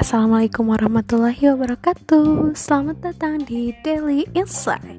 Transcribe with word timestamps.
Assalamualaikum 0.00 0.72
warahmatullahi 0.72 1.52
wabarakatuh. 1.52 2.56
Selamat 2.56 3.04
datang 3.04 3.44
di 3.44 3.76
Daily 3.84 4.24
Insight. 4.32 4.96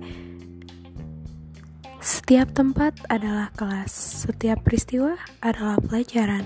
Setiap 1.98 2.54
tempat 2.54 2.94
adalah 3.10 3.50
kelas 3.58 3.90
Setiap 4.30 4.62
peristiwa 4.62 5.18
adalah 5.42 5.82
pelajaran 5.82 6.46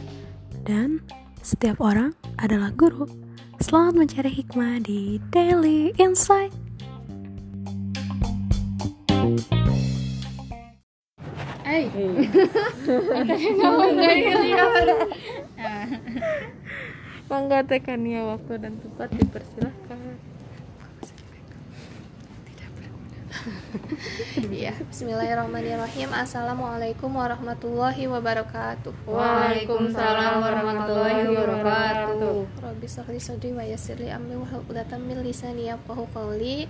Dan 0.64 1.04
setiap 1.44 1.84
orang 1.84 2.16
adalah 2.40 2.72
guru. 2.72 3.12
Selamat 3.60 4.08
mencari 4.08 4.32
hikmah 4.32 4.80
di 4.80 5.20
Daily 5.36 5.92
Insight 6.00 6.69
Mangga 17.30 17.60
tekannya 17.70 18.22
waktu 18.26 18.54
dan 18.58 18.74
tempat 18.82 19.10
dipersilahkan 19.14 19.89
Iya, 24.60 24.76
Bismillahirrahmanirrahim. 24.92 26.12
Assalamualaikum 26.12 27.12
warahmatullahi 27.12 28.08
wabarakatuh. 28.12 28.92
Waalaikumsalam 29.08 30.44
warahmatullahi 30.44 31.24
wabarakatuh. 31.32 32.36
Rabbi 32.60 32.88
shrah 32.88 33.08
sadri 33.20 33.56
wa 33.56 33.64
yassir 33.64 33.96
li 34.00 34.12
amri 34.12 34.36
wahlul 34.36 34.64
'uqdatam 34.68 35.04
min 35.04 35.24
lisani 35.24 35.72
yafqahu 35.72 36.10
qawli. 36.12 36.68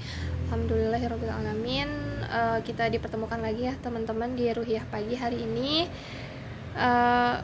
Alhamdulillahirabbil 0.50 1.34
alamin. 1.34 1.90
Eh, 2.30 2.60
kita 2.66 2.90
dipertemukan 2.94 3.42
lagi 3.42 3.66
ya 3.70 3.74
teman-teman 3.82 4.38
di 4.38 4.54
Ruhiyah 4.54 4.86
pagi 4.94 5.18
hari 5.18 5.42
ini. 5.42 5.90
Eh, 6.78 7.36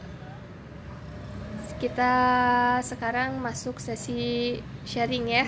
kita 1.76 2.14
sekarang 2.80 3.42
masuk 3.42 3.82
sesi 3.82 4.56
sharing 4.86 5.26
ya. 5.28 5.46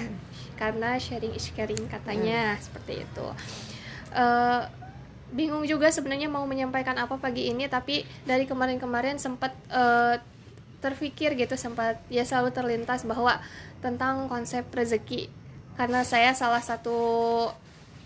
Karena 0.58 0.98
sharing 0.98 1.38
is 1.38 1.46
caring 1.54 1.86
katanya 1.86 2.58
seperti 2.58 3.06
itu. 3.06 3.26
Eh, 4.12 4.62
bingung 5.28 5.60
juga 5.68 5.92
sebenarnya 5.92 6.24
mau 6.32 6.48
menyampaikan 6.48 6.96
apa 6.96 7.20
pagi 7.20 7.52
ini 7.52 7.68
tapi 7.68 8.00
dari 8.24 8.48
kemarin-kemarin 8.48 9.20
sempat 9.20 9.52
eh, 9.68 10.16
terpikir 10.78 11.34
gitu 11.36 11.58
sempat 11.58 11.98
ya 12.08 12.22
selalu 12.24 12.54
terlintas 12.54 13.02
bahwa 13.04 13.42
tentang 13.84 14.30
konsep 14.30 14.64
rezeki. 14.72 15.28
Karena 15.78 16.02
saya 16.02 16.34
salah 16.34 16.62
satu 16.62 16.96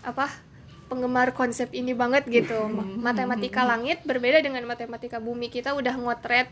apa 0.03 0.29
penggemar 0.91 1.31
konsep 1.33 1.71
ini 1.73 1.95
banget 1.95 2.27
gitu. 2.27 2.69
Matematika 3.05 3.63
langit 3.63 4.03
berbeda 4.03 4.43
dengan 4.43 4.65
matematika 4.67 5.17
bumi. 5.17 5.47
Kita 5.49 5.73
udah 5.73 5.95
ngotret 5.97 6.51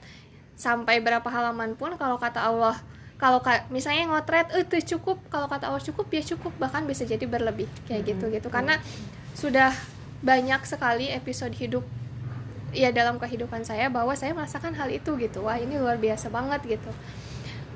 sampai 0.55 1.01
berapa 1.01 1.25
halaman 1.25 1.73
pun 1.73 1.97
kalau 1.97 2.21
kata 2.21 2.41
Allah 2.41 2.77
kalau 3.21 3.37
ka- 3.37 3.69
misalnya 3.69 4.09
ngotret 4.09 4.49
itu 4.57 4.97
cukup. 4.97 5.21
Kalau 5.29 5.45
kata 5.45 5.69
Allah 5.69 5.83
cukup 5.83 6.09
ya 6.09 6.25
cukup. 6.25 6.53
Bahkan 6.57 6.89
bisa 6.89 7.05
jadi 7.05 7.21
berlebih. 7.29 7.69
Kayak 7.85 8.17
gitu 8.17 8.25
gitu 8.33 8.47
karena 8.49 8.81
sudah 9.35 9.73
banyak 10.21 10.61
sekali 10.69 11.09
episode 11.09 11.55
hidup 11.57 11.81
ya 12.71 12.93
dalam 12.93 13.19
kehidupan 13.19 13.67
saya 13.67 13.91
bahwa 13.91 14.15
saya 14.15 14.31
merasakan 14.31 14.75
hal 14.77 14.87
itu 14.91 15.17
gitu. 15.19 15.43
Wah 15.43 15.59
ini 15.59 15.75
luar 15.75 15.99
biasa 15.99 16.31
banget 16.31 16.79
gitu. 16.79 16.91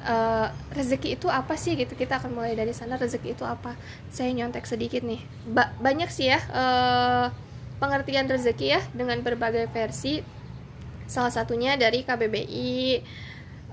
Eh, 0.06 0.48
rezeki 0.78 1.18
itu 1.18 1.28
apa 1.28 1.58
sih 1.58 1.74
gitu? 1.76 1.98
Kita 1.98 2.22
akan 2.22 2.32
mulai 2.38 2.54
dari 2.54 2.72
sana. 2.72 2.96
Rezeki 2.96 3.36
itu 3.36 3.44
apa? 3.44 3.74
Saya 4.14 4.32
nyontek 4.32 4.64
sedikit 4.70 5.02
nih. 5.02 5.20
Ba- 5.50 5.74
banyak 5.82 6.08
sih 6.14 6.30
ya 6.32 6.40
eh, 6.40 7.26
pengertian 7.82 8.30
rezeki 8.30 8.68
ya 8.78 8.82
dengan 8.96 9.20
berbagai 9.26 9.68
versi. 9.74 10.22
Salah 11.06 11.34
satunya 11.34 11.78
dari 11.78 12.02
KBBI 12.02 13.02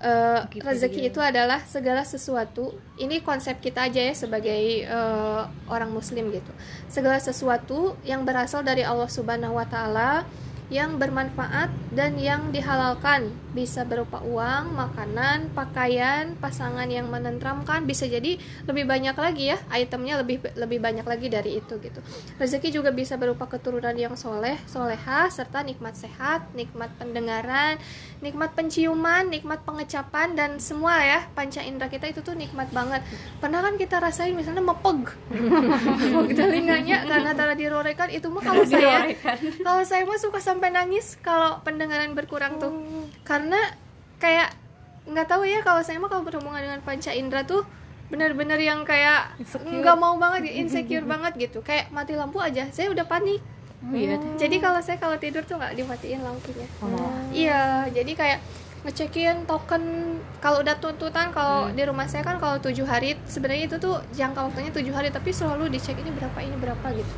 eh, 0.02 0.40
rezeki 0.60 1.08
itu 1.08 1.22
adalah 1.22 1.62
segala 1.64 2.02
sesuatu. 2.02 2.74
Ini 2.98 3.22
konsep 3.22 3.62
kita 3.62 3.86
aja 3.86 4.02
ya 4.02 4.14
sebagai 4.14 4.84
eh, 4.84 5.42
orang 5.70 5.90
muslim 5.94 6.34
gitu. 6.34 6.52
Segala 6.90 7.22
sesuatu 7.22 7.94
yang 8.02 8.26
berasal 8.26 8.66
dari 8.66 8.82
Allah 8.82 9.08
Subhanahu 9.08 9.56
wa 9.56 9.66
taala 9.66 10.26
yang 10.68 11.00
bermanfaat 11.00 11.72
dan 11.90 12.16
yang 12.20 12.52
dihalalkan. 12.52 13.32
Bisa 13.52 13.84
berupa 13.84 14.24
uang, 14.24 14.72
makanan, 14.72 15.52
pakaian, 15.52 16.32
pasangan 16.40 16.88
yang 16.88 17.12
menenteramkan 17.12 17.84
bisa 17.84 18.08
jadi 18.08 18.40
lebih 18.64 18.84
banyak 18.88 19.12
lagi 19.12 19.52
ya 19.52 19.58
itemnya 19.76 20.20
lebih 20.24 20.40
lebih 20.56 20.78
banyak 20.80 21.04
lagi 21.04 21.28
dari 21.28 21.60
itu 21.60 21.76
gitu. 21.76 22.00
Rezeki 22.40 22.72
juga 22.72 22.88
bisa 22.94 23.20
berupa 23.20 23.44
keturunan 23.44 23.92
yang 23.92 24.16
soleh 24.16 24.56
soleha 24.64 25.28
serta 25.28 25.60
nikmat 25.60 25.98
sehat 25.98 26.48
nikmat 26.56 26.88
pendengaran 26.96 27.76
nikmat 28.24 28.56
penciuman 28.56 29.28
nikmat 29.28 29.60
pengecapan 29.68 30.32
dan 30.32 30.56
semua 30.56 30.96
ya 31.04 31.26
panca 31.36 31.60
indera 31.60 31.92
kita 31.92 32.08
itu 32.08 32.24
tuh 32.24 32.32
nikmat 32.32 32.72
banget. 32.72 33.04
Pernah 33.42 33.60
kan 33.60 33.74
kita 33.76 34.00
rasain 34.00 34.32
misalnya 34.32 34.64
mepeg? 34.64 35.12
Mepeg 36.12 36.30
telinganya 36.32 37.04
karena 37.04 37.30
tara 37.36 37.52
dirorekan 37.52 38.08
itu 38.08 38.26
mah 38.32 38.40
kalau 38.40 38.64
saya 38.64 39.12
kalau 39.66 39.82
saya 39.84 40.02
mah 40.08 40.18
suka 40.18 40.40
sampai 40.52 40.70
nangis 40.70 41.16
kalau 41.24 41.64
pendengaran 41.64 42.12
berkurang 42.12 42.60
tuh. 42.60 42.72
Karena 43.24 43.58
kayak 44.20 44.54
nggak 45.08 45.26
tahu 45.26 45.42
ya 45.48 45.64
kalau 45.66 45.82
saya 45.82 45.98
mah 45.98 46.12
kalau 46.12 46.22
berhubungan 46.22 46.62
dengan 46.62 46.80
panca 46.84 47.10
indera 47.10 47.42
tuh 47.42 47.66
benar-benar 48.12 48.60
yang 48.60 48.84
kayak 48.84 49.34
nggak 49.40 49.96
mau 49.96 50.14
banget 50.20 50.52
insecure 50.52 51.08
banget 51.08 51.32
gitu. 51.40 51.64
Kayak 51.64 51.88
mati 51.90 52.12
lampu 52.14 52.38
aja 52.38 52.68
saya 52.70 52.92
udah 52.92 53.08
panik. 53.08 53.40
Oh 53.82 53.98
iya. 53.98 54.14
jadi 54.38 54.62
kalau 54.62 54.78
saya 54.78 54.94
kalau 55.02 55.18
tidur 55.18 55.42
tuh 55.42 55.58
nggak 55.58 55.74
dimatiin 55.74 56.22
lampunya. 56.22 56.68
Iya 57.34 57.90
jadi 57.90 58.12
kayak 58.14 58.38
ngecekin 58.82 59.46
token 59.46 59.82
kalau 60.42 60.58
udah 60.58 60.74
tuntutan 60.82 61.30
kalau 61.30 61.70
di 61.70 61.82
rumah 61.86 62.10
saya 62.10 62.26
kan 62.26 62.42
kalau 62.42 62.58
tujuh 62.58 62.82
hari 62.82 63.14
sebenarnya 63.30 63.70
itu 63.70 63.76
tuh 63.78 64.02
jangka 64.10 64.50
waktunya 64.50 64.74
tujuh 64.74 64.90
hari 64.90 65.14
tapi 65.14 65.30
selalu 65.30 65.70
dicek 65.70 65.94
ini 66.02 66.10
berapa 66.10 66.38
ini 66.42 66.58
berapa 66.58 66.86
gitu 66.90 67.14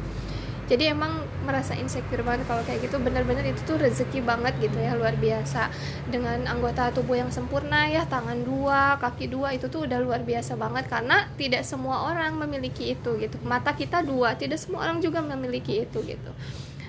jadi 0.64 0.96
emang 0.96 1.20
merasa 1.44 1.76
insecure 1.76 2.24
banget 2.24 2.48
kalau 2.48 2.64
kayak 2.64 2.88
gitu. 2.88 2.96
Bener-bener 2.96 3.44
itu 3.52 3.60
tuh 3.68 3.76
rezeki 3.76 4.24
banget 4.24 4.56
gitu 4.64 4.80
ya 4.80 4.96
luar 4.96 5.12
biasa. 5.20 5.68
Dengan 6.08 6.48
anggota 6.48 6.88
tubuh 6.88 7.20
yang 7.20 7.28
sempurna 7.28 7.84
ya 7.92 8.08
tangan 8.08 8.40
dua 8.40 8.96
kaki 8.96 9.28
dua 9.28 9.52
itu 9.52 9.68
tuh 9.68 9.84
udah 9.84 10.00
luar 10.00 10.24
biasa 10.24 10.56
banget. 10.56 10.88
Karena 10.88 11.28
tidak 11.36 11.68
semua 11.68 12.08
orang 12.08 12.40
memiliki 12.40 12.96
itu 12.96 13.20
gitu. 13.20 13.36
Mata 13.44 13.76
kita 13.76 14.00
dua 14.00 14.40
tidak 14.40 14.56
semua 14.56 14.88
orang 14.88 15.04
juga 15.04 15.20
memiliki 15.20 15.84
itu 15.84 16.00
gitu. 16.00 16.32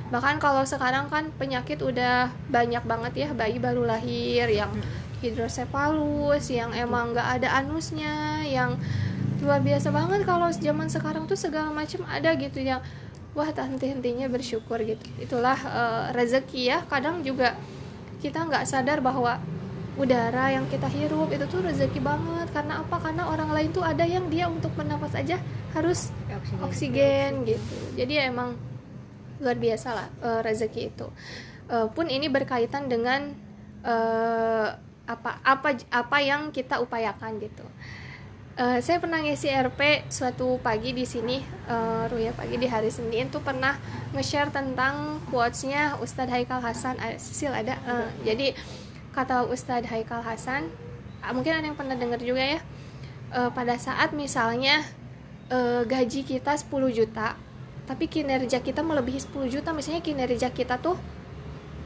Bahkan 0.08 0.40
kalau 0.40 0.64
sekarang 0.64 1.12
kan 1.12 1.36
penyakit 1.36 1.84
udah 1.84 2.32
banyak 2.48 2.84
banget 2.88 3.14
ya 3.28 3.28
bayi 3.36 3.60
baru 3.60 3.84
lahir 3.84 4.48
yang 4.48 4.72
hidrosefalus 5.20 6.48
yang 6.54 6.72
emang 6.72 7.12
nggak 7.12 7.42
ada 7.42 7.60
anusnya 7.60 8.46
yang 8.46 8.78
luar 9.42 9.60
biasa 9.60 9.92
banget 9.92 10.24
kalau 10.24 10.48
zaman 10.54 10.88
sekarang 10.88 11.28
tuh 11.28 11.36
segala 11.36 11.74
macam 11.74 12.06
ada 12.08 12.34
gitu 12.38 12.62
yang 12.62 12.80
wah 13.36 13.52
tak 13.52 13.76
henti-hentinya 13.76 14.32
bersyukur 14.32 14.80
gitu. 14.82 15.04
Itulah 15.20 15.60
eh, 15.60 16.04
rezeki 16.16 16.62
ya. 16.72 16.78
Kadang 16.88 17.22
juga 17.22 17.54
kita 18.24 18.48
nggak 18.48 18.66
sadar 18.66 19.04
bahwa 19.04 19.38
udara 19.96 20.52
yang 20.52 20.68
kita 20.68 20.88
hirup 20.92 21.32
itu 21.32 21.46
tuh 21.46 21.62
rezeki 21.62 22.00
banget. 22.00 22.48
Karena 22.56 22.82
apa? 22.82 22.96
Karena 22.98 23.28
orang 23.28 23.52
lain 23.52 23.70
tuh 23.76 23.84
ada 23.84 24.08
yang 24.08 24.32
dia 24.32 24.48
untuk 24.48 24.72
bernafas 24.74 25.14
aja 25.20 25.38
harus 25.76 26.10
oksigen. 26.64 27.44
gitu. 27.44 27.78
Jadi 28.00 28.14
ya 28.16 28.32
emang 28.32 28.56
luar 29.44 29.60
biasa 29.60 29.88
lah 29.92 30.08
eh, 30.24 30.42
rezeki 30.42 30.82
itu. 30.96 31.08
Eh, 31.68 31.88
pun 31.92 32.08
ini 32.08 32.32
berkaitan 32.32 32.88
dengan 32.88 33.36
eh, 33.84 34.70
apa 35.06 35.38
apa 35.46 35.70
apa 35.94 36.18
yang 36.18 36.50
kita 36.50 36.82
upayakan 36.82 37.38
gitu 37.38 37.62
Eh, 38.56 38.80
saya 38.80 39.04
pernah 39.04 39.20
ngisi 39.20 39.52
RP 39.52 40.08
suatu 40.08 40.56
pagi 40.64 40.96
di 40.96 41.04
sini 41.04 41.44
uh, 41.68 42.08
Ruya 42.08 42.32
pagi 42.32 42.56
di 42.56 42.72
hari 42.72 42.88
Senin 42.88 43.28
tuh 43.28 43.44
pernah 43.44 43.76
nge-share 44.16 44.48
tentang 44.48 45.20
quotesnya 45.28 46.00
Ustadz 46.00 46.32
Haikal 46.32 46.64
Hasan. 46.64 46.96
Ada 46.96 47.20
Sisil 47.20 47.52
ada? 47.52 47.76
Eh, 47.76 48.08
jadi 48.24 48.56
kata 49.12 49.52
Ustadz 49.52 49.92
Haikal 49.92 50.24
Hasan 50.24 50.72
ah, 51.20 51.36
mungkin 51.36 51.52
ada 51.52 51.68
yang 51.68 51.76
pernah 51.76 52.00
dengar 52.00 52.16
juga 52.24 52.40
ya. 52.40 52.64
Eh, 53.36 53.52
pada 53.52 53.76
saat 53.76 54.16
misalnya 54.16 54.88
eh, 55.52 55.84
gaji 55.84 56.24
kita 56.24 56.56
10 56.56 56.72
juta 56.96 57.36
tapi 57.92 58.08
kinerja 58.08 58.64
kita 58.64 58.80
melebihi 58.88 59.20
10 59.20 59.52
juta 59.52 59.76
misalnya 59.76 60.00
kinerja 60.00 60.48
kita 60.56 60.80
tuh 60.80 60.96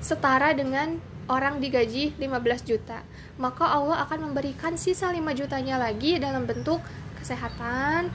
setara 0.05 0.53
dengan 0.53 1.01
orang 1.29 1.61
digaji 1.61 2.17
15 2.17 2.65
juta 2.65 3.05
maka 3.37 3.69
Allah 3.69 4.03
akan 4.09 4.33
memberikan 4.33 4.75
sisa 4.75 5.13
5 5.13 5.21
jutanya 5.37 5.77
lagi 5.77 6.17
dalam 6.17 6.49
bentuk 6.49 6.81
kesehatan 7.21 8.09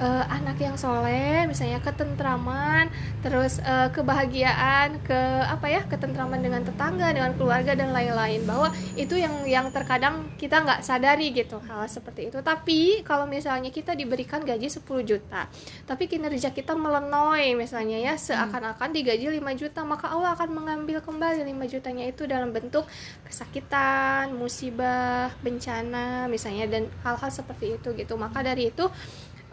uh, 0.00 0.24
anak 0.32 0.56
yang 0.58 0.74
soleh 0.80 1.44
misalnya 1.44 1.78
ketentraman 1.84 2.88
terus 3.20 3.60
uh, 3.60 3.92
kebahagiaan 3.92 4.98
ke 5.04 5.20
apa 5.44 5.66
ya 5.68 5.84
ketentraman 5.84 6.40
dengan 6.40 6.64
tetangga 6.64 7.12
dengan 7.12 7.36
keluarga 7.36 7.76
dan 7.76 7.92
lain-lain. 7.92 8.42
Bahwa 8.48 8.72
itu 8.96 9.20
yang 9.20 9.44
yang 9.44 9.68
terkadang 9.70 10.32
kita 10.40 10.64
nggak 10.64 10.80
sadari 10.80 11.30
gitu 11.36 11.60
hal 11.68 11.84
seperti 11.86 12.32
itu. 12.32 12.40
Tapi 12.40 13.04
kalau 13.04 13.28
misalnya 13.28 13.68
kita 13.68 13.92
diberikan 13.92 14.40
gaji 14.40 14.66
10 14.66 14.82
juta 15.04 15.46
tapi 15.84 16.06
kinerja 16.06 16.54
kita 16.54 16.72
melenoi 16.78 17.58
misalnya 17.58 17.98
ya 18.00 18.14
seakan-akan 18.16 18.90
digaji 18.94 19.26
5 19.38 19.60
juta 19.60 19.80
maka 19.82 20.08
Allah 20.10 20.32
akan 20.38 20.50
mengambil 20.54 21.02
kembali 21.02 21.44
5 21.44 21.72
jutanya 21.72 22.04
itu 22.06 22.24
dalam 22.24 22.54
bentuk 22.54 22.86
kesakitan 23.26 24.32
musibah 24.34 25.34
bencana 25.44 26.30
misalnya 26.30 26.70
dan 26.70 26.86
hal-hal 27.02 27.30
seperti 27.30 27.76
itu 27.76 27.92
gitu. 27.94 28.14
Maka 28.16 28.40
dari 28.46 28.70
itu 28.72 28.86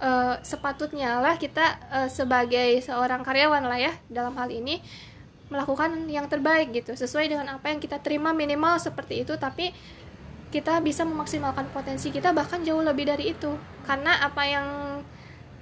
uh, 0.02 0.36
sepatutnya 0.46 1.22
lah 1.22 1.36
kita 1.38 1.78
uh, 1.90 2.10
sebagai 2.10 2.82
seorang 2.82 3.22
karyawan 3.26 3.66
lah 3.66 3.80
ya 3.80 3.94
dalam 4.10 4.34
hal 4.38 4.50
ini 4.50 4.82
melakukan 5.48 6.08
yang 6.12 6.28
terbaik 6.28 6.76
gitu. 6.76 6.94
Sesuai 6.94 7.32
dengan 7.32 7.48
apa 7.48 7.72
yang 7.72 7.80
kita 7.80 8.04
terima 8.04 8.36
minimal 8.36 8.78
seperti 8.80 9.24
itu 9.24 9.34
tapi 9.40 9.72
kita 10.48 10.80
bisa 10.80 11.04
memaksimalkan 11.04 11.68
potensi 11.76 12.08
kita 12.08 12.32
bahkan 12.32 12.64
jauh 12.64 12.84
lebih 12.84 13.08
dari 13.08 13.32
itu. 13.32 13.56
Karena 13.88 14.20
apa 14.20 14.44
yang 14.44 14.68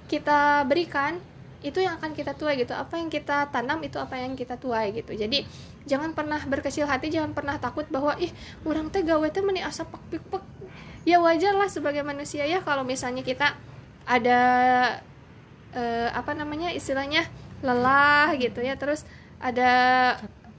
kita 0.06 0.66
berikan 0.66 1.18
itu 1.64 1.82
yang 1.82 1.98
akan 1.98 2.14
kita 2.14 2.34
tuai 2.34 2.58
gitu. 2.58 2.74
Apa 2.74 2.98
yang 2.98 3.10
kita 3.10 3.50
tanam 3.50 3.78
itu 3.82 3.98
apa 3.98 4.18
yang 4.18 4.34
kita 4.34 4.58
tuai 4.58 4.90
gitu. 4.94 5.14
Jadi 5.14 5.46
jangan 5.86 6.14
pernah 6.18 6.42
berkecil 6.42 6.86
hati 6.86 7.14
jangan 7.14 7.30
pernah 7.30 7.58
takut 7.62 7.86
bahwa 7.90 8.18
ih 8.18 8.30
orang 8.66 8.90
teh 8.90 9.06
gawe 9.06 9.26
teh 9.30 9.42
meni 9.42 9.62
asa 9.62 9.86
pek 9.86 10.18
pek 10.18 10.42
ya 11.06 11.22
wajar 11.22 11.54
lah 11.54 11.70
sebagai 11.70 12.02
manusia 12.02 12.42
ya 12.42 12.58
kalau 12.66 12.82
misalnya 12.82 13.22
kita 13.22 13.54
ada 14.06 14.40
uh, 15.74 16.08
apa 16.14 16.32
namanya 16.32 16.70
istilahnya 16.70 17.26
lelah 17.60 18.32
gitu 18.38 18.62
ya. 18.62 18.78
Terus 18.78 19.02
ada 19.42 19.70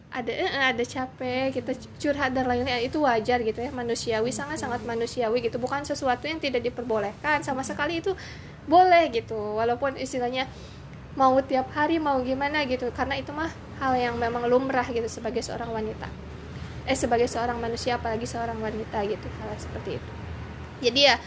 ada 0.08 0.32
uh, 0.32 0.66
ada 0.76 0.84
capek 0.84 1.56
kita 1.56 1.72
curhat 1.98 2.36
dan 2.36 2.46
lainnya 2.46 2.78
itu 2.84 3.00
wajar 3.02 3.40
gitu 3.42 3.64
ya. 3.64 3.72
Manusiawi 3.72 4.30
sangat 4.36 4.60
sangat 4.60 4.84
manusiawi 4.84 5.42
gitu. 5.48 5.58
Bukan 5.58 5.88
sesuatu 5.88 6.28
yang 6.28 6.44
tidak 6.44 6.68
diperbolehkan. 6.68 7.42
Sama 7.42 7.64
sekali 7.64 8.04
itu 8.04 8.14
boleh 8.68 9.08
gitu. 9.16 9.58
Walaupun 9.58 9.96
istilahnya 9.96 10.46
mau 11.16 11.34
tiap 11.42 11.72
hari 11.74 11.98
mau 11.98 12.20
gimana 12.22 12.68
gitu. 12.68 12.92
Karena 12.92 13.16
itu 13.16 13.32
mah 13.32 13.50
hal 13.80 13.96
yang 13.96 14.16
memang 14.20 14.46
lumrah 14.46 14.86
gitu 14.92 15.08
sebagai 15.08 15.40
seorang 15.40 15.72
wanita. 15.72 16.12
Eh 16.88 16.96
sebagai 16.96 17.28
seorang 17.28 17.60
manusia 17.60 17.96
apalagi 17.96 18.28
seorang 18.28 18.60
wanita 18.60 19.02
gitu. 19.08 19.28
Hal 19.40 19.56
seperti 19.56 19.98
itu. 19.98 20.12
Jadi 20.78 21.00
ya 21.10 21.18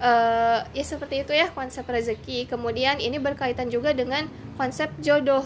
uh, 0.00 0.64
ya 0.72 0.84
seperti 0.84 1.22
itu 1.22 1.32
ya 1.36 1.52
konsep 1.52 1.84
rezeki. 1.86 2.48
Kemudian 2.48 2.98
ini 2.98 3.20
berkaitan 3.20 3.68
juga 3.68 3.92
dengan 3.92 4.26
konsep 4.56 4.90
jodoh. 4.98 5.44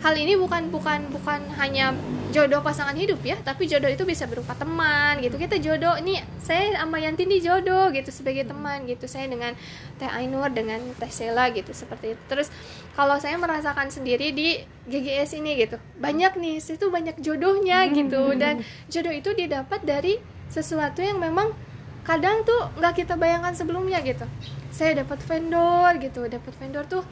Hal 0.00 0.16
ini 0.16 0.32
bukan 0.32 0.72
bukan 0.72 1.12
bukan 1.12 1.44
hanya 1.60 1.92
jodoh 2.32 2.64
pasangan 2.64 2.96
hidup 2.96 3.20
ya 3.20 3.36
tapi 3.42 3.68
jodoh 3.68 3.90
itu 3.90 4.08
bisa 4.08 4.24
berupa 4.24 4.56
teman 4.56 5.20
gitu. 5.20 5.36
Kita 5.36 5.60
jodoh 5.60 6.00
ini 6.00 6.16
saya 6.40 6.72
sama 6.80 6.96
Yanti 6.96 7.28
ini 7.28 7.36
jodoh 7.44 7.92
gitu 7.92 8.08
sebagai 8.08 8.48
teman 8.48 8.88
gitu. 8.88 9.04
Saya 9.04 9.28
dengan 9.28 9.52
Teh 10.00 10.08
Ainur 10.08 10.48
dengan 10.56 10.80
Teh 10.96 11.12
Sela 11.12 11.52
gitu 11.52 11.76
seperti 11.76 12.16
itu. 12.16 12.22
Terus 12.32 12.48
kalau 12.96 13.20
saya 13.20 13.36
merasakan 13.36 13.92
sendiri 13.92 14.32
di 14.32 14.64
GGS 14.88 15.36
ini 15.36 15.68
gitu 15.68 15.76
banyak 16.00 16.32
nih 16.40 16.56
situ 16.64 16.88
banyak 16.88 17.20
jodohnya 17.20 17.84
gitu. 17.92 18.32
Dan 18.40 18.64
jodoh 18.88 19.12
itu 19.12 19.36
didapat 19.36 19.84
dari 19.84 20.16
sesuatu 20.48 21.04
yang 21.04 21.20
memang 21.20 21.52
kadang 22.10 22.42
tuh 22.42 22.74
nggak 22.82 23.06
kita 23.06 23.14
bayangkan 23.14 23.54
sebelumnya 23.54 24.02
gitu. 24.02 24.26
Saya 24.74 24.98
dapat 25.06 25.22
vendor 25.22 25.94
gitu 26.02 26.26
dapat 26.26 26.52
vendor 26.58 26.82
tuh 26.90 27.06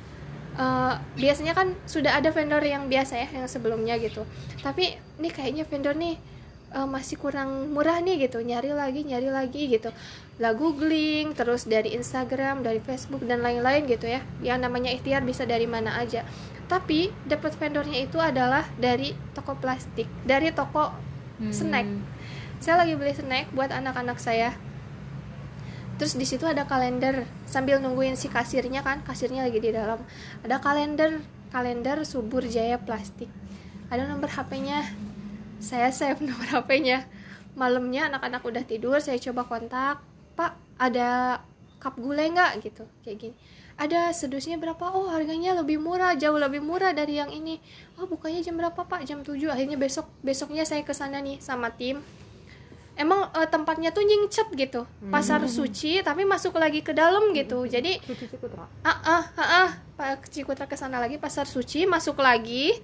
uh, 0.59 0.99
biasanya 1.15 1.55
kan 1.55 1.79
sudah 1.87 2.19
ada 2.19 2.35
vendor 2.35 2.59
yang 2.67 2.91
biasa 2.91 3.15
ya 3.15 3.29
yang 3.31 3.47
sebelumnya 3.47 3.95
gitu. 4.03 4.27
Tapi 4.59 4.99
ini 5.23 5.29
kayaknya 5.31 5.62
vendor 5.71 5.95
nih 5.95 6.19
uh, 6.75 6.89
masih 6.91 7.15
kurang 7.15 7.71
murah 7.71 8.03
nih 8.03 8.27
gitu. 8.27 8.43
Nyari 8.43 8.75
lagi 8.75 9.06
nyari 9.06 9.31
lagi 9.31 9.71
gitu. 9.71 9.95
Lah 10.43 10.50
googling 10.59 11.39
terus 11.39 11.71
dari 11.71 11.94
Instagram 11.94 12.67
dari 12.67 12.83
Facebook 12.83 13.23
dan 13.23 13.39
lain-lain 13.39 13.87
gitu 13.87 14.11
ya. 14.11 14.27
Yang 14.43 14.59
namanya 14.67 14.91
ikhtiar 14.91 15.23
bisa 15.23 15.47
dari 15.47 15.71
mana 15.71 15.94
aja. 16.03 16.27
Tapi 16.67 17.15
dapat 17.25 17.55
vendornya 17.55 18.03
itu 18.03 18.19
adalah 18.19 18.67
dari 18.77 19.15
toko 19.31 19.55
plastik 19.55 20.11
dari 20.27 20.51
toko 20.51 20.91
hmm. 21.39 21.55
snack. 21.55 21.87
Saya 22.59 22.83
lagi 22.83 22.99
beli 22.99 23.15
snack 23.15 23.55
buat 23.55 23.71
anak-anak 23.71 24.19
saya 24.19 24.59
terus 25.99 26.15
di 26.15 26.23
situ 26.25 26.47
ada 26.47 26.65
kalender 26.65 27.27
sambil 27.45 27.83
nungguin 27.83 28.15
si 28.15 28.31
kasirnya 28.31 28.87
kan 28.87 29.03
kasirnya 29.03 29.45
lagi 29.45 29.59
di 29.59 29.75
dalam. 29.75 29.99
Ada 30.47 30.62
kalender 30.62 31.21
kalender 31.50 32.06
subur 32.06 32.47
jaya 32.47 32.79
plastik. 32.79 33.29
Ada 33.91 34.06
nomor 34.06 34.31
HP-nya 34.31 34.87
saya 35.59 35.91
save 35.91 36.23
nomor 36.29 36.47
HP-nya 36.47 37.05
malamnya 37.59 38.06
anak-anak 38.06 38.47
udah 38.47 38.62
tidur 38.62 39.03
saya 39.03 39.19
coba 39.19 39.45
kontak. 39.45 39.99
Pak 40.39 40.55
ada 40.79 41.43
cup 41.83 41.99
gulai 41.99 42.31
nggak? 42.31 42.62
Gitu 42.62 42.87
kayak 43.03 43.19
gini. 43.19 43.37
Ada 43.79 44.11
sedusnya 44.11 44.59
berapa? 44.59 44.91
Oh 44.94 45.11
harganya 45.11 45.55
lebih 45.59 45.79
murah 45.83 46.15
jauh 46.15 46.39
lebih 46.39 46.62
murah 46.62 46.94
dari 46.94 47.19
yang 47.19 47.31
ini. 47.35 47.59
Oh 47.99 48.06
bukanya 48.06 48.39
jam 48.43 48.55
berapa 48.55 48.87
pak? 48.87 49.03
Jam 49.03 49.27
7 49.27 49.39
akhirnya 49.51 49.75
besok 49.75 50.06
besoknya 50.23 50.62
saya 50.62 50.87
ke 50.87 50.94
sana 50.94 51.19
nih 51.19 51.43
sama 51.43 51.75
tim 51.75 52.03
emang 52.99 53.31
uh, 53.31 53.47
tempatnya 53.47 53.95
tuh 53.95 54.03
nyingcet 54.03 54.50
gitu. 54.59 54.83
Hmm. 54.85 55.15
pasar 55.15 55.41
suci 55.47 56.03
tapi 56.03 56.27
masuk 56.27 56.59
lagi 56.59 56.83
ke 56.83 56.91
dalam 56.91 57.31
gitu. 57.33 57.65
Jadi 57.65 58.03
ah 58.83 58.99
ah 59.06 59.25
ah 59.39 59.50
ah. 59.65 59.71
Pak 59.95 60.31
Cikutra 60.31 60.67
ke 60.67 60.75
sana 60.75 60.99
lagi 60.99 61.17
pasar 61.17 61.47
suci 61.47 61.87
masuk 61.87 62.19
lagi. 62.19 62.75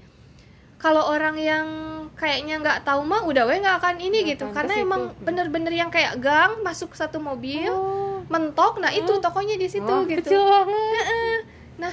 Kalau 0.78 1.06
orang 1.10 1.38
yang 1.40 1.66
kayaknya 2.14 2.60
nggak 2.60 2.78
tahu 2.84 3.02
mah 3.08 3.24
udah 3.24 3.48
we 3.48 3.56
nggak 3.56 3.80
akan 3.80 3.96
ini 3.98 4.20
gak 4.22 4.28
gitu. 4.36 4.46
karena 4.52 4.74
emang 4.78 5.16
bener-bener 5.22 5.72
yang 5.72 5.88
kayak 5.88 6.20
gang 6.20 6.60
masuk 6.60 6.92
satu 6.94 7.18
mobil 7.18 7.72
oh. 7.72 8.22
mentok. 8.30 8.78
Nah 8.78 8.94
itu 8.94 9.18
oh. 9.18 9.20
tokonya 9.22 9.58
di 9.58 9.66
situ 9.66 9.88
oh, 9.88 10.06
gitu. 10.06 10.38
nah 11.74 11.90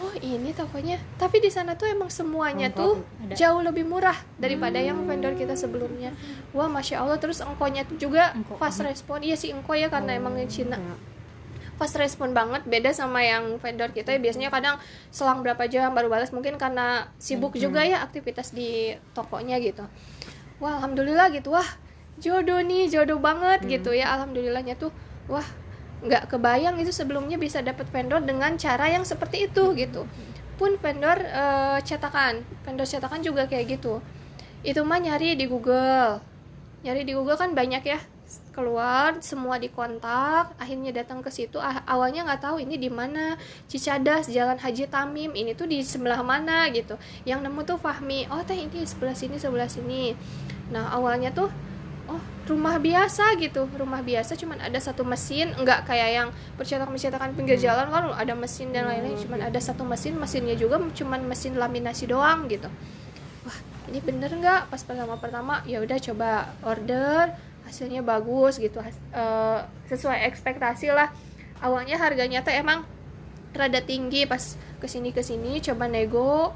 oh 0.00 0.14
ini 0.18 0.50
tokonya. 0.56 0.96
Tapi 1.20 1.38
di 1.38 1.52
sana 1.52 1.76
tuh 1.76 1.86
emang 1.86 2.08
semuanya 2.08 2.72
tuh 2.72 3.04
ada. 3.20 3.36
jauh 3.36 3.60
lebih 3.60 3.84
murah 3.84 4.16
daripada 4.40 4.80
hmm. 4.80 4.86
yang 4.88 4.98
vendor 5.04 5.36
kita 5.36 5.54
sebelumnya. 5.54 6.16
Wah 6.56 6.66
masya 6.66 7.04
allah. 7.04 7.20
Terus 7.20 7.44
engkonya 7.44 7.84
tuh 7.84 8.00
juga 8.00 8.32
engko. 8.32 8.56
fast 8.56 8.80
respon. 8.80 9.20
Iya 9.20 9.36
sih 9.36 9.52
engko 9.52 9.76
ya 9.76 9.92
karena 9.92 10.16
oh, 10.16 10.20
emang 10.24 10.34
Cina. 10.48 10.80
ya. 10.80 10.94
fast 11.76 11.96
respon 12.00 12.32
banget. 12.32 12.64
Beda 12.64 12.90
sama 12.96 13.20
yang 13.20 13.60
vendor 13.60 13.92
kita 13.92 14.16
ya. 14.16 14.20
Biasanya 14.20 14.48
kadang 14.48 14.80
selang 15.12 15.44
berapa 15.44 15.64
jam 15.68 15.92
baru 15.92 16.08
balas 16.08 16.32
mungkin 16.32 16.56
karena 16.56 17.12
sibuk 17.20 17.54
hmm. 17.56 17.62
juga 17.62 17.84
ya 17.84 18.00
aktivitas 18.00 18.56
di 18.56 18.96
tokonya 19.12 19.60
gitu. 19.60 19.84
Wah 20.58 20.80
alhamdulillah 20.80 21.28
gitu. 21.36 21.52
Wah 21.52 21.68
jodoh 22.16 22.64
nih. 22.64 22.88
Jodoh 22.88 23.20
banget 23.20 23.64
hmm. 23.64 23.68
gitu 23.68 23.92
ya. 23.92 24.16
Alhamdulillahnya 24.16 24.80
tuh 24.80 24.92
wah 25.28 25.44
nggak 26.00 26.32
kebayang 26.32 26.80
itu 26.80 26.92
sebelumnya 26.92 27.36
bisa 27.36 27.60
dapat 27.60 27.84
vendor 27.92 28.24
dengan 28.24 28.56
cara 28.56 28.88
yang 28.88 29.04
seperti 29.04 29.48
itu 29.48 29.76
gitu. 29.76 30.08
Pun 30.56 30.76
vendor 30.80 31.16
uh, 31.32 31.78
cetakan. 31.80 32.44
Vendor 32.64 32.88
cetakan 32.88 33.20
juga 33.20 33.48
kayak 33.48 33.80
gitu. 33.80 34.00
Itu 34.64 34.84
mah 34.84 35.00
nyari 35.00 35.36
di 35.36 35.48
Google. 35.48 36.20
Nyari 36.84 37.04
di 37.04 37.12
Google 37.12 37.36
kan 37.36 37.52
banyak 37.52 37.84
ya. 37.84 38.00
Keluar 38.54 39.18
semua 39.24 39.58
dikontak 39.58 40.54
akhirnya 40.60 40.92
datang 40.92 41.24
ke 41.24 41.32
situ. 41.32 41.56
Ah, 41.60 41.82
awalnya 41.88 42.24
nggak 42.28 42.44
tahu 42.44 42.60
ini 42.60 42.76
di 42.76 42.92
mana. 42.92 43.36
Cicadas 43.68 44.28
Jalan 44.28 44.60
Haji 44.60 44.88
Tamim 44.88 45.32
ini 45.32 45.52
tuh 45.56 45.68
di 45.68 45.80
sebelah 45.84 46.20
mana 46.20 46.68
gitu. 46.72 46.96
Yang 47.24 47.44
nemu 47.48 47.60
tuh 47.64 47.78
Fahmi. 47.80 48.28
Oh 48.28 48.40
teh 48.44 48.56
ini 48.56 48.84
sebelah 48.84 49.16
sini 49.16 49.36
sebelah 49.40 49.68
sini. 49.68 50.12
Nah 50.72 50.92
awalnya 50.92 51.32
tuh 51.32 51.48
oh 52.10 52.20
rumah 52.50 52.82
biasa 52.82 53.38
gitu. 53.38 53.70
Rumah 53.70 54.02
biasa 54.02 54.34
cuman 54.34 54.58
ada 54.58 54.76
satu 54.82 55.06
mesin 55.06 55.54
nggak 55.54 55.86
kayak 55.86 56.10
yang 56.10 56.28
percetakan 56.58 56.90
percetakan 56.90 57.30
pinggir 57.38 57.56
hmm. 57.56 57.64
jalan 57.64 57.86
kan 57.88 58.04
ada 58.18 58.34
mesin 58.34 58.74
dan 58.74 58.90
lain-lain. 58.90 59.14
Hmm. 59.14 59.24
cuman 59.24 59.40
ada 59.46 59.60
satu 59.62 59.86
mesin 59.86 60.18
mesinnya 60.18 60.58
juga 60.58 60.82
cuman 60.82 61.22
mesin 61.24 61.54
laminasi 61.54 62.10
doang 62.10 62.50
gitu. 62.50 62.66
Wah 63.46 63.58
ini 63.86 64.02
bener 64.02 64.34
nggak 64.34 64.68
pas 64.68 64.82
pertama 64.82 65.14
pertama 65.16 65.62
ya 65.64 65.78
udah 65.78 65.98
coba 66.02 66.50
order 66.66 67.30
hasilnya 67.70 68.02
bagus 68.02 68.58
gitu 68.58 68.82
uh, 68.82 69.60
sesuai 69.86 70.26
ekspektasi 70.26 70.90
lah. 70.90 71.14
Awalnya 71.62 72.02
harganya 72.02 72.42
tuh 72.42 72.50
emang 72.50 72.82
rada 73.54 73.78
tinggi. 73.78 74.26
Pas 74.26 74.58
ke 74.82 74.90
sini 74.90 75.14
ke 75.14 75.22
sini 75.22 75.62
coba 75.62 75.86
nego 75.86 76.50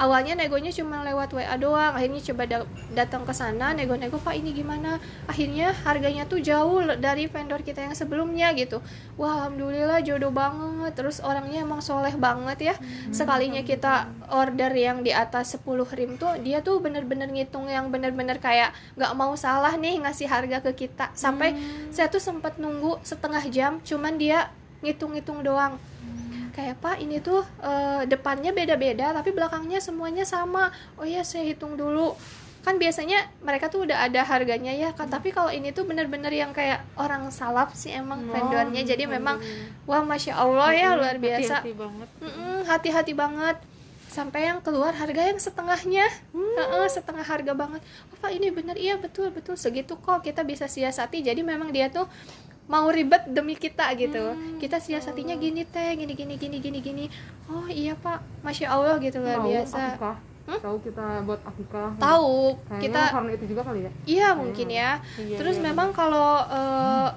awalnya 0.00 0.32
negonya 0.32 0.72
cuma 0.72 1.04
lewat 1.04 1.36
WA 1.36 1.52
doang 1.60 1.92
akhirnya 1.92 2.24
coba 2.32 2.42
da 2.48 2.58
datang 2.96 3.28
ke 3.28 3.36
sana 3.36 3.76
nego-nego 3.76 4.16
pak 4.16 4.32
ini 4.32 4.56
gimana? 4.56 4.96
Akhirnya 5.28 5.76
harganya 5.84 6.24
tuh 6.24 6.40
jauh 6.40 6.80
dari 6.96 7.28
vendor 7.28 7.60
kita 7.60 7.84
yang 7.84 7.92
sebelumnya 7.92 8.56
gitu. 8.56 8.80
Wah 9.20 9.44
alhamdulillah 9.44 10.00
jodoh 10.00 10.32
banget. 10.32 10.96
Terus 10.96 11.20
orangnya 11.20 11.60
emang 11.60 11.84
soleh 11.84 12.16
banget 12.16 12.72
ya. 12.72 12.74
Hmm, 12.80 13.12
sekalinya 13.12 13.60
kita 13.60 14.08
order 14.32 14.72
yang 14.72 15.04
di 15.04 15.12
atas 15.12 15.60
10 15.60 15.68
rim 15.92 16.16
tuh 16.16 16.40
dia 16.40 16.64
tuh 16.64 16.80
bener-bener 16.80 17.28
ngitung 17.28 17.68
yang 17.68 17.92
bener-bener 17.92 18.40
kayak 18.40 18.72
nggak 18.96 19.12
mau 19.12 19.36
salah 19.36 19.76
nih 19.76 20.00
ngasih 20.00 20.26
harga 20.32 20.64
ke 20.64 20.88
kita. 20.88 21.12
Sampai 21.12 21.52
hmm. 21.52 21.92
saya 21.92 22.08
tuh 22.08 22.24
sempat 22.24 22.56
nunggu 22.56 22.96
setengah 23.04 23.44
jam 23.52 23.72
cuman 23.84 24.16
dia 24.16 24.48
ngitung-ngitung 24.80 25.44
doang 25.44 25.76
kayak 26.60 26.76
pak 26.76 27.00
ini 27.00 27.16
tuh 27.18 27.40
eh, 27.58 28.04
depannya 28.04 28.52
beda-beda 28.52 29.16
tapi 29.16 29.32
belakangnya 29.32 29.80
semuanya 29.80 30.28
sama. 30.28 30.68
Oh 30.94 31.08
ya 31.08 31.24
saya 31.24 31.48
hitung 31.48 31.74
dulu. 31.74 32.12
Kan 32.60 32.76
biasanya 32.76 33.24
mereka 33.40 33.72
tuh 33.72 33.88
udah 33.88 34.04
ada 34.04 34.20
harganya 34.20 34.68
ya 34.68 34.92
kan 34.92 35.08
tapi 35.08 35.32
kalau 35.32 35.48
ini 35.48 35.72
tuh 35.72 35.88
bener-bener 35.88 36.28
yang 36.28 36.52
kayak 36.52 36.84
orang 36.94 37.32
salaf 37.32 37.72
sih 37.72 37.88
emang 37.90 38.20
Oh, 38.20 38.36
vendornya. 38.36 38.84
Jadi 38.84 39.08
memang 39.08 39.40
vendornya. 39.40 39.88
wah 39.88 40.04
masya 40.04 40.36
allah 40.36 40.68
ya 40.70 40.92
luar 40.92 41.16
biasa. 41.16 41.64
hati-hati 41.64 41.72
banget. 41.72 42.08
Mm-mm, 42.20 42.56
hati-hati 42.68 43.12
banget. 43.16 43.56
Sampai 44.10 44.44
yang 44.44 44.60
keluar 44.60 44.92
harga 44.92 45.22
yang 45.24 45.40
setengahnya. 45.40 46.04
Heeh, 46.36 46.86
setengah 46.90 47.24
harga 47.24 47.56
banget. 47.56 47.80
Oh 48.12 48.18
pak 48.18 48.28
ini 48.28 48.52
bener. 48.52 48.76
Iya 48.76 49.00
betul 49.00 49.32
betul. 49.32 49.56
Segitu 49.56 49.96
kok 49.96 50.20
kita 50.20 50.44
bisa 50.44 50.68
siasati. 50.68 51.24
Jadi 51.24 51.40
memang 51.40 51.72
dia 51.72 51.88
tuh 51.88 52.04
mau 52.70 52.86
ribet 52.86 53.26
demi 53.26 53.58
kita 53.58 53.90
gitu. 53.98 54.38
Kita 54.62 54.78
siasatinya 54.78 55.34
gini 55.34 55.66
teh 55.66 55.98
gini 55.98 56.14
gini 56.14 56.34
gini 56.38 56.56
gini 56.62 56.78
gini. 56.78 57.04
Oh 57.50 57.66
iya 57.66 57.98
pak. 57.98 58.22
Masya 58.46 58.70
allah 58.70 58.96
gitu 59.02 59.18
luar 59.18 59.42
biasa. 59.42 59.98
Akikah 59.98 60.30
tahu 60.58 60.76
kita 60.82 61.22
buat 61.22 61.40
akikah 61.46 61.94
tahu. 62.02 62.58
Kita 62.82 63.00
karena 63.14 63.30
itu 63.38 63.44
juga 63.46 63.62
kali 63.62 63.86
ya? 63.86 63.90
Iya 64.02 64.28
mungkin 64.34 64.66
ya. 64.66 64.98
Iya, 65.14 65.36
Terus 65.38 65.62
iya, 65.62 65.64
memang 65.70 65.94
kalau 65.94 66.42
eh, 66.50 67.08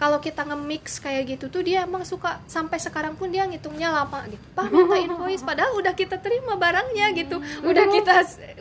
kalau 0.00 0.16
kita 0.16 0.48
nge-mix 0.48 0.96
kayak 0.96 1.36
gitu 1.36 1.52
tuh 1.52 1.60
dia 1.60 1.84
emang 1.84 2.08
suka 2.08 2.40
sampai 2.48 2.80
sekarang 2.80 3.20
pun 3.20 3.28
dia 3.28 3.44
ngitungnya 3.44 3.92
lama 3.92 4.24
gitu. 4.32 4.44
Pak 4.56 4.72
minta 4.72 4.96
invoice 5.04 5.44
padahal 5.44 5.76
udah 5.76 5.92
kita 5.92 6.16
terima 6.24 6.56
barangnya 6.56 7.12
gitu. 7.12 7.36
Udah 7.60 7.84
kita 7.92 8.14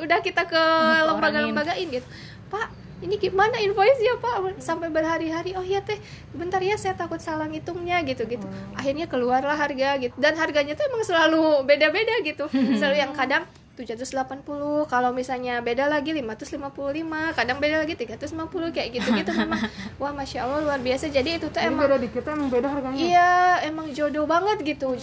udah 0.04 0.20
kita 0.20 0.44
ke 0.44 0.64
lembaga-lembagain 1.08 1.88
gitu. 1.88 2.08
Pak 2.52 2.89
ini 3.00 3.16
gimana 3.16 3.56
invoice 3.64 4.04
ya 4.04 4.20
pak? 4.20 4.60
Sampai 4.60 4.92
berhari-hari 4.92 5.56
oh 5.56 5.64
iya 5.64 5.80
teh 5.80 5.96
bentar 6.36 6.60
ya 6.60 6.76
saya 6.76 6.96
takut 7.00 7.24
salah 7.24 7.48
ngitungnya 7.48 8.04
gitu 8.04 8.28
gitu 8.28 8.44
akhirnya 8.76 9.08
keluarlah 9.08 9.56
harga 9.56 9.96
gitu. 10.04 10.16
Dan 10.20 10.36
harganya 10.36 10.76
tuh 10.76 10.88
emang 10.92 11.04
selalu 11.08 11.64
beda-beda 11.64 12.20
gitu. 12.24 12.52
Selalu 12.52 12.98
yang 13.00 13.16
kadang 13.16 13.48
780 13.80 14.44
kalau 14.92 15.16
misalnya 15.16 15.64
beda 15.64 15.88
lagi 15.88 16.12
555 16.12 16.68
kadang 17.32 17.58
beda 17.64 17.88
lagi 17.88 17.96
350 17.96 18.76
kayak 18.76 18.90
gitu 18.92 19.08
gitu 19.16 19.32
memang. 19.32 19.64
Wah 19.96 20.12
masya 20.12 20.44
allah 20.44 20.60
luar 20.68 20.84
biasa. 20.84 21.08
Jadi 21.08 21.40
itu 21.40 21.48
tuh 21.48 21.64
Jadi 21.64 21.72
emang 21.72 21.88
beda 21.88 21.96
dikit 21.96 22.28
emang 22.28 22.52
beda 22.52 22.68
harganya. 22.68 23.00
Iya 23.00 23.32
emang 23.72 23.88
jodoh 23.96 24.28
banget 24.28 24.68
gitu. 24.68 25.00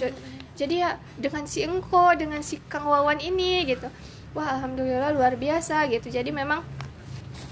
Jadi 0.57 0.85
ya 0.85 1.01
dengan 1.17 1.49
si 1.49 1.65
engko 1.65 2.13
dengan 2.21 2.45
si 2.45 2.61
kang 2.69 2.85
wawan 2.85 3.17
ini 3.25 3.65
gitu. 3.65 3.89
Wah 4.37 4.61
alhamdulillah 4.61 5.17
luar 5.17 5.41
biasa 5.41 5.89
gitu. 5.89 6.13
Jadi 6.13 6.29
memang 6.29 6.61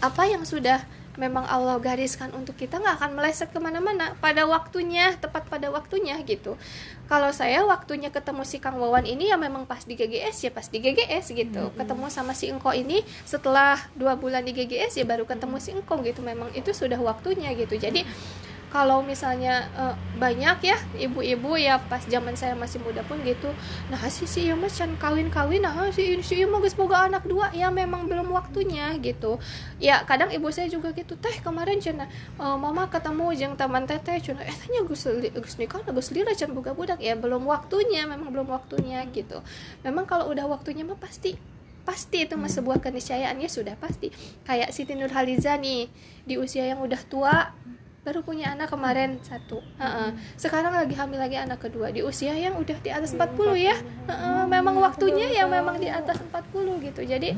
apa 0.05 0.29
yang 0.29 0.45
sudah 0.45 0.85
memang 1.15 1.47
Allah 1.47 1.79
gariskan 1.79 2.35
untuk 2.35 2.59
kita 2.59 2.83
nggak 2.83 2.99
akan 2.99 3.11
meleset 3.15 3.49
ke 3.55 3.59
mana-mana. 3.63 4.19
Pada 4.19 4.45
waktunya 4.45 5.15
tepat 5.17 5.47
pada 5.47 5.71
waktunya 5.71 6.19
gitu. 6.27 6.59
Kalau 7.07 7.31
saya 7.31 7.63
waktunya 7.63 8.11
ketemu 8.11 8.43
si 8.43 8.59
Kang 8.59 8.81
Wawan 8.81 9.07
ini 9.07 9.31
ya 9.31 9.37
memang 9.39 9.69
pas 9.69 9.85
di 9.85 9.95
GGS 9.95 10.49
ya 10.49 10.51
pas 10.51 10.67
di 10.67 10.83
GGS 10.83 11.33
gitu. 11.33 11.71
Ketemu 11.79 12.07
sama 12.11 12.35
si 12.35 12.51
Engko 12.51 12.75
ini 12.75 13.07
setelah 13.23 13.79
dua 13.95 14.19
bulan 14.19 14.43
di 14.43 14.53
GGS 14.57 14.99
ya 15.01 15.05
baru 15.07 15.25
ketemu 15.25 15.57
si 15.63 15.71
Engko 15.73 16.03
gitu. 16.03 16.21
Memang 16.21 16.51
itu 16.57 16.75
sudah 16.75 16.99
waktunya 16.99 17.55
gitu. 17.55 17.79
Jadi 17.79 18.03
kalau 18.75 19.07
misalnya 19.07 19.71
eh, 19.78 19.95
banyak 20.19 20.59
ya 20.66 20.75
ibu-ibu 20.99 21.54
ya 21.54 21.78
pas 21.78 22.02
zaman 22.02 22.35
saya 22.35 22.59
masih 22.59 22.83
muda 22.83 23.07
pun 23.07 23.23
gitu 23.23 23.54
nah 23.87 24.02
si 24.11 24.26
si 24.26 24.50
iya 24.50 24.59
mas 24.59 24.75
can 24.75 24.99
kawin-kawin 24.99 25.62
nah 25.62 25.78
si 25.95 26.19
si 26.26 26.43
iya 26.43 26.50
mah 26.50 26.59
geus 26.59 26.75
boga 26.75 27.07
anak 27.07 27.23
dua. 27.23 27.54
Ya 27.54 27.71
memang 27.71 28.11
belum 28.11 28.35
waktunya 28.35 28.90
gitu. 28.99 29.38
Ya 29.78 30.02
kadang 30.02 30.35
ibu 30.35 30.50
saya 30.50 30.66
juga 30.66 30.90
gitu 30.90 31.14
teh 31.14 31.38
kemarin 31.38 31.78
cina 31.78 32.11
eh, 32.40 32.57
mama 32.59 32.90
ketemu 32.90 33.31
jeung 33.38 33.54
teman 33.54 33.87
teteh 33.87 34.19
cina 34.19 34.43
eh 34.43 34.50
tanya 34.50 34.83
gus 34.83 35.07
gus 35.07 35.54
nikah 35.61 35.87
gus 35.87 36.11
lira 36.11 36.35
can 36.35 36.50
boga 36.50 36.75
budak. 36.75 36.99
Ya 36.99 37.14
belum 37.14 37.47
waktunya 37.47 38.11
memang 38.11 38.35
belum 38.35 38.50
waktunya 38.50 39.07
gitu. 39.14 39.38
Memang 39.87 40.09
kalau 40.09 40.33
udah 40.35 40.50
waktunya 40.50 40.83
mah 40.83 40.99
pasti 40.99 41.38
pasti 41.85 42.25
itu 42.25 42.35
mah 42.40 42.49
sebuah 42.49 42.81
keniscayaannya 42.81 43.47
sudah 43.47 43.76
pasti. 43.78 44.11
Kayak 44.49 44.73
Siti 44.73 44.97
Nurhaliza 44.97 45.54
nih 45.61 45.87
di 46.25 46.35
usia 46.40 46.64
yang 46.64 46.81
udah 46.81 47.00
tua 47.07 47.52
baru 48.05 48.21
punya 48.21 48.53
anak 48.53 48.69
kemarin 48.69 49.17
satu. 49.25 49.65
Heeh. 49.81 50.13
sekarang 50.37 50.77
lagi 50.77 50.93
hamil 50.93 51.17
lagi 51.17 51.41
anak 51.41 51.65
kedua. 51.65 51.89
Di 51.89 52.05
usia 52.05 52.37
yang 52.37 52.61
udah 52.61 52.77
di 52.85 52.93
atas 52.93 53.17
40 53.17 53.57
ya. 53.57 53.77
Heeh, 53.81 54.43
memang 54.45 54.77
waktunya 54.77 55.33
ya 55.33 55.49
memang 55.49 55.81
di 55.81 55.89
atas 55.89 56.21
40 56.21 56.85
gitu. 56.85 57.01
Jadi 57.01 57.33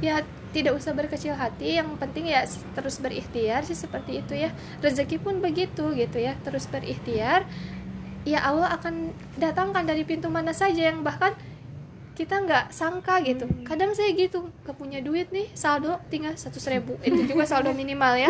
ya 0.00 0.24
tidak 0.56 0.80
usah 0.80 0.96
berkecil 0.96 1.36
hati. 1.36 1.76
Yang 1.76 2.00
penting 2.00 2.32
ya 2.32 2.48
terus 2.72 2.96
berikhtiar 2.96 3.68
sih 3.68 3.76
seperti 3.76 4.24
itu 4.24 4.32
ya. 4.32 4.50
Rezeki 4.80 5.20
pun 5.20 5.44
begitu 5.44 5.92
gitu 5.92 6.16
ya. 6.16 6.32
Terus 6.40 6.64
berikhtiar 6.64 7.44
ya 8.24 8.40
Allah 8.40 8.72
akan 8.80 9.12
datangkan 9.36 9.84
dari 9.84 10.08
pintu 10.08 10.32
mana 10.32 10.56
saja 10.56 10.88
yang 10.88 11.04
bahkan 11.04 11.36
kita 12.20 12.36
nggak 12.44 12.68
sangka 12.68 13.16
gitu. 13.24 13.48
Kadang 13.64 13.96
saya 13.96 14.12
gitu 14.12 14.52
gak 14.60 14.76
punya 14.76 15.00
duit 15.00 15.32
nih 15.32 15.48
saldo 15.56 15.96
tinggal 16.12 16.36
satu 16.36 16.60
ribu. 16.68 17.00
Itu 17.00 17.24
juga 17.24 17.48
saldo 17.48 17.72
minimal 17.72 18.12
ya. 18.20 18.28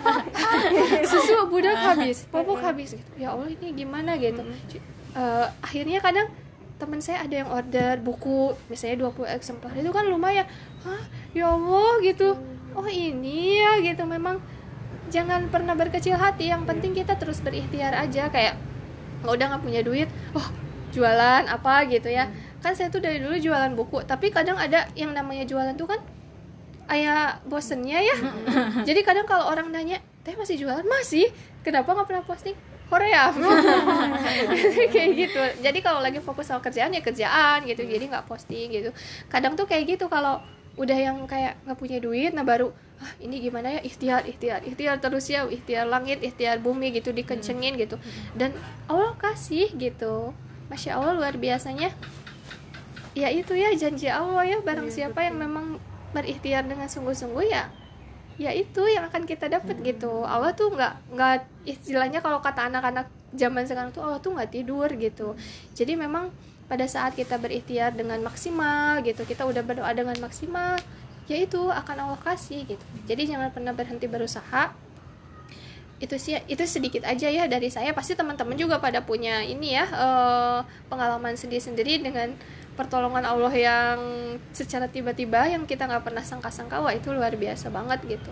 Susu 1.10 1.48
budak 1.48 1.80
habis 1.80 2.28
popok 2.32 2.60
habis 2.60 2.92
gitu. 2.92 3.10
Ya 3.16 3.32
allah 3.32 3.48
ini 3.48 3.72
gimana 3.72 4.20
gitu. 4.20 4.44
Eh, 5.16 5.46
akhirnya 5.64 6.04
kadang 6.04 6.28
teman 6.76 7.00
saya 7.00 7.24
ada 7.24 7.32
yang 7.32 7.48
order 7.48 8.04
buku 8.04 8.52
misalnya 8.68 9.08
20 9.08 9.32
eksemplar 9.32 9.72
itu 9.80 9.88
kan 9.88 10.04
lumayan. 10.04 10.44
Hah? 10.84 11.08
Ya 11.32 11.56
allah 11.56 12.04
gitu. 12.04 12.36
Oh 12.76 12.84
ini 12.84 13.64
ya 13.64 13.80
gitu. 13.80 14.04
Memang 14.04 14.44
jangan 15.08 15.48
pernah 15.48 15.72
berkecil 15.72 16.20
hati. 16.20 16.52
Yang 16.52 16.68
penting 16.68 16.92
kita 16.92 17.16
terus 17.16 17.40
berikhtiar 17.40 17.96
aja. 17.96 18.28
Kayak 18.28 18.60
kalau 19.24 19.40
udah 19.40 19.56
nggak 19.56 19.64
punya 19.64 19.80
duit. 19.80 20.12
Oh 20.36 20.44
jualan 20.92 21.48
apa? 21.48 21.88
gitu 21.90 22.06
ya 22.06 22.30
kan 22.64 22.72
saya 22.72 22.88
tuh 22.88 23.04
dari 23.04 23.20
dulu 23.20 23.36
jualan 23.36 23.76
buku 23.76 24.08
tapi 24.08 24.32
kadang 24.32 24.56
ada 24.56 24.88
yang 24.96 25.12
namanya 25.12 25.44
jualan 25.44 25.76
tuh 25.76 25.84
kan 25.84 26.00
ayah 26.92 27.40
bosennya 27.48 28.00
ya. 28.00 28.16
Jadi 28.88 29.00
kadang 29.04 29.24
kalau 29.24 29.48
orang 29.48 29.72
nanya 29.72 30.00
teh 30.24 30.36
masih 30.36 30.60
jualan? 30.60 30.84
Masih. 30.84 31.32
Kenapa 31.64 31.96
nggak 31.96 32.08
pernah 32.08 32.24
posting? 32.24 32.56
Korea. 32.88 33.32
Kayak 34.92 35.08
gitu. 35.16 35.40
Jadi 35.64 35.78
kalau 35.80 36.04
lagi 36.04 36.20
fokus 36.20 36.52
sama 36.52 36.60
kerjaan 36.60 36.92
ya 36.92 37.00
kerjaan 37.00 37.64
gitu. 37.64 37.84
Jadi 37.84 38.04
nggak 38.12 38.28
posting 38.28 38.68
gitu. 38.72 38.90
Kadang 39.32 39.56
tuh 39.56 39.64
kayak 39.64 39.96
gitu 39.96 40.12
kalau 40.12 40.44
udah 40.74 40.98
yang 40.98 41.22
kayak 41.30 41.54
nggak 41.62 41.78
punya 41.78 42.02
duit 42.02 42.34
nah 42.34 42.42
baru 42.42 42.74
ah 42.98 43.12
ini 43.22 43.40
gimana 43.40 43.78
ya? 43.78 43.80
Ikhtiar 43.80 44.28
ikhtiar 44.28 44.60
ikhtiar 44.66 45.00
terus 45.00 45.24
ya 45.30 45.46
ikhtiar 45.46 45.88
langit 45.88 46.20
ikhtiar 46.20 46.60
bumi 46.60 46.92
gitu 46.92 47.16
dikencengin 47.16 47.80
gitu. 47.80 47.96
Dan 48.36 48.52
Allah 48.90 49.16
kasih 49.16 49.72
gitu. 49.80 50.36
Masya 50.68 50.96
Allah 50.96 51.12
luar 51.16 51.36
biasanya 51.36 51.92
ya 53.14 53.30
itu 53.30 53.54
ya 53.54 53.70
janji 53.74 54.10
Allah 54.10 54.44
ya. 54.46 54.58
Barang 54.60 54.90
siapa 54.90 55.24
yang 55.24 55.38
memang 55.38 55.78
berikhtiar 56.14 56.66
dengan 56.66 56.86
sungguh-sungguh 56.86 57.46
ya 57.50 57.70
ya 58.34 58.50
itu 58.50 58.82
yang 58.90 59.06
akan 59.06 59.26
kita 59.26 59.46
dapat 59.46 59.78
gitu. 59.82 60.26
Allah 60.26 60.50
tuh 60.54 60.74
nggak 60.74 61.14
nggak 61.14 61.36
istilahnya 61.70 62.18
kalau 62.18 62.42
kata 62.42 62.66
anak-anak 62.66 63.06
zaman 63.34 63.62
sekarang 63.66 63.94
tuh 63.94 64.02
Allah 64.02 64.18
tuh 64.18 64.34
nggak 64.34 64.50
tidur 64.50 64.90
gitu. 64.98 65.38
Jadi 65.74 65.94
memang 65.94 66.34
pada 66.66 66.86
saat 66.90 67.14
kita 67.14 67.38
berikhtiar 67.38 67.94
dengan 67.94 68.18
maksimal 68.24 69.04
gitu 69.04 69.22
kita 69.28 69.44
udah 69.44 69.60
berdoa 69.60 69.92
dengan 69.92 70.16
maksimal 70.16 70.80
ya 71.28 71.36
itu 71.38 71.60
akan 71.70 71.96
Allah 72.10 72.20
kasih 72.20 72.66
gitu. 72.66 72.84
Jadi 73.06 73.30
jangan 73.30 73.54
pernah 73.54 73.70
berhenti 73.70 74.10
berusaha. 74.10 74.74
Itu 76.02 76.18
sih 76.18 76.34
itu 76.50 76.64
sedikit 76.66 77.06
aja 77.06 77.30
ya 77.30 77.46
dari 77.46 77.70
saya. 77.70 77.94
Pasti 77.94 78.18
teman-teman 78.18 78.58
juga 78.58 78.82
pada 78.82 78.98
punya 78.98 79.46
ini 79.46 79.78
ya 79.78 79.86
eh, 79.86 80.58
pengalaman 80.90 81.38
sendiri-sendiri 81.38 82.02
dengan 82.02 82.34
pertolongan 82.74 83.24
Allah 83.24 83.54
yang 83.54 83.98
secara 84.50 84.90
tiba-tiba 84.90 85.46
yang 85.46 85.64
kita 85.64 85.86
nggak 85.86 86.04
pernah 86.04 86.22
sangka-sangka 86.26 86.82
wah 86.82 86.92
itu 86.94 87.14
luar 87.14 87.34
biasa 87.38 87.70
banget 87.70 88.02
gitu. 88.18 88.30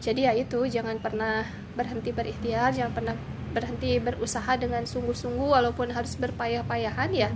Jadi 0.00 0.26
ya 0.26 0.32
itu 0.34 0.58
jangan 0.66 0.98
pernah 0.98 1.46
berhenti 1.78 2.10
berikhtiar 2.10 2.74
jangan 2.74 2.92
pernah 2.92 3.14
berhenti 3.50 3.98
berusaha 3.98 4.54
dengan 4.58 4.86
sungguh-sungguh 4.86 5.48
walaupun 5.50 5.90
harus 5.90 6.14
berpayah-payahan 6.18 7.10
ya. 7.14 7.30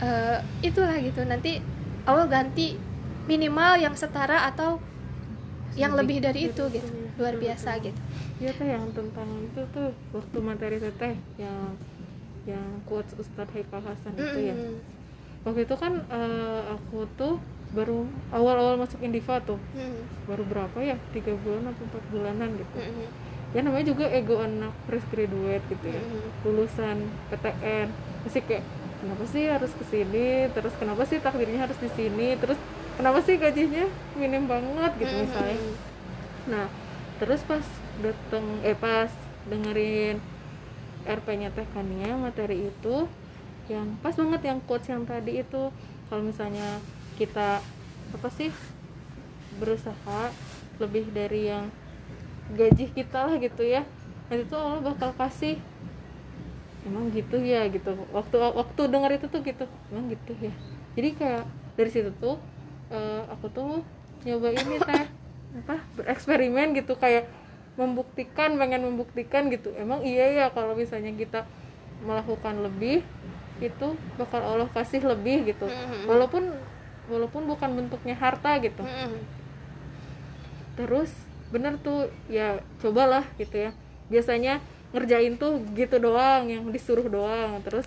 Eh, 0.00 0.38
itulah 0.64 0.96
gitu. 1.00 1.24
Nanti 1.24 1.60
Allah 2.08 2.24
ganti 2.28 2.76
minimal 3.28 3.80
yang 3.80 3.94
setara 3.96 4.48
atau 4.48 4.80
yang 5.76 5.94
lebih 5.94 6.24
dari 6.24 6.48
itu 6.48 6.62
gitu. 6.72 6.88
Luar 7.20 7.36
biasa 7.36 7.76
gitu. 7.84 8.00
Iya 8.40 8.56
teh 8.56 8.68
yang 8.72 8.88
tentang 8.96 9.28
itu 9.44 9.60
tuh 9.68 9.92
waktu 10.16 10.38
materi 10.40 10.80
teteh 10.80 11.14
yang 11.36 11.76
yang 12.48 12.80
quotes 12.88 13.12
Ustadz 13.16 13.52
Haikal 13.52 13.82
Hasan 13.84 14.14
itu 14.14 14.38
ya. 14.40 14.54
Waktu 15.40 15.64
itu 15.64 15.74
kan 15.76 16.04
eh, 16.08 16.62
aku 16.72 17.08
tuh 17.16 17.40
baru 17.70 18.02
awal-awal 18.34 18.76
masuk 18.76 18.98
Indiva 19.00 19.38
tuh 19.40 19.56
Mm. 19.72 20.02
baru 20.26 20.42
berapa 20.42 20.78
ya 20.82 20.98
tiga 21.14 21.32
bulan 21.38 21.70
atau 21.70 21.86
empat 21.86 22.04
bulanan 22.10 22.48
gitu. 22.58 22.76
Mm-mm. 22.76 23.08
Ya 23.50 23.60
namanya 23.62 23.86
juga 23.90 24.06
ego 24.10 24.38
anak 24.38 24.74
fresh 24.84 25.06
graduate 25.10 25.64
gitu 25.70 25.86
ya. 25.86 26.02
Mm-mm. 26.02 26.28
Lulusan 26.44 26.96
PTN 27.30 27.88
masih 28.26 28.42
kayak 28.44 28.64
kenapa 29.00 29.24
sih 29.32 29.44
harus 29.48 29.72
ke 29.72 29.84
sini 29.88 30.28
terus 30.52 30.74
kenapa 30.76 31.02
sih 31.08 31.18
takdirnya 31.24 31.64
harus 31.64 31.78
di 31.80 31.88
sini 31.88 32.36
terus 32.36 32.60
kenapa 33.00 33.24
sih 33.24 33.40
gajinya 33.40 33.88
minim 34.12 34.44
banget 34.44 34.92
gitu 35.00 35.14
misalnya 35.24 35.56
nah 36.44 36.66
terus 37.16 37.40
pas 37.48 37.64
dateng 38.04 38.44
eh 38.60 38.76
pas 38.76 39.08
dengerin 39.48 40.20
RP-nya 41.08 41.52
Teh 41.52 41.66
Kania 41.72 42.16
materi 42.16 42.68
itu 42.68 43.08
yang 43.70 43.94
pas 44.02 44.12
banget 44.12 44.42
yang 44.44 44.58
quotes 44.64 44.90
yang 44.90 45.06
tadi 45.06 45.40
itu. 45.40 45.70
Kalau 46.10 46.22
misalnya 46.26 46.82
kita 47.14 47.62
apa 48.10 48.28
sih 48.34 48.50
berusaha 49.62 50.32
lebih 50.82 51.12
dari 51.14 51.52
yang 51.52 51.70
gaji 52.56 52.90
kita 52.90 53.30
lah 53.30 53.36
gitu 53.38 53.62
ya 53.62 53.86
nanti 54.30 54.46
tuh 54.46 54.58
Allah 54.58 54.82
bakal 54.94 55.10
kasih 55.18 55.58
emang 56.86 57.10
gitu 57.10 57.36
ya? 57.42 57.66
gitu. 57.66 57.92
Waktu 58.14 58.36
waktu 58.38 58.80
dengar 58.86 59.10
itu 59.10 59.26
tuh 59.26 59.42
gitu 59.42 59.66
emang 59.90 60.06
gitu 60.14 60.32
ya? 60.38 60.54
Jadi 60.94 61.08
kayak 61.18 61.44
dari 61.74 61.90
situ 61.90 62.10
tuh 62.22 62.38
eh, 62.94 63.22
aku 63.26 63.50
tuh 63.50 63.82
nyoba 64.22 64.54
ini 64.54 64.78
teh 64.78 65.04
apa 65.66 65.82
bereksperimen 65.98 66.78
gitu. 66.78 66.94
Kayak 66.94 67.26
membuktikan 67.80 68.60
pengen 68.60 68.84
membuktikan 68.84 69.48
gitu. 69.48 69.72
Emang 69.72 70.04
iya 70.04 70.28
ya 70.28 70.46
kalau 70.52 70.76
misalnya 70.76 71.16
kita 71.16 71.48
melakukan 72.04 72.60
lebih 72.60 73.00
itu 73.60 73.88
bakal 74.20 74.40
Allah 74.44 74.68
kasih 74.72 75.00
lebih 75.04 75.48
gitu. 75.48 75.64
Mhm. 75.64 76.04
walaupun 76.08 76.44
walaupun 77.08 77.42
bukan 77.48 77.70
bentuknya 77.76 78.14
harta 78.14 78.60
gitu. 78.60 78.84
Mm-mm. 78.84 79.40
terus 80.78 81.12
bener 81.52 81.76
tuh 81.82 82.08
ya 82.30 82.60
cobalah 82.80 83.24
gitu 83.36 83.68
ya. 83.68 83.70
Biasanya 84.08 84.62
ngerjain 84.94 85.36
tuh 85.36 85.60
gitu 85.76 85.98
doang 86.00 86.48
yang 86.48 86.64
disuruh 86.72 87.04
doang. 87.04 87.60
Terus 87.66 87.84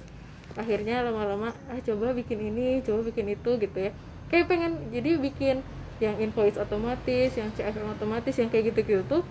akhirnya 0.53 1.01
lama-lama 1.01 1.55
ah 1.71 1.79
coba 1.81 2.13
bikin 2.13 2.38
ini 2.53 2.85
coba 2.85 3.01
bikin 3.07 3.33
itu 3.33 3.51
gitu 3.57 3.77
ya. 3.77 3.91
Kayak 4.29 4.45
pengen 4.51 4.71
jadi 4.93 5.17
bikin 5.17 5.65
yang 6.03 6.19
invoice 6.19 6.59
otomatis 6.59 7.31
yang 7.39 7.50
CFM 7.55 7.95
otomatis 7.95 8.35
yang 8.35 8.51
kayak 8.51 8.75
gitu-gitu 8.75 9.01
tuh 9.07 9.23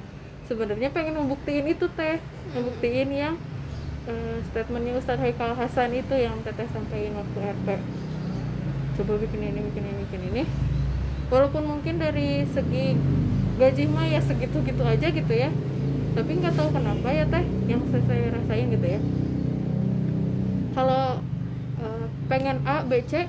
sebenarnya 0.52 0.92
pengen 0.92 1.16
membuktiin 1.16 1.64
itu 1.64 1.88
teh. 1.96 2.20
Membuktiin 2.52 3.08
yang 3.08 3.34
eh, 4.04 4.44
statementnya 4.52 5.00
Ustadz 5.00 5.24
Haikal 5.24 5.56
Hasan 5.56 5.96
itu 5.96 6.12
yang 6.12 6.36
teteh 6.44 6.68
sampaikan 6.68 7.16
waktu 7.16 7.38
RP 7.40 7.68
coba 8.92 9.16
bikin 9.24 9.40
ini 9.40 9.60
bikin 9.72 9.84
ini 9.88 10.00
bikin 10.04 10.22
ini. 10.28 10.42
Walaupun 11.32 11.64
mungkin 11.64 11.96
dari 11.96 12.44
segi 12.44 12.92
gaji 13.56 13.84
mah 13.88 14.04
ya 14.04 14.20
segitu 14.20 14.60
gitu 14.60 14.84
aja 14.84 15.08
gitu 15.08 15.32
ya. 15.32 15.48
Tapi 16.12 16.30
nggak 16.44 16.52
tahu 16.52 16.68
kenapa 16.76 17.08
ya 17.08 17.24
teh 17.24 17.44
yang 17.64 17.80
saya, 17.88 18.04
saya 18.04 18.36
rasain 18.36 18.68
gitu 18.68 18.84
ya. 18.84 19.00
Kalau 20.76 21.24
eh, 21.80 22.06
pengen 22.28 22.60
A 22.68 22.84
B 22.84 23.00
C 23.08 23.24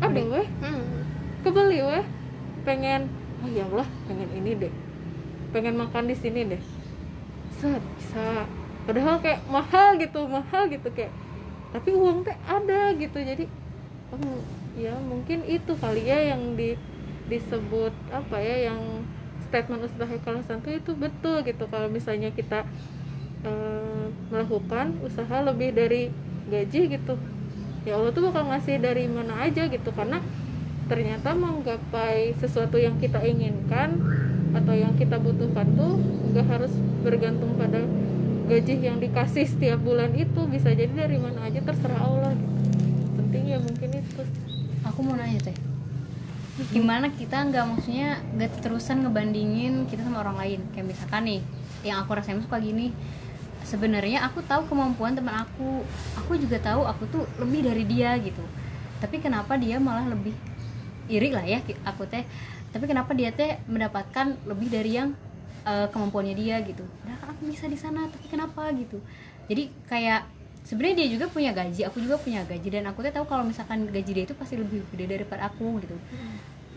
ada 0.00 0.22
weh. 0.24 0.48
Mm. 0.64 0.84
kebeli 1.44 1.84
weh. 1.84 2.04
Pengen 2.64 3.12
oh 3.44 3.50
ya 3.52 3.68
Allah 3.68 3.88
pengen 4.08 4.32
ini 4.32 4.56
deh 4.56 4.85
pengen 5.50 5.78
makan 5.78 6.10
di 6.10 6.16
sini 6.16 6.46
deh. 6.46 6.62
Set 7.56 7.82
bisa. 7.98 8.46
Padahal 8.86 9.18
kayak 9.18 9.42
mahal 9.50 9.98
gitu 9.98 10.26
mahal 10.30 10.70
gitu 10.70 10.88
kayak. 10.94 11.12
Tapi 11.74 11.90
uang 11.92 12.22
teh 12.22 12.36
ada 12.46 12.94
gitu 12.94 13.18
jadi 13.18 13.44
oh, 14.14 14.40
ya 14.78 14.94
mungkin 15.02 15.42
itu 15.44 15.72
kali 15.76 16.06
ya 16.06 16.34
yang 16.34 16.54
di 16.54 16.78
disebut 17.26 17.90
apa 18.14 18.38
ya 18.38 18.70
yang 18.70 19.02
statement 19.50 19.82
Ustaz 19.82 20.06
Haikal 20.06 20.38
Hasan 20.38 20.62
tuh 20.62 20.74
itu 20.74 20.94
betul 20.94 21.42
gitu. 21.42 21.66
Kalau 21.66 21.90
misalnya 21.90 22.30
kita 22.30 22.62
eh, 23.42 24.06
melakukan 24.30 24.94
usaha 25.02 25.42
lebih 25.42 25.74
dari 25.74 26.14
gaji 26.46 26.94
gitu 26.94 27.18
ya 27.82 27.98
Allah 27.98 28.10
tuh 28.14 28.30
bakal 28.30 28.50
ngasih 28.50 28.78
dari 28.82 29.06
mana 29.10 29.46
aja 29.46 29.66
gitu. 29.66 29.90
Karena 29.90 30.22
ternyata 30.86 31.34
menggapai 31.34 32.34
sesuatu 32.38 32.78
yang 32.78 32.98
kita 33.02 33.18
inginkan 33.22 33.98
atau 34.56 34.72
yang 34.72 34.96
kita 34.96 35.20
butuhkan 35.20 35.68
tuh 35.76 36.00
nggak 36.32 36.46
harus 36.48 36.72
bergantung 37.04 37.52
pada 37.60 37.84
gaji 38.48 38.74
yang 38.80 38.96
dikasih 38.96 39.44
setiap 39.44 39.82
bulan 39.84 40.16
itu. 40.16 40.40
Bisa 40.48 40.72
jadi 40.72 40.90
dari 40.90 41.20
mana 41.20 41.44
aja 41.44 41.60
terserah 41.60 42.00
Allah. 42.00 42.32
Penting 43.20 43.44
ya 43.52 43.58
mungkin 43.60 43.88
itu. 43.92 44.22
Aku 44.86 45.04
mau 45.04 45.18
nanya 45.18 45.52
teh. 45.52 45.56
Gimana 46.72 47.12
kita 47.12 47.44
nggak 47.52 47.64
maksudnya 47.68 48.24
nggak 48.32 48.64
terusan 48.64 49.04
ngebandingin 49.04 49.84
kita 49.92 50.00
sama 50.08 50.24
orang 50.24 50.40
lain? 50.40 50.60
Kayak 50.72 50.96
misalkan 50.96 51.22
nih 51.28 51.40
yang 51.84 52.00
aku 52.00 52.16
rasain 52.16 52.40
suka 52.40 52.56
gini. 52.56 52.96
Sebenarnya 53.66 54.24
aku 54.24 54.40
tahu 54.46 54.64
kemampuan 54.72 55.12
teman 55.12 55.44
aku. 55.44 55.84
Aku 56.24 56.38
juga 56.38 56.56
tahu 56.62 56.86
aku 56.88 57.04
tuh 57.12 57.22
lebih 57.36 57.66
dari 57.66 57.84
dia 57.84 58.16
gitu. 58.16 58.40
Tapi 59.02 59.20
kenapa 59.20 59.60
dia 59.60 59.76
malah 59.76 60.08
lebih 60.08 60.32
iri 61.06 61.30
lah 61.30 61.46
ya 61.46 61.62
aku 61.86 62.02
teh 62.10 62.26
tapi 62.76 62.92
kenapa 62.92 63.16
dia 63.16 63.32
teh 63.32 63.56
mendapatkan 63.64 64.36
lebih 64.44 64.68
dari 64.68 65.00
yang 65.00 65.16
eh, 65.64 65.88
kemampuannya 65.88 66.36
dia 66.36 66.60
gitu? 66.60 66.84
Nah 67.08 67.16
aku 67.24 67.48
bisa 67.48 67.64
di 67.64 67.80
sana 67.80 68.04
tapi 68.04 68.28
kenapa 68.28 68.68
gitu? 68.76 69.00
Jadi 69.48 69.72
kayak 69.88 70.28
sebenarnya 70.68 71.00
dia 71.00 71.08
juga 71.16 71.32
punya 71.32 71.56
gaji 71.56 71.88
aku 71.88 72.04
juga 72.04 72.20
punya 72.20 72.44
gaji 72.44 72.68
dan 72.68 72.84
aku 72.92 73.00
teh 73.00 73.08
tahu 73.16 73.24
kalau 73.24 73.48
misalkan 73.48 73.88
gaji 73.88 74.12
dia 74.12 74.24
itu 74.28 74.36
pasti 74.36 74.60
lebih 74.60 74.84
gede 74.92 75.16
daripada 75.16 75.48
aku 75.48 75.80
gitu. 75.80 75.96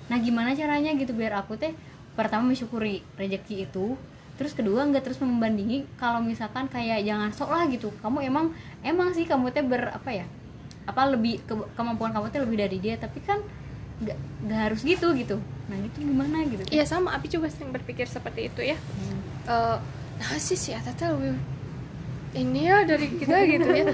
Nah 0.08 0.17
gimana 0.24 0.56
caranya 0.56 0.95
gitu 0.95 1.12
biar 1.12 1.36
aku 1.43 1.60
teh 1.60 1.76
pertama 2.15 2.47
mensyukuri 2.47 3.04
rezeki 3.19 3.67
itu 3.67 4.00
terus 4.39 4.56
kedua 4.56 4.88
nggak 4.88 5.04
terus 5.04 5.19
membandingi 5.19 5.84
kalau 6.00 6.24
misalkan 6.24 6.71
kayak 6.71 7.04
jangan 7.04 7.36
sok 7.36 7.52
lah 7.52 7.67
gitu. 7.67 7.91
Kamu 8.00 8.24
emang 8.24 8.56
emang 8.88 9.12
sih 9.12 9.28
kamu 9.28 9.52
teh 9.52 9.67
ber 9.67 9.91
apa 9.91 10.15
ya 10.15 10.24
apa 10.88 11.12
lebih 11.12 11.43
ke- 11.43 11.69
kemampuan 11.76 12.15
kamu 12.15 12.32
teh 12.32 12.39
lebih 12.39 12.58
dari 12.58 12.78
dia 12.80 12.95
tapi 12.95 13.19
kan 13.19 13.43
nggak 14.00 14.60
harus 14.71 14.82
gitu 14.88 15.12
gitu 15.12 15.38
nah 15.69 15.77
itu 15.77 16.01
gimana 16.01 16.41
gitu? 16.49 16.65
Iya 16.73 16.84
sama, 16.84 17.13
Abi 17.13 17.29
juga 17.29 17.45
sering 17.47 17.69
berpikir 17.69 18.10
seperti 18.10 18.49
itu 18.49 18.62
ya. 18.65 18.77
Eh, 19.45 19.77
nah 20.17 20.36
sih 20.41 20.58
si 20.58 20.73
Eta 20.73 20.91
teh 20.97 21.05
lebih 21.08 21.38
ini 22.34 22.65
ya 22.65 22.86
dari 22.86 23.08
kita 23.21 23.38
gitu 23.45 23.69
ya. 23.69 23.86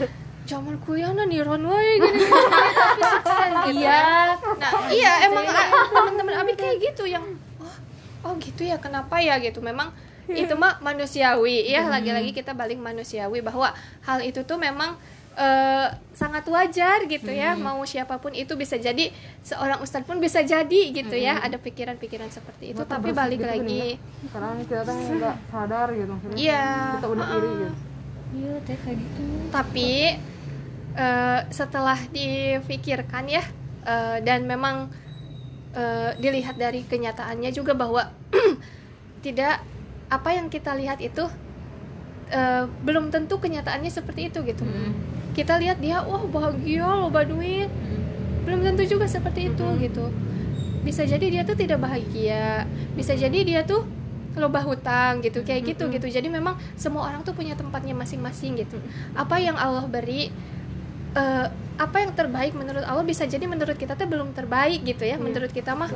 Zaman 0.45 0.77
nah 0.77 1.25
niron 1.25 1.65
wae 1.65 1.97
gini, 1.97 2.21
gini, 2.21 2.29
tapi 2.29 3.01
sukses 3.01 3.49
gitu. 3.49 3.69
Iya. 3.81 3.91
Ya. 3.91 4.38
Nah 4.61 4.71
iya. 4.93 5.13
emang 5.25 5.45
a- 5.49 5.89
teman-teman 5.89 6.35
Abi 6.38 6.53
kayak 6.53 6.77
gitu 6.79 7.09
yang 7.09 7.25
oh, 7.57 7.75
oh 8.23 8.33
gitu 8.38 8.61
ya 8.61 8.77
kenapa 8.77 9.17
ya? 9.19 9.35
Gitu. 9.41 9.57
Memang 9.59 9.89
itu 10.29 10.53
mah 10.53 10.77
manusiawi 10.85 11.65
ya. 11.69 11.89
Lagi-lagi 11.89 12.31
kita 12.31 12.53
balik 12.53 12.77
manusiawi 12.77 13.41
bahwa 13.41 13.73
hal 14.05 14.21
itu 14.21 14.45
tuh 14.45 14.55
memang 14.61 14.95
eh, 15.36 15.88
sangat 16.12 16.48
wajar 16.48 17.04
gitu 17.06 17.28
ya 17.28 17.54
mau 17.54 17.84
siapa 17.84 18.15
pun 18.17 18.32
itu 18.32 18.56
bisa 18.56 18.76
jadi 18.76 19.12
seorang 19.41 19.80
ustadz 19.80 20.04
pun 20.04 20.17
bisa 20.17 20.39
jadi 20.41 20.82
gitu 20.91 21.13
ya 21.13 21.38
ada 21.38 21.60
pikiran-pikiran 21.60 22.28
seperti 22.30 22.71
itu. 22.71 22.82
Tapi 22.82 23.12
balik 23.12 23.39
lagi. 23.39 24.00
karena 24.32 24.56
kita 24.62 24.88
nggak 24.88 25.36
sadar 25.52 25.88
gitu 25.91 26.13
Iya. 26.34 26.98
kita 26.98 27.08
udah 27.10 27.28
iri 27.34 27.52
gitu. 27.54 27.76
Iya 28.36 28.54
teh 28.63 28.78
kayak 28.78 28.98
gitu. 28.98 29.24
Tapi 29.50 29.91
eh, 30.95 31.39
setelah 31.50 32.00
difikirkan 32.10 33.28
ya 33.28 33.43
eh, 33.84 34.17
dan 34.21 34.43
memang 34.43 34.88
eh, 35.71 36.15
dilihat 36.15 36.56
dari 36.56 36.84
kenyataannya 36.84 37.52
juga 37.52 37.76
bahwa 37.76 38.08
tidak 39.19 39.60
apa 40.08 40.30
yang 40.32 40.48
kita 40.48 40.71
lihat 40.71 41.02
itu 41.02 41.28
eh, 42.30 42.63
belum 42.82 43.12
tentu 43.12 43.36
kenyataannya 43.36 43.89
seperti 43.89 44.32
itu 44.32 44.39
gitu 44.45 44.63
kita 45.36 45.60
lihat 45.60 45.84
dia 45.84 46.00
wah 46.00 46.24
bahagia 46.24 46.88
loba 46.88 47.28
duit 47.28 47.67
belum 48.45 48.62
tentu 48.62 48.86
juga 48.86 49.10
seperti 49.10 49.52
itu 49.52 49.67
gitu. 49.82 50.06
Bisa 50.86 51.02
jadi 51.02 51.26
dia 51.28 51.41
tuh 51.41 51.58
tidak 51.58 51.82
bahagia. 51.82 52.69
Bisa 52.93 53.17
jadi 53.17 53.41
dia 53.41 53.62
tuh 53.65 53.84
loba 54.38 54.62
hutang 54.62 55.26
gitu 55.26 55.41
kayak 55.41 55.76
gitu 55.76 55.89
gitu. 55.89 56.06
Jadi 56.08 56.30
memang 56.30 56.56
semua 56.78 57.10
orang 57.10 57.26
tuh 57.26 57.34
punya 57.34 57.58
tempatnya 57.58 57.98
masing-masing 57.98 58.62
gitu. 58.62 58.78
Apa 59.17 59.41
yang 59.41 59.58
Allah 59.58 59.89
beri 59.89 60.30
eh, 61.17 61.48
apa 61.76 61.98
yang 62.00 62.15
terbaik 62.15 62.56
menurut 62.56 62.88
Allah 62.88 63.04
bisa 63.04 63.28
jadi 63.28 63.43
menurut 63.50 63.76
kita 63.76 64.00
tuh 64.00 64.06
belum 64.06 64.38
terbaik 64.38 64.86
gitu 64.86 65.04
ya. 65.04 65.17
Menurut 65.17 65.50
kita 65.50 65.74
mah 65.74 65.89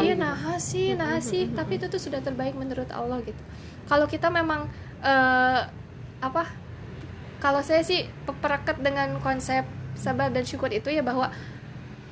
iya 0.00 0.16
nah 0.16 0.56
sih 0.56 0.96
nah 0.96 1.20
sih. 1.20 1.52
tapi 1.52 1.76
itu 1.76 1.86
tuh 1.92 2.00
sudah 2.00 2.24
terbaik 2.24 2.56
menurut 2.56 2.88
Allah 2.96 3.20
gitu. 3.28 3.42
Kalau 3.84 4.08
kita 4.08 4.32
memang 4.32 4.72
eh, 5.04 5.60
apa 6.24 6.69
kalau 7.40 7.64
saya 7.64 7.80
sih 7.80 8.06
peperaket 8.28 8.78
dengan 8.84 9.16
konsep 9.24 9.64
sabar 9.96 10.28
dan 10.28 10.44
syukur 10.44 10.68
itu 10.70 10.92
ya 10.92 11.00
bahwa 11.00 11.32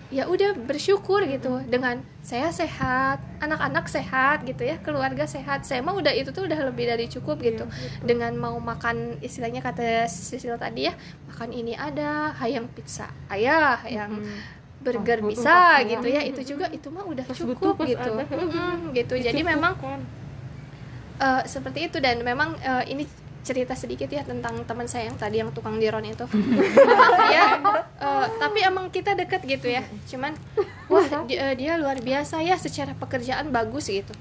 ya 0.08 0.24
udah 0.24 0.56
bersyukur 0.56 1.20
gitu 1.28 1.60
dengan 1.68 2.00
saya 2.24 2.48
sehat 2.48 3.20
anak-anak 3.44 3.84
sehat 3.92 4.40
gitu 4.48 4.64
ya 4.64 4.80
keluarga 4.80 5.28
sehat. 5.28 5.68
Saya 5.68 5.84
mah 5.84 5.92
udah 5.92 6.16
itu 6.16 6.32
tuh 6.32 6.48
udah 6.48 6.72
lebih 6.72 6.88
dari 6.88 7.12
cukup 7.12 7.44
gitu. 7.44 7.68
Dengan 8.00 8.32
mau 8.40 8.56
makan 8.56 9.20
istilahnya 9.20 9.60
kata 9.60 10.08
Sisil 10.08 10.56
tadi 10.56 10.88
ya 10.88 10.96
makan 11.28 11.52
ini 11.52 11.76
ada 11.76 12.32
hayang 12.40 12.72
pizza 12.72 13.12
ayah 13.28 13.84
hayang 13.84 14.24
burger 14.80 15.20
butuh 15.20 15.44
bisa 15.44 15.84
gitu 15.84 16.08
ya. 16.08 16.24
Itu 16.24 16.40
juga 16.56 16.72
itu 16.72 16.88
mah 16.88 17.04
udah 17.04 17.26
cukup 17.28 17.76
gitu. 17.84 18.10
gitu. 18.96 19.14
Jadi 19.20 19.40
memang. 19.44 19.76
Eh, 21.18 21.42
seperti 21.44 21.92
itu. 21.92 22.00
Dan 22.00 22.24
memang 22.24 22.56
eh, 22.64 22.96
ini 22.96 23.04
cerita 23.48 23.72
sedikit 23.72 24.12
ya 24.12 24.20
tentang 24.20 24.60
teman 24.68 24.84
saya 24.84 25.08
yang 25.08 25.16
tadi 25.16 25.40
yang 25.40 25.48
tukang 25.50 25.80
diron 25.80 26.04
itu. 26.04 26.28
Dia 27.32 27.56
eh, 28.04 28.26
tapi 28.36 28.58
emang 28.60 28.92
kita 28.92 29.16
deket 29.16 29.40
gitu 29.42 29.72
ya. 29.72 29.80
Cuman 30.04 30.36
wah 30.86 31.08
di- 31.24 31.40
eh, 31.40 31.56
dia 31.56 31.80
luar 31.80 31.96
biasa 31.98 32.44
ya 32.44 32.60
secara 32.60 32.92
pekerjaan 32.92 33.48
bagus 33.48 33.88
gitu. 33.88 34.12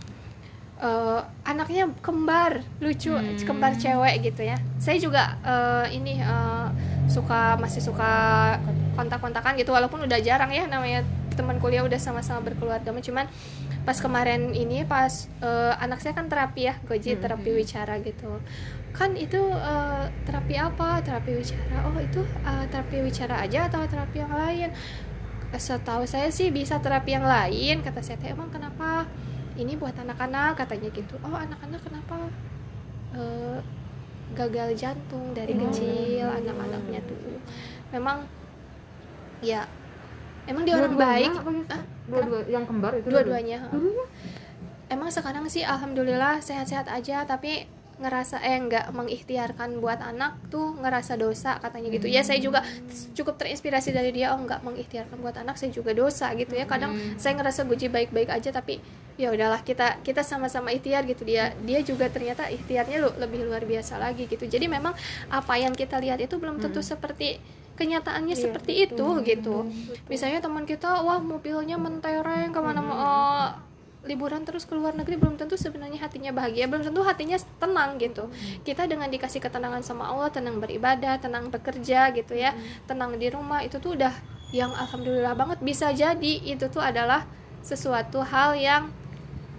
Eh, 0.79 1.19
anaknya 1.43 1.91
kembar 1.99 2.63
lucu 2.79 3.11
kembar 3.43 3.75
cewek 3.75 4.23
gitu 4.23 4.47
ya. 4.47 4.55
Saya 4.79 4.95
juga 4.95 5.35
eh, 5.43 5.99
ini 5.99 6.23
eh, 6.23 6.67
suka 7.11 7.59
masih 7.59 7.83
suka 7.83 8.11
kontak-kontakan 8.95 9.59
gitu 9.59 9.75
walaupun 9.75 10.07
udah 10.07 10.19
jarang 10.23 10.49
ya 10.49 10.63
namanya 10.65 11.03
teman 11.35 11.59
kuliah 11.59 11.83
udah 11.83 11.99
sama-sama 11.99 12.41
berkeluarga. 12.41 12.89
Cuman 12.97 13.27
pas 13.81 13.95
kemarin 13.97 14.51
ini 14.51 14.83
pas 14.83 15.09
eh, 15.39 15.73
anak 15.79 16.03
saya 16.03 16.11
kan 16.11 16.27
terapi 16.27 16.67
ya 16.67 16.75
goji 16.83 17.15
terapi 17.15 17.55
wicara 17.55 17.95
gitu 18.03 18.43
kan 18.97 19.13
itu 19.13 19.37
eh, 19.53 20.05
terapi 20.25 20.55
apa? 20.57 20.99
Terapi 21.05 21.31
wicara 21.37 21.85
oh 21.85 21.95
itu 22.01 22.21
eh, 22.25 22.65
terapi 22.73 22.97
wicara 23.05 23.45
aja 23.45 23.69
atau 23.69 23.85
terapi 23.85 24.17
yang 24.17 24.33
lain? 24.33 24.69
Setahu 25.53 26.03
saya 26.09 26.27
sih 26.33 26.49
bisa 26.49 26.81
terapi 26.81 27.13
yang 27.13 27.23
lain 27.23 27.85
kata 27.85 28.01
saya. 28.01 28.17
Teh 28.17 28.33
emang 28.33 28.49
kenapa 28.49 29.05
ini 29.55 29.77
buat 29.77 29.93
anak-anak? 29.93 30.57
Katanya 30.57 30.89
gitu. 30.91 31.15
Oh 31.21 31.37
anak-anak 31.37 31.79
kenapa 31.85 32.27
Eh, 33.15 33.59
gagal 34.35 34.75
jantung 34.75 35.31
dari 35.31 35.55
kecil 35.55 36.27
anak-anaknya 36.27 36.99
tuh? 37.07 37.39
Memang 37.95 38.27
ya 39.39 39.63
emang 40.43 40.67
dia 40.67 40.75
orang 40.75 40.99
baik. 40.99 41.31
Ah, 41.71 41.81
dua-dua 42.11 42.43
yang 42.51 42.67
kembar 42.67 42.93
itu 42.99 43.07
dua-duanya. 43.07 43.71
Emang 44.91 45.07
sekarang 45.07 45.47
sih 45.47 45.63
alhamdulillah 45.63 46.43
sehat-sehat 46.43 46.91
aja. 46.91 47.23
Tapi 47.23 47.65
ngerasa 47.97 48.37
eh 48.45 48.61
nggak 48.61 48.93
mengikhtiarkan 48.93 49.81
buat 49.81 49.97
anak 49.97 50.37
tuh 50.53 50.77
ngerasa 50.77 51.17
dosa 51.17 51.57
katanya 51.57 51.89
gitu. 51.89 52.05
Ya 52.05 52.21
saya 52.21 52.37
juga 52.37 52.61
cukup 53.17 53.41
terinspirasi 53.41 53.89
dari 53.89 54.13
dia 54.13 54.37
oh 54.37 54.39
nggak 54.41 54.61
mengikhtiarkan 54.61 55.17
buat 55.17 55.33
anak 55.33 55.57
saya 55.57 55.73
juga 55.73 55.97
dosa 55.97 56.29
gitu 56.37 56.53
ya. 56.53 56.69
Kadang 56.69 56.93
saya 57.17 57.33
ngerasa 57.33 57.65
guji 57.65 57.89
baik-baik 57.89 58.29
aja 58.29 58.53
tapi 58.53 58.77
ya 59.17 59.33
udahlah 59.33 59.65
kita 59.65 60.05
kita 60.05 60.21
sama-sama 60.21 60.69
ikhtiar 60.69 61.09
gitu. 61.09 61.25
Dia 61.25 61.57
dia 61.65 61.81
juga 61.81 62.05
ternyata 62.05 62.45
ikhtiarnya 62.47 63.01
lu- 63.01 63.17
lebih 63.17 63.49
luar 63.49 63.65
biasa 63.65 63.97
lagi 63.97 64.29
gitu. 64.29 64.45
Jadi 64.45 64.69
memang 64.69 64.93
apa 65.33 65.57
yang 65.57 65.73
kita 65.73 65.97
lihat 65.97 66.21
itu 66.21 66.37
belum 66.37 66.61
tentu 66.61 66.85
seperti 66.85 67.41
kenyataannya 67.77 68.33
seperti 68.33 68.73
itu 68.89 69.05
gitu. 69.25 69.69
Misalnya 70.05 70.41
teman 70.41 70.65
kita 70.65 71.01
wah 71.01 71.17
mobilnya 71.17 71.77
mentereng 71.77 72.49
ke 72.49 72.59
mana 72.61 72.81
mau 72.81 73.66
liburan 74.07 74.47
terus 74.47 74.63
ke 74.63 74.73
luar 74.73 74.95
negeri 74.95 75.19
belum 75.19 75.35
tentu 75.35 75.59
sebenarnya 75.59 75.99
hatinya 75.99 76.31
bahagia 76.31 76.65
belum 76.65 76.87
tentu 76.87 77.03
hatinya 77.03 77.35
tenang 77.59 77.99
gitu. 77.99 78.31
Kita 78.63 78.87
dengan 78.87 79.11
dikasih 79.11 79.43
ketenangan 79.43 79.83
sama 79.83 80.07
Allah 80.07 80.31
tenang 80.31 80.57
beribadah 80.57 81.19
tenang 81.19 81.51
bekerja 81.51 82.15
gitu 82.15 82.33
ya 82.33 82.55
tenang 82.87 83.19
di 83.19 83.27
rumah 83.27 83.61
itu 83.61 83.77
tuh 83.77 83.99
udah 83.99 84.15
yang 84.55 84.71
alhamdulillah 84.71 85.35
banget 85.35 85.59
bisa 85.59 85.91
jadi. 85.91 86.33
Itu 86.41 86.71
tuh 86.71 86.79
adalah 86.79 87.27
sesuatu 87.61 88.23
hal 88.23 88.55
yang 88.55 88.87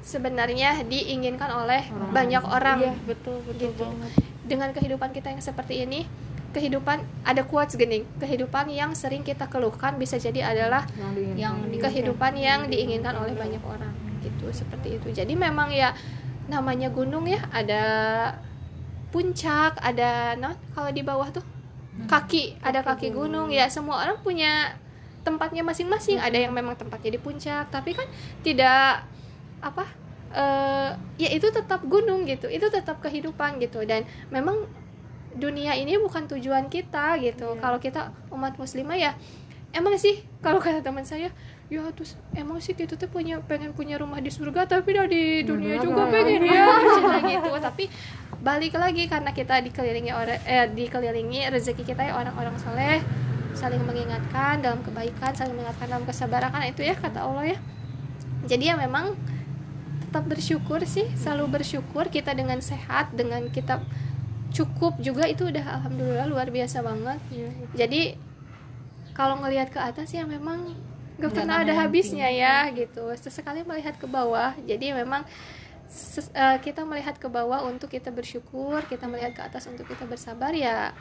sebenarnya 0.01 0.81
diinginkan 0.89 1.53
oleh 1.53 1.85
banyak 2.09 2.41
orang 2.41 2.79
iya 2.81 2.95
betul 3.05 3.45
betul 3.45 3.69
Gitu. 3.69 3.85
banget. 3.85 4.11
Dengan 4.49 4.73
kehidupan 4.73 5.13
kita 5.13 5.29
yang 5.29 5.45
seperti 5.45 5.85
ini 5.85 6.09
kehidupan 6.49 7.05
ada 7.29 7.45
quotes 7.45 7.77
gini 7.77 8.09
kehidupan 8.17 8.73
yang 8.73 8.97
sering 8.97 9.21
kita 9.21 9.53
keluhkan 9.53 10.01
bisa 10.01 10.17
jadi 10.17 10.49
adalah 10.49 10.89
yang 10.97 11.13
yang 11.37 11.55
di 11.69 11.77
kehidupan 11.77 12.33
yang 12.41 12.73
diinginkan 12.73 13.13
oleh 13.13 13.37
banyak 13.37 13.61
orang 13.61 13.93
gitu 14.29 14.53
seperti 14.53 15.01
itu. 15.01 15.09
Jadi 15.09 15.33
memang 15.33 15.73
ya 15.73 15.97
namanya 16.49 16.93
gunung 16.93 17.25
ya 17.29 17.45
ada 17.53 17.85
puncak 19.09 19.81
ada 19.81 20.37
nah 20.37 20.53
kalau 20.77 20.93
di 20.93 21.01
bawah 21.01 21.29
tuh 21.33 21.45
kaki 22.09 22.61
ada 22.61 22.85
kaki 22.85 23.09
gunung. 23.13 23.49
ya 23.49 23.67
semua 23.73 24.05
orang 24.05 24.21
punya 24.21 24.77
tempatnya 25.25 25.65
masing-masing. 25.65 26.21
Ada 26.21 26.49
yang 26.49 26.53
memang 26.53 26.77
tempatnya 26.77 27.17
di 27.17 27.21
puncak 27.21 27.73
tapi 27.73 27.97
kan 27.97 28.07
tidak 28.45 29.05
apa 29.59 29.85
eh 30.29 30.93
ya 31.17 31.29
itu 31.33 31.49
tetap 31.49 31.83
gunung 31.89 32.29
gitu 32.29 32.53
itu 32.53 32.69
tetap 32.69 33.01
kehidupan 33.01 33.57
gitu. 33.65 33.83
Dan 33.89 34.05
memang 34.29 34.69
dunia 35.37 35.77
ini 35.77 35.97
bukan 35.97 36.29
tujuan 36.29 36.69
kita 36.69 37.17
gitu. 37.21 37.57
Kalau 37.61 37.79
kita 37.81 38.13
umat 38.33 38.57
muslimah 38.61 38.97
ya 38.97 39.13
emang 39.73 40.01
sih 40.01 40.25
kalau 40.41 40.61
kata 40.65 40.81
teman 40.81 41.05
saya 41.05 41.29
ya 41.69 41.85
terus 41.93 42.17
emang 42.33 42.57
sih 42.65 42.73
kita 42.73 42.97
tuh 42.97 43.13
punya 43.13 43.37
pengen 43.45 43.77
punya 43.77 44.01
rumah 44.01 44.25
di 44.25 44.33
surga 44.33 44.65
tapi 44.65 44.97
udah 44.97 45.05
di 45.05 45.45
dunia 45.45 45.77
juga 45.81 46.09
pengen. 46.09 46.41
Ya 46.49 46.65
gitu. 47.21 47.53
Tapi 47.61 47.85
balik 48.41 48.75
lagi 48.81 49.05
karena 49.05 49.37
kita 49.37 49.61
dikelilingi 49.61 50.13
orang 50.17 50.41
eh 50.49 50.65
dikelilingi 50.73 51.45
rezeki 51.53 51.85
kita 51.85 52.09
ya 52.09 52.17
orang-orang 52.17 52.57
soleh 52.57 53.05
saling 53.53 53.83
mengingatkan 53.85 54.63
dalam 54.65 54.81
kebaikan 54.81 55.35
saling 55.37 55.53
mengingatkan 55.53 55.93
dalam 55.93 56.05
kesabaran. 56.09 56.49
Kan 56.49 56.65
itu 56.65 56.81
ya 56.81 56.97
kata 56.97 57.21
Allah 57.21 57.53
ya. 57.53 57.59
Jadi 58.49 58.73
ya 58.73 58.75
memang 58.81 59.13
tetap 60.09 60.25
bersyukur 60.25 60.81
sih 60.89 61.05
selalu 61.21 61.61
bersyukur 61.61 62.09
kita 62.09 62.33
dengan 62.33 62.65
sehat 62.65 63.13
dengan 63.13 63.53
kita 63.53 63.85
cukup 64.57 64.97
juga 65.05 65.29
itu 65.29 65.53
udah 65.53 65.85
alhamdulillah 65.85 66.25
luar 66.25 66.49
biasa 66.49 66.81
banget. 66.81 67.21
Jadi 67.77 68.17
kalau 69.13 69.37
ngelihat 69.45 69.69
ke 69.69 69.77
atas 69.77 70.17
ya 70.17 70.25
memang 70.25 70.73
gak 71.19 71.33
pernah 71.35 71.67
ada 71.67 71.75
habisnya 71.75 72.31
ya 72.31 72.71
gitu. 72.71 73.11
Sesekali 73.19 73.67
melihat 73.67 73.99
ke 73.99 74.07
bawah. 74.07 74.55
Jadi 74.63 74.95
memang 74.95 75.27
ses- 75.91 76.31
eh, 76.33 76.57
kita 76.63 76.87
melihat 76.87 77.19
ke 77.19 77.27
bawah 77.27 77.65
untuk 77.67 77.89
kita 77.91 78.13
bersyukur 78.13 78.85
kita 78.87 79.09
melihat 79.09 79.33
ke 79.35 79.43
atas 79.43 79.65
untuk 79.67 79.89
kita 79.89 80.05
bersabar 80.05 80.53
ya 80.55 80.93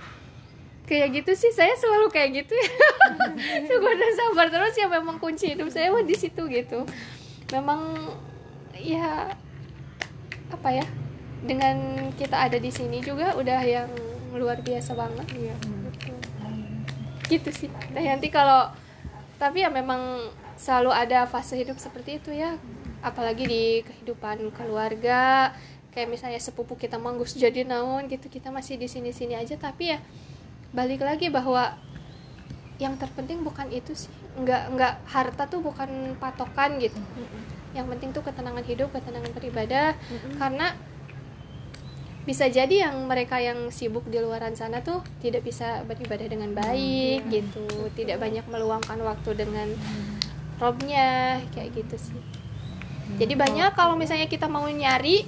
kayak 0.90 1.22
gitu 1.22 1.32
sih. 1.36 1.52
Saya 1.54 1.76
selalu 1.78 2.10
kayak 2.10 2.44
gitu 2.44 2.54
ya. 2.56 2.72
Syukur 3.70 3.94
dan 3.94 4.12
sabar 4.16 4.48
terus 4.50 4.74
ya 4.74 4.88
memang 4.90 5.20
kunci 5.22 5.54
hidup 5.54 5.70
saya 5.70 5.92
mah 5.94 6.02
di 6.02 6.16
situ 6.16 6.48
gitu. 6.50 6.88
Memang 7.54 7.94
ya 8.74 9.32
apa 10.48 10.70
ya 10.72 10.86
dengan 11.44 12.10
kita 12.16 12.48
ada 12.50 12.58
di 12.58 12.72
sini 12.72 13.04
juga 13.04 13.36
udah 13.36 13.62
yang 13.62 13.92
luar 14.34 14.64
biasa 14.64 14.96
banget. 14.96 15.28
Ya 15.36 15.56
gitu 17.28 17.50
sih. 17.52 17.70
Nah 17.92 18.02
nanti 18.02 18.32
kalau 18.32 18.72
tapi 19.38 19.62
ya 19.62 19.69
memang 19.69 20.34
selalu 20.58 20.89
ada 20.89 21.30
fase 21.30 21.58
hidup 21.58 21.78
seperti 21.78 22.17
itu 22.17 22.34
ya. 22.34 22.58
Apalagi 23.06 23.45
di 23.45 23.63
kehidupan 23.86 24.50
keluarga 24.58 25.54
kayak 25.93 26.10
misalnya 26.13 26.41
sepupu 26.41 26.78
kita 26.78 27.02
manggus 27.02 27.34
jadi 27.34 27.65
naon 27.65 28.06
gitu 28.06 28.30
kita 28.30 28.54
masih 28.54 28.78
di 28.82 28.89
sini 28.89 29.13
sini 29.13 29.38
aja. 29.38 29.54
Tapi 29.58 29.93
ya 29.93 30.02
balik 30.73 31.06
lagi 31.06 31.30
bahwa 31.30 31.78
yang 32.82 32.97
terpenting 32.97 33.45
bukan 33.45 33.69
itu 33.69 33.93
sih. 33.93 34.13
Nggak 34.38 34.63
nggak 34.73 34.93
harta 35.10 35.45
tuh 35.45 35.62
bukan 35.62 36.17
patokan 36.17 36.82
gitu. 36.82 36.97
Yang 37.78 37.86
penting 37.93 38.10
tuh 38.13 38.23
ketenangan 38.26 38.65
hidup 38.65 38.89
ketenangan 38.89 39.32
beribadah. 39.38 39.93
Karena 40.41 40.73
bisa 42.28 42.52
jadi 42.52 42.92
yang 42.92 43.08
mereka 43.08 43.40
yang 43.40 43.72
sibuk 43.72 44.04
di 44.12 44.20
luaran 44.20 44.52
sana 44.52 44.84
tuh 44.84 45.00
tidak 45.24 45.48
bisa 45.48 45.88
beribadah 45.88 46.28
dengan 46.28 46.52
baik 46.52 47.24
gitu. 47.32 47.63
Tidak 47.96 48.20
banyak 48.20 48.44
meluangkan 48.52 49.00
waktu 49.00 49.32
dengan 49.32 49.72
robnya 50.60 51.40
kayak 51.56 51.72
gitu 51.72 51.96
sih. 51.96 52.20
Jadi 53.16 53.40
banyak 53.40 53.72
kalau 53.80 53.96
misalnya 53.96 54.28
kita 54.28 54.52
mau 54.52 54.68
nyari 54.68 55.24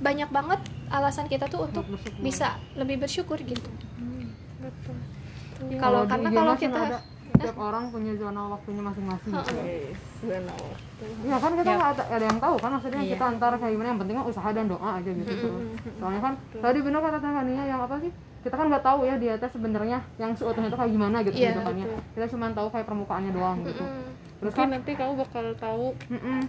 banyak 0.00 0.32
banget 0.32 0.64
alasan 0.88 1.28
kita 1.28 1.52
tuh 1.52 1.68
untuk 1.68 1.84
bisa 2.24 2.56
lebih 2.80 2.96
bersyukur 3.04 3.36
gitu. 3.44 3.68
Kalau 5.76 6.08
di 6.08 6.08
karena 6.08 6.28
IG 6.32 6.36
kalau 6.38 6.54
kan 6.56 6.62
kita 6.64 6.80
ada, 6.80 6.98
setiap 7.38 7.58
orang 7.58 7.84
punya 7.88 8.12
zona 8.14 8.42
waktunya 8.48 8.82
masing-masing 8.82 9.30
gitu. 9.32 9.54
Heeh. 9.54 9.94
ya 11.22 11.36
kan 11.38 11.52
kita 11.54 11.70
Ya. 11.70 11.76
nggak 11.78 11.90
ada, 11.94 12.04
ada 12.10 12.24
yang 12.26 12.38
tahu 12.38 12.56
kan 12.58 12.70
maksudnya 12.74 13.00
Iya. 13.00 13.10
kita 13.14 13.24
antar 13.30 13.52
kayak 13.54 13.72
gimana 13.72 13.88
yang 13.88 14.00
penting 14.02 14.16
kan 14.18 14.26
usaha 14.26 14.48
dan 14.50 14.66
doa 14.66 14.88
aja 14.98 15.10
gitu 15.10 15.32
soalnya 15.94 16.20
kan 16.20 16.32
tadi 16.52 16.78
benar 16.82 17.00
kata 17.00 17.18
Tania 17.18 17.62
yang 17.64 17.80
apa 17.80 17.96
sih 17.98 18.10
kita 18.38 18.54
kan 18.54 18.66
nggak 18.66 18.82
tahu 18.82 19.00
ya 19.04 19.14
di 19.14 19.28
atas 19.28 19.50
sebenarnya 19.50 19.98
yang 20.16 20.30
seutuhnya 20.32 20.68
itu 20.68 20.78
kayak 20.78 20.92
gimana 20.92 21.16
gitu 21.22 21.36
Iya, 21.36 21.54
kehidupannya 21.54 21.86
kita 22.12 22.26
cuma 22.28 22.46
tahu 22.50 22.68
kayak 22.68 22.86
permukaannya 22.86 23.32
doang 23.32 23.58
gitu 23.62 23.82
Mm. 23.82 24.04
terus 24.38 24.52
Mungkin 24.52 24.58
kan 24.58 24.68
nanti 24.74 24.90
kamu 24.94 25.12
bakal 25.16 25.44
tahu 25.54 25.84
mm-mm. 26.08 26.40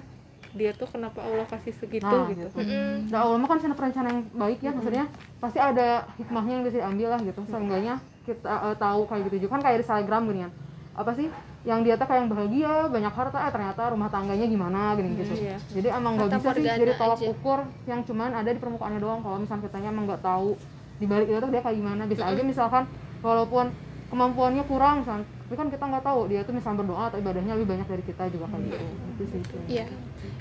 dia 0.50 0.72
tuh 0.74 0.90
kenapa 0.90 1.22
Allah 1.22 1.46
kasih 1.46 1.74
segitu 1.74 2.06
nah 2.06 2.26
gitu. 2.26 2.50
gitu. 2.50 2.74
Nah, 3.06 3.22
Allah 3.22 3.38
mah 3.38 3.46
kan 3.46 3.62
punya 3.62 3.78
perencana 3.78 4.08
yang 4.10 4.22
baik 4.34 4.60
ya, 4.60 4.74
maksudnya 4.74 5.06
pasti 5.38 5.62
ada 5.62 6.10
hikmahnya 6.18 6.54
yang 6.58 6.64
bisa 6.66 6.78
diambil 6.82 7.08
lah 7.14 7.22
gitu. 7.22 7.42
Seenggaknya 7.46 8.02
kita 8.26 8.50
eh, 8.50 8.76
tahu 8.76 9.06
kayak 9.06 9.30
gitu 9.30 9.46
juga 9.46 9.52
kan 9.54 9.62
kayak 9.62 9.78
di 9.78 9.84
Instagram 9.86 10.22
gini 10.26 10.40
kan. 10.42 10.52
Apa 11.00 11.16
sih 11.16 11.32
yang 11.64 11.80
dia 11.88 11.96
tuh 11.96 12.04
kayak 12.04 12.20
yang 12.20 12.30
bahagia, 12.30 12.74
banyak 12.92 13.14
harta, 13.16 13.38
eh 13.48 13.52
ternyata 13.56 13.82
rumah 13.96 14.12
tangganya 14.12 14.44
gimana 14.44 15.00
gini 15.00 15.16
gitu. 15.16 15.32
iya. 15.40 15.56
Jadi 15.72 15.88
emang 15.88 16.20
nggak 16.20 16.30
bisa 16.36 16.50
sih 16.52 16.64
jadi 16.68 16.94
tolak 17.00 17.20
aja. 17.20 17.28
ukur 17.32 17.60
yang 17.88 18.02
cuman 18.04 18.30
ada 18.36 18.50
di 18.52 18.60
permukaannya 18.60 19.00
doang. 19.00 19.20
Kalau 19.24 19.38
misalnya 19.40 19.64
kitanya 19.72 19.90
emang 19.96 20.06
nggak 20.12 20.22
tahu 20.22 20.60
di 21.00 21.06
balik 21.08 21.28
itu 21.32 21.40
tuh 21.40 21.52
dia 21.56 21.62
kayak 21.64 21.78
gimana. 21.80 22.04
Bisa 22.04 22.24
aja 22.28 22.42
misalkan 22.44 22.84
walaupun 23.24 23.66
kemampuannya 24.12 24.64
kurang 24.68 24.96
misalkan, 25.08 25.24
tapi 25.24 25.56
kan 25.56 25.68
kita 25.72 25.84
nggak 25.88 26.04
tahu 26.04 26.20
dia 26.28 26.42
tuh 26.44 26.52
misalnya 26.52 26.78
berdoa 26.84 27.04
atau 27.08 27.18
ibadahnya 27.24 27.54
lebih 27.56 27.68
banyak 27.72 27.88
dari 27.88 28.04
kita 28.04 28.24
juga 28.28 28.46
kayak 28.52 28.64
gitu. 28.68 28.86
Itu 29.16 29.24
sih. 29.32 29.42
Iya. 29.72 29.86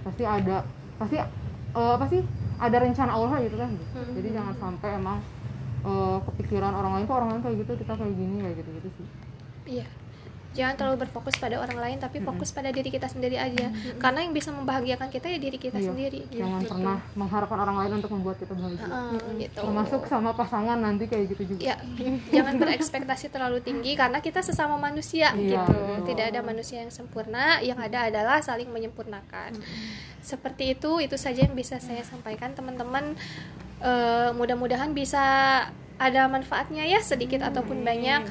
Pasti 0.02 0.22
ada 0.26 0.56
pasti 0.98 1.16
eh, 1.78 1.92
apa 1.94 2.06
sih 2.10 2.20
ada 2.58 2.76
rencana 2.82 3.12
Allah 3.14 3.38
gitu 3.38 3.54
kan 3.54 3.70
jadi 4.18 4.28
jangan 4.34 4.54
sampai 4.58 4.98
emang 4.98 5.18
eh, 5.86 6.18
kepikiran 6.26 6.74
orang 6.74 6.92
lain 6.98 7.04
kok 7.06 7.16
orang 7.16 7.30
lain 7.38 7.42
kayak 7.46 7.56
gitu 7.62 7.72
kita 7.78 7.92
kayak 7.94 8.14
gini 8.18 8.36
kayak 8.42 8.56
gitu 8.58 8.70
gitu 8.82 8.88
sih 8.98 9.06
Iya. 9.68 9.86
Jangan 10.48 10.74
terlalu 10.74 11.04
berfokus 11.04 11.36
pada 11.36 11.60
orang 11.60 11.76
lain 11.76 11.96
tapi 11.96 12.18
fokus 12.18 12.50
pada 12.50 12.68
diri 12.68 12.88
kita 12.88 13.06
sendiri 13.06 13.36
aja. 13.36 13.68
Karena 13.96 14.24
yang 14.24 14.32
bisa 14.32 14.50
membahagiakan 14.50 15.06
kita 15.06 15.28
ya 15.28 15.38
diri 15.38 15.54
kita 15.54 15.76
Iya. 15.76 15.86
sendiri 15.86 16.20
jangan 16.28 16.60
gitu. 16.60 16.70
pernah 16.72 16.96
mengharapkan 17.14 17.58
orang 17.60 17.76
lain 17.78 17.92
untuk 17.98 18.10
membuat 18.10 18.36
kita 18.36 18.52
bahagia. 18.52 18.80
Heeh, 18.80 19.20
gitu. 19.38 19.60
Termasuk 19.60 20.00
sama 20.04 20.30
pasangan 20.32 20.74
nanti 20.74 21.04
kayak 21.04 21.24
gitu 21.30 21.42
juga. 21.54 21.60
Ya 21.62 21.76
jangan 22.32 22.58
berekspektasi 22.58 23.28
terlalu 23.28 23.60
tinggi 23.60 23.92
karena 23.94 24.18
kita 24.18 24.40
sesama 24.40 24.74
manusia 24.76 25.30
Iya, 25.32 25.62
gitu. 25.62 25.72
betul. 25.72 26.06
tidak 26.10 26.24
ada 26.32 26.40
manusia 26.42 26.80
yang 26.80 26.90
sempurna 26.90 27.60
yang 27.60 27.78
ada 27.78 28.08
adalah 28.08 28.40
saling 28.40 28.66
menyempurnakan. 28.68 29.52
Seperti 30.18 30.74
itu 30.74 30.98
itu 30.98 31.14
saja 31.14 31.44
yang 31.44 31.54
bisa 31.54 31.78
saya 31.78 32.02
sampaikan 32.02 32.52
teman-teman. 32.52 33.14
Eh, 33.78 34.30
mudah-mudahan 34.32 34.90
bisa 34.90 35.22
ada 35.98 36.22
manfaatnya 36.26 36.82
ya 36.82 36.98
sedikit 36.98 37.42
ataupun 37.42 37.86
banyak. 37.86 38.26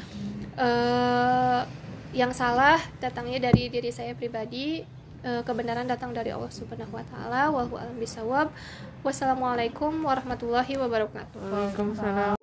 Eh, 0.57 1.61
yang 2.17 2.33
salah 2.33 2.81
datangnya 2.97 3.53
dari 3.53 3.69
diri 3.69 3.93
saya 3.93 4.17
pribadi 4.17 4.81
Eh, 5.27 5.41
kebenaran 5.43 5.83
datang 5.83 6.15
dari 6.15 6.31
Allah 6.31 6.47
Subhanahu 6.47 6.95
wa 6.95 7.03
taala. 7.03 7.51
Wallahu 7.51 7.75
a'lam 7.75 7.99
bisawab 7.99 8.47
wassalamualaikum 9.03 9.91
warahmatullahi 10.05 10.77
wabarakatuh. 10.79 11.41
Waalaikumsalam. 11.41 12.39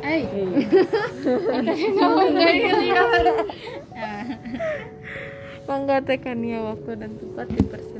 Eh, 0.00 0.22
Mangga 5.68 6.00
tekannya 6.08 6.58
waktu 6.72 6.90
dan 6.94 7.10
tempat 7.20 7.46
dipersilahkan. 7.52 7.99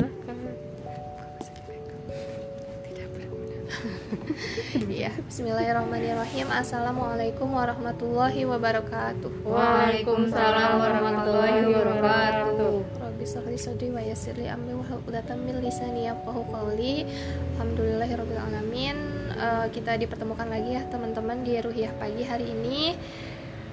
Iya, 4.70 5.10
Bismillahirrahmanirrahim. 5.26 6.46
Assalamualaikum 6.46 7.50
warahmatullahi 7.50 8.46
wabarakatuh. 8.46 9.42
Waalaikumsalam 9.42 10.78
warahmatullahi 10.78 11.66
wabarakatuh. 11.66 13.02
Rabbi 13.02 13.24
shrah 13.26 13.50
li 13.50 13.58
sadri 13.58 13.90
wa 13.90 13.98
yassir 13.98 14.38
li 14.38 14.46
amri 14.46 14.78
wa 14.78 14.86
hlul 14.86 15.02
'uqdatam 15.02 15.42
min 15.42 15.58
lisani 15.58 16.06
yafqahu 16.06 16.46
qawli. 16.54 17.02
Alhamdulillahirabbil 17.58 18.38
alamin. 18.38 18.96
Eh, 19.34 19.66
kita 19.74 19.98
dipertemukan 19.98 20.46
lagi 20.46 20.78
ya 20.78 20.86
teman-teman 20.86 21.42
di 21.42 21.58
Ruhiyah 21.58 21.98
pagi 21.98 22.22
hari 22.22 22.54
ini. 22.54 22.94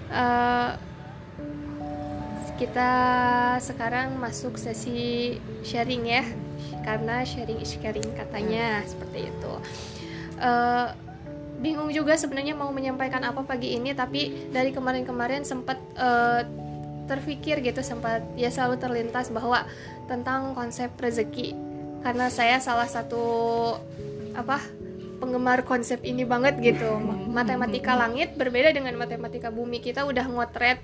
Eh, 0.09 0.71
kita 2.57 2.91
sekarang 3.61 4.17
masuk 4.17 4.57
sesi 4.57 5.37
sharing 5.61 6.09
ya 6.09 6.25
karena 6.81 7.21
sharing 7.21 7.61
is 7.61 7.77
caring 7.77 8.09
katanya 8.17 8.81
seperti 8.81 9.29
itu 9.29 9.53
Eh, 10.37 10.87
bingung 11.57 11.89
juga 11.89 12.13
sebenarnya 12.13 12.53
mau 12.53 12.69
menyampaikan 12.69 13.25
apa 13.25 13.41
pagi 13.41 13.73
ini 13.73 13.89
tapi 13.89 14.49
dari 14.53 14.69
kemarin-kemarin 14.69 15.41
sempat 15.41 15.81
eh, 15.97 16.45
terpikir 17.09 17.63
gitu 17.63 17.81
sempat 17.81 18.21
ya 18.37 18.51
selalu 18.51 18.77
terlintas 18.77 19.33
bahwa 19.33 19.65
tentang 20.05 20.53
konsep 20.53 20.93
rezeki. 20.97 21.55
Karena 22.05 22.29
saya 22.29 22.61
salah 22.61 22.85
satu 22.85 23.23
apa 24.37 24.61
penggemar 25.17 25.65
konsep 25.65 25.97
ini 26.05 26.21
banget 26.23 26.61
gitu. 26.61 27.01
Matematika 27.33 27.97
langit 27.97 28.37
berbeda 28.37 28.69
dengan 28.69 28.93
matematika 28.93 29.49
bumi. 29.49 29.81
Kita 29.81 30.05
udah 30.05 30.25
ngotret 30.29 30.77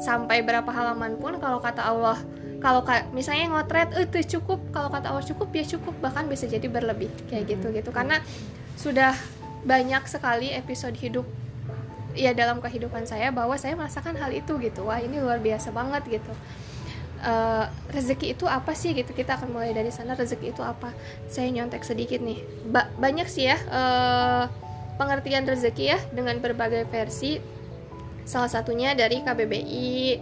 sampai 0.00 0.40
berapa 0.40 0.68
halaman 0.72 1.20
pun 1.20 1.36
kalau 1.40 1.60
kata 1.60 1.84
Allah 1.84 2.16
kalau 2.56 2.84
ka- 2.84 3.04
misalnya 3.12 3.52
ngotret 3.52 3.92
"Eh, 3.92 4.08
itu 4.08 4.40
cukup. 4.40 4.64
Kalau 4.72 4.88
kata 4.88 5.12
Allah 5.12 5.24
cukup 5.28 5.52
ya 5.52 5.64
cukup. 5.76 5.92
Bahkan 6.00 6.24
bisa 6.24 6.48
jadi 6.48 6.64
berlebih 6.72 7.12
kayak 7.28 7.52
gitu 7.52 7.68
gitu 7.68 7.92
karena 7.92 8.16
sudah 8.76 9.16
banyak 9.66 10.04
sekali 10.06 10.52
episode 10.54 10.94
hidup 10.94 11.26
ya 12.16 12.32
dalam 12.32 12.62
kehidupan 12.62 13.04
saya 13.04 13.28
bahwa 13.28 13.58
saya 13.60 13.76
merasakan 13.76 14.16
hal 14.16 14.32
itu 14.32 14.56
gitu. 14.62 14.86
Wah 14.86 15.02
ini 15.02 15.20
luar 15.20 15.42
biasa 15.42 15.74
banget 15.74 16.06
gitu. 16.20 16.32
Eh, 17.16 17.64
rezeki 17.92 18.36
itu 18.36 18.44
apa 18.46 18.72
sih 18.76 18.92
gitu? 18.92 19.10
Kita 19.12 19.40
akan 19.40 19.52
mulai 19.52 19.72
dari 19.72 19.88
sana 19.90 20.12
rezeki 20.16 20.52
itu 20.52 20.62
apa? 20.64 20.92
Saya 21.26 21.48
nyontek 21.52 21.82
sedikit 21.82 22.20
nih. 22.20 22.40
Ba- 22.68 22.92
banyak 22.96 23.28
sih 23.28 23.48
ya 23.48 23.56
eh, 23.58 24.44
pengertian 24.96 25.44
rezeki 25.44 25.84
ya 25.96 25.98
dengan 26.12 26.40
berbagai 26.40 26.88
versi. 26.88 27.40
Salah 28.26 28.50
satunya 28.50 28.92
dari 28.92 29.22
KBBI 29.22 30.20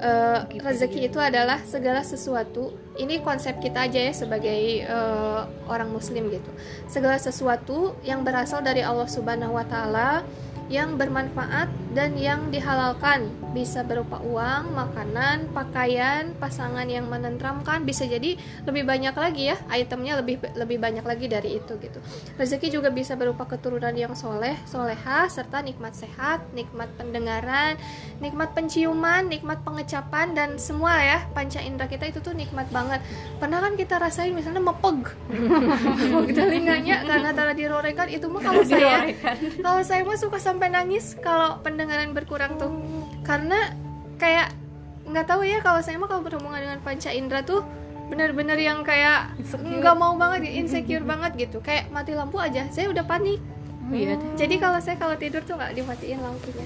eh, 0.00 0.40
rezeki 0.58 1.10
itu 1.12 1.18
adalah 1.20 1.62
segala 1.66 2.02
sesuatu. 2.02 2.74
Ini 2.94 3.20
konsep 3.22 3.58
kita 3.58 3.86
aja 3.86 4.00
ya 4.00 4.12
sebagai 4.14 4.86
eh, 4.86 5.40
orang 5.68 5.90
muslim 5.90 6.30
gitu. 6.30 6.50
Segala 6.86 7.18
sesuatu 7.20 7.98
yang 8.06 8.22
berasal 8.22 8.62
dari 8.62 8.80
Allah 8.82 9.06
Subhanahu 9.10 9.58
wa 9.58 9.66
taala 9.66 10.24
yang 10.72 10.96
bermanfaat 10.96 11.83
dan 11.94 12.18
yang 12.18 12.50
dihalalkan. 12.50 13.30
Bisa 13.54 13.86
berupa 13.86 14.18
uang, 14.18 14.74
makanan, 14.74 15.54
pakaian, 15.54 16.34
pasangan 16.42 16.90
yang 16.90 17.06
menenteramkan 17.06 17.86
bisa 17.86 18.02
jadi 18.02 18.34
lebih 18.66 18.82
banyak 18.82 19.14
lagi 19.14 19.54
ya 19.54 19.56
itemnya 19.70 20.18
lebih 20.18 20.42
lebih 20.58 20.82
banyak 20.82 21.06
lagi 21.06 21.30
dari 21.30 21.62
itu 21.62 21.78
gitu. 21.78 22.02
Rezeki 22.34 22.68
juga 22.74 22.90
bisa 22.90 23.14
berupa 23.14 23.46
keturunan 23.46 23.94
yang 23.94 24.18
soleh 24.18 24.58
soleha 24.66 25.30
serta 25.30 25.62
nikmat 25.62 25.94
sehat 25.94 26.42
nikmat 26.50 26.90
pendengaran 26.98 27.78
nikmat 28.18 28.50
penciuman 28.58 29.30
nikmat 29.30 29.62
pengecapan 29.62 30.34
dan 30.34 30.58
semua 30.58 30.98
ya 30.98 31.22
panca 31.30 31.62
indera 31.62 31.86
kita 31.86 32.10
itu 32.10 32.18
tuh 32.18 32.34
nikmat 32.34 32.66
banget. 32.74 32.98
Pernah 33.38 33.62
kan 33.62 33.78
kita 33.78 34.02
rasain 34.02 34.34
misalnya 34.34 34.58
mepeg? 34.58 35.14
Mepeg 35.30 36.34
telinganya 36.34 37.06
karena 37.06 37.30
tara 37.30 37.54
dirorekan 37.54 38.10
itu 38.10 38.26
mah 38.26 38.42
kalau 38.42 38.66
saya 38.66 39.14
kalau 39.62 39.80
saya 39.86 40.02
mah 40.02 40.18
suka 40.18 40.42
sampai 40.42 40.74
nangis 40.74 41.14
kalau 41.22 41.62
pendengaran 41.84 42.16
berkurang 42.16 42.56
tuh. 42.56 42.72
Karena 43.20 43.76
kayak 44.16 44.56
nggak 45.04 45.26
tahu 45.28 45.44
ya 45.44 45.60
kalau 45.60 45.84
saya 45.84 46.00
mah 46.00 46.08
kalau 46.08 46.24
berhubungan 46.24 46.64
dengan 46.64 46.80
panca 46.80 47.12
indera 47.12 47.44
tuh 47.44 47.60
bener-bener 48.08 48.56
yang 48.56 48.80
kayak 48.80 49.36
nggak 49.52 49.96
mau 50.00 50.16
banget 50.16 50.48
insecure 50.48 51.04
banget 51.04 51.36
gitu. 51.36 51.60
Kayak 51.60 51.92
mati 51.92 52.16
lampu 52.16 52.40
aja 52.40 52.64
saya 52.72 52.88
udah 52.88 53.04
panik. 53.04 53.38
Iya. 53.84 54.16
jadi 54.32 54.56
kalau 54.56 54.80
saya 54.80 54.96
kalau 54.96 55.12
tidur 55.12 55.44
tuh 55.44 55.60
nggak 55.60 55.76
dimatiin 55.76 56.16
lampunya. 56.24 56.64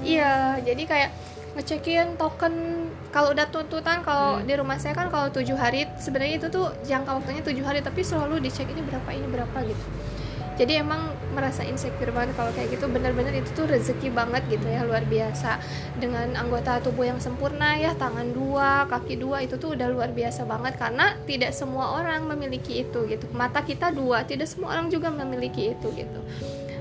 Iya 0.00 0.56
jadi 0.64 0.82
kayak 0.88 1.10
ngecekin 1.56 2.16
token 2.16 2.52
kalau 3.12 3.32
udah 3.32 3.48
tuntutan 3.48 4.04
kalau 4.04 4.40
di 4.40 4.52
rumah 4.56 4.76
saya 4.76 4.92
kan 4.92 5.08
kalau 5.08 5.32
tujuh 5.32 5.56
hari 5.56 5.88
sebenarnya 5.96 6.36
itu 6.36 6.48
tuh 6.52 6.68
jangka 6.84 7.16
waktunya 7.16 7.40
tujuh 7.40 7.64
hari 7.64 7.80
tapi 7.80 8.04
selalu 8.04 8.44
dicek 8.44 8.68
ini 8.68 8.84
berapa 8.84 9.08
ini 9.08 9.24
berapa 9.24 9.58
gitu 9.64 9.84
jadi 10.56 10.80
emang 10.80 11.12
merasa 11.36 11.60
insecure 11.68 12.08
banget 12.16 12.32
kalau 12.32 12.48
kayak 12.56 12.72
gitu. 12.72 12.88
Bener-bener 12.88 13.44
itu 13.44 13.52
tuh 13.52 13.68
rezeki 13.68 14.08
banget 14.08 14.40
gitu 14.48 14.64
ya 14.64 14.88
luar 14.88 15.04
biasa. 15.04 15.60
Dengan 16.00 16.32
anggota 16.32 16.80
tubuh 16.80 17.04
yang 17.04 17.20
sempurna 17.20 17.76
ya 17.76 17.92
tangan 17.92 18.32
dua 18.32 18.88
kaki 18.88 19.20
dua 19.20 19.44
itu 19.44 19.60
tuh 19.60 19.76
udah 19.76 19.92
luar 19.92 20.16
biasa 20.16 20.48
banget. 20.48 20.80
Karena 20.80 21.12
tidak 21.28 21.52
semua 21.52 22.00
orang 22.00 22.24
memiliki 22.24 22.80
itu 22.80 23.04
gitu. 23.04 23.28
Mata 23.36 23.60
kita 23.60 23.92
dua 23.92 24.24
tidak 24.24 24.48
semua 24.48 24.72
orang 24.72 24.88
juga 24.88 25.12
memiliki 25.12 25.76
itu 25.76 25.92
gitu. 25.92 26.20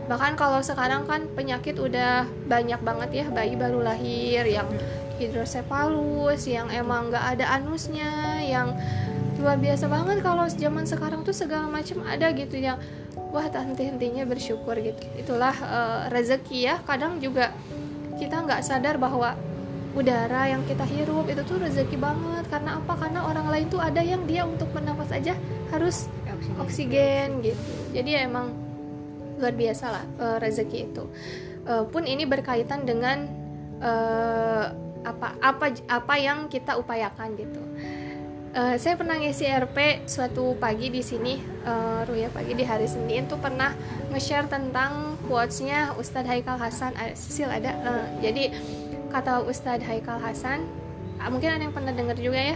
Bahkan 0.08 0.40
kalau 0.40 0.64
sekarang 0.64 1.04
kan 1.04 1.28
penyakit 1.36 1.76
udah 1.76 2.24
banyak 2.48 2.80
banget 2.80 3.10
ya 3.12 3.26
bayi 3.28 3.60
baru 3.60 3.84
lahir 3.84 4.48
yang 4.48 4.72
hidrosepalus 5.20 6.48
yang 6.48 6.72
emang 6.72 7.12
nggak 7.12 7.40
ada 7.40 7.60
anusnya 7.60 8.40
yang 8.44 8.76
luar 9.36 9.60
biasa 9.60 9.92
banget 9.92 10.24
kalau 10.24 10.48
zaman 10.48 10.88
sekarang 10.88 11.22
tuh 11.28 11.36
segala 11.36 11.68
macam 11.68 12.02
ada 12.08 12.32
gitu 12.32 12.56
yang 12.56 12.80
wah 13.36 13.52
tak 13.52 13.68
henti-hentinya 13.68 14.24
bersyukur 14.24 14.80
gitu. 14.80 15.04
Itulah 15.20 15.56
eh, 15.60 16.02
rezeki 16.16 16.60
ya. 16.72 16.76
Kadang 16.88 17.20
juga 17.20 17.52
kita 18.16 18.48
nggak 18.48 18.64
sadar 18.64 18.96
bahwa 18.96 19.36
udara 19.96 20.48
yang 20.48 20.64
kita 20.64 20.88
hirup 20.88 21.28
itu 21.28 21.44
tuh 21.44 21.60
rezeki 21.60 22.00
banget. 22.00 22.48
Karena 22.48 22.80
apa? 22.80 22.96
Karena 22.96 23.28
orang 23.28 23.52
lain 23.52 23.68
tuh 23.68 23.84
ada 23.84 24.00
yang 24.00 24.24
dia 24.24 24.48
untuk 24.48 24.72
bernafas 24.72 25.12
aja 25.12 25.36
harus 25.76 26.08
oksigen. 26.64 27.44
gitu. 27.44 27.60
Jadi 27.92 28.10
ya 28.16 28.24
emang 28.24 28.56
luar 29.36 29.52
biasa 29.52 29.86
lah 29.92 30.06
eh, 30.08 30.38
rezeki 30.40 30.80
itu. 30.88 31.04
Eh, 31.68 31.84
pun 31.92 32.08
ini 32.08 32.24
berkaitan 32.24 32.88
dengan 32.88 33.28
eh, 33.84 34.66
apa 35.06 35.38
apa 35.38 35.70
apa 35.86 36.16
yang 36.18 36.50
kita 36.50 36.82
upayakan 36.82 37.38
gitu 37.38 37.62
Eh, 38.56 38.80
saya 38.80 38.96
pernah 38.96 39.20
ngisi 39.20 39.52
RP 39.52 40.08
suatu 40.08 40.56
pagi 40.56 40.88
di 40.88 41.04
sini 41.04 41.36
eh, 41.44 42.00
Ruya 42.08 42.32
pagi 42.32 42.56
di 42.56 42.64
hari 42.64 42.88
Senin 42.88 43.28
tuh 43.28 43.36
pernah 43.36 43.76
nge-share 44.16 44.48
tentang 44.48 45.20
quotes-nya 45.28 45.92
Ustadz 46.00 46.32
Haikal 46.32 46.56
Hasan. 46.56 46.96
Sisil 47.20 47.52
ada? 47.52 47.76
Eh, 47.76 48.06
jadi 48.24 48.56
kata 49.12 49.44
Ustadz 49.44 49.84
Haikal 49.84 50.24
Hasan 50.24 50.64
ah, 51.20 51.28
mungkin 51.28 51.52
ada 51.52 51.68
yang 51.68 51.76
pernah 51.76 51.92
dengar 51.92 52.16
juga 52.16 52.40
ya. 52.40 52.56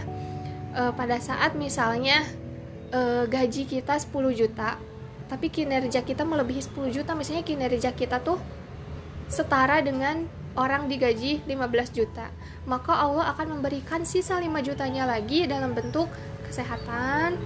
Eh, 0.72 0.92
pada 0.96 1.20
saat 1.20 1.52
misalnya 1.52 2.24
eh, 2.96 3.28
gaji 3.28 3.68
kita 3.68 4.00
10 4.00 4.32
juta 4.32 4.80
tapi 5.28 5.52
kinerja 5.52 6.00
kita 6.00 6.24
melebihi 6.24 6.64
10 6.64 6.96
juta 6.96 7.12
misalnya 7.12 7.44
kinerja 7.44 7.92
kita 7.92 8.24
tuh 8.24 8.40
setara 9.28 9.84
dengan 9.84 10.24
orang 10.58 10.90
digaji 10.90 11.44
15 11.46 11.94
juta 11.94 12.30
maka 12.66 12.94
Allah 12.94 13.30
akan 13.36 13.58
memberikan 13.58 14.02
sisa 14.02 14.38
5 14.40 14.50
jutanya 14.66 15.06
lagi 15.06 15.46
dalam 15.46 15.74
bentuk 15.74 16.10
kesehatan 16.46 17.38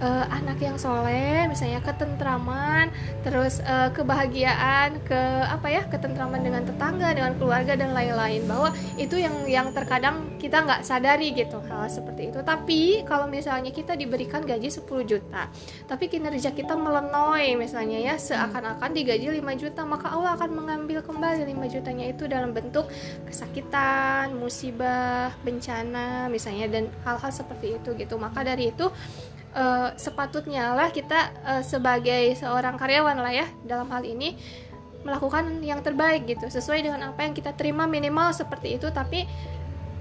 uh, 0.00 0.26
anak 0.30 0.58
yang 0.62 0.76
soleh 0.80 1.46
misalnya 1.46 1.82
ketentraman 1.84 2.90
terus 3.22 3.60
uh, 3.62 3.90
kebahagiaan 3.92 4.98
ke 5.04 5.20
apa 5.44 5.68
ya 5.70 5.82
ketentraman 5.86 6.40
dengan 6.42 6.62
tetangga 6.66 7.12
dengan 7.12 7.34
keluarga 7.36 7.74
dan 7.76 7.92
lain-lain. 7.92 8.46
Bahwa 8.46 8.70
itu 8.96 9.18
yang 9.18 9.46
yang 9.46 9.70
terkadang 9.74 10.38
kita 10.40 10.64
nggak 10.64 10.80
sadari 10.86 11.34
gitu 11.34 11.60
hal 11.66 11.86
seperti 11.90 12.32
itu. 12.32 12.40
Tapi 12.42 13.04
kalau 13.06 13.26
misalnya 13.28 13.70
kita 13.70 13.94
diberikan 13.98 14.42
gaji 14.42 14.70
10 14.70 14.84
juta 15.04 15.50
tapi 15.84 16.08
kinerja 16.08 16.54
kita 16.54 16.74
melenoi 16.78 17.58
misalnya 17.58 17.98
ya 18.00 18.14
seakan-akan 18.16 18.90
digaji 18.94 19.40
5 19.40 19.62
juta 19.62 19.82
maka 19.84 20.12
Allah 20.12 20.38
akan 20.38 20.50
mengambil 20.54 21.02
kembali 21.02 21.44
5 21.44 21.74
jutanya 21.74 22.06
itu 22.08 22.24
dalam 22.30 22.54
bentuk 22.54 22.88
kesakitan 23.26 24.32
musibah 24.38 25.34
bencana 25.42 26.30
misalnya 26.30 26.70
dan 26.70 26.84
hal-hal 27.04 27.32
seperti 27.32 27.76
itu 27.80 27.90
gitu. 27.98 28.14
Maka 28.16 28.46
dari 28.46 28.70
itu 28.70 28.88
uh, 29.54 29.94
sepatutnya 29.96 30.74
lah 30.74 30.90
kita 30.90 31.32
uh, 31.46 31.62
sebagai 31.64 32.34
seorang 32.36 32.76
karyawan 32.76 33.16
lah 33.16 33.32
ya 33.32 33.46
dalam 33.64 33.88
hal 33.88 34.02
ini 34.04 34.36
melakukan 35.06 35.60
yang 35.62 35.80
terbaik 35.84 36.26
gitu. 36.26 36.48
Sesuai 36.50 36.82
dengan 36.82 37.14
apa 37.14 37.22
yang 37.22 37.32
kita 37.36 37.54
terima 37.54 37.86
minimal 37.86 38.34
seperti 38.34 38.76
itu 38.76 38.90
tapi 38.90 39.24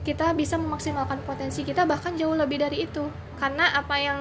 kita 0.04 0.36
bisa 0.36 0.60
memaksimalkan 0.60 1.24
potensi 1.24 1.64
kita 1.64 1.88
bahkan 1.88 2.16
jauh 2.18 2.36
lebih 2.36 2.60
dari 2.64 2.88
itu. 2.88 3.06
Karena 3.38 3.72
apa 3.76 3.96
yang 4.00 4.20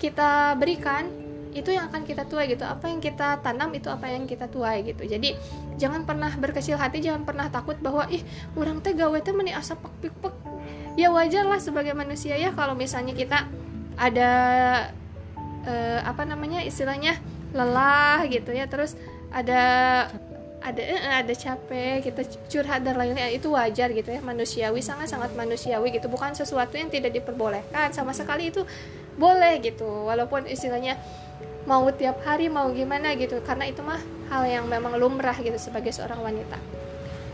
kita 0.00 0.56
berikan 0.56 1.08
itu 1.50 1.74
yang 1.74 1.90
akan 1.90 2.06
kita 2.06 2.28
tuai 2.28 2.46
gitu. 2.52 2.62
Apa 2.62 2.92
yang 2.92 3.00
kita 3.02 3.40
tanam 3.40 3.72
itu 3.74 3.88
apa 3.88 4.06
yang 4.12 4.28
kita 4.28 4.46
tuai 4.52 4.84
gitu. 4.84 5.02
Jadi 5.02 5.34
jangan 5.80 6.04
pernah 6.04 6.30
berkecil 6.36 6.76
hati 6.76 7.00
jangan 7.00 7.24
pernah 7.24 7.48
takut 7.48 7.80
bahwa 7.80 8.04
ih 8.12 8.20
orang 8.54 8.84
teh 8.84 8.92
gawe 8.92 9.16
teh 9.24 9.32
meni 9.32 9.56
asap 9.56 9.80
pek 10.04 10.12
pek 10.20 10.34
ya 11.00 11.08
wajar 11.08 11.48
lah 11.48 11.56
sebagai 11.56 11.96
manusia 11.96 12.36
ya 12.36 12.52
kalau 12.52 12.76
misalnya 12.76 13.16
kita 13.16 13.48
ada 14.00 14.30
uh, 15.68 16.00
apa 16.08 16.24
namanya 16.24 16.64
istilahnya 16.64 17.20
lelah 17.52 18.24
gitu 18.32 18.50
ya. 18.56 18.64
Terus 18.64 18.96
ada 19.28 19.62
ada 20.60 20.82
eh, 20.84 21.24
ada 21.24 21.32
capek 21.32 22.04
kita 22.04 22.20
curhat 22.48 22.80
dan 22.80 22.96
lain-lain. 22.96 23.36
Itu 23.36 23.52
wajar 23.52 23.92
gitu 23.92 24.08
ya. 24.08 24.24
Manusiawi 24.24 24.80
sangat 24.80 25.12
sangat 25.12 25.36
manusiawi 25.36 25.92
gitu. 25.92 26.08
Bukan 26.08 26.32
sesuatu 26.32 26.80
yang 26.80 26.88
tidak 26.88 27.12
diperbolehkan. 27.12 27.92
Sama 27.92 28.16
sekali 28.16 28.48
itu 28.48 28.64
boleh 29.20 29.60
gitu. 29.60 30.08
Walaupun 30.08 30.48
istilahnya 30.48 30.96
mau 31.68 31.84
tiap 31.92 32.24
hari 32.24 32.48
mau 32.48 32.72
gimana 32.72 33.12
gitu. 33.20 33.44
Karena 33.44 33.68
itu 33.68 33.84
mah 33.84 34.00
hal 34.32 34.48
yang 34.48 34.64
memang 34.64 34.96
lumrah 34.96 35.36
gitu 35.36 35.60
sebagai 35.60 35.92
seorang 35.92 36.24
wanita. 36.24 36.56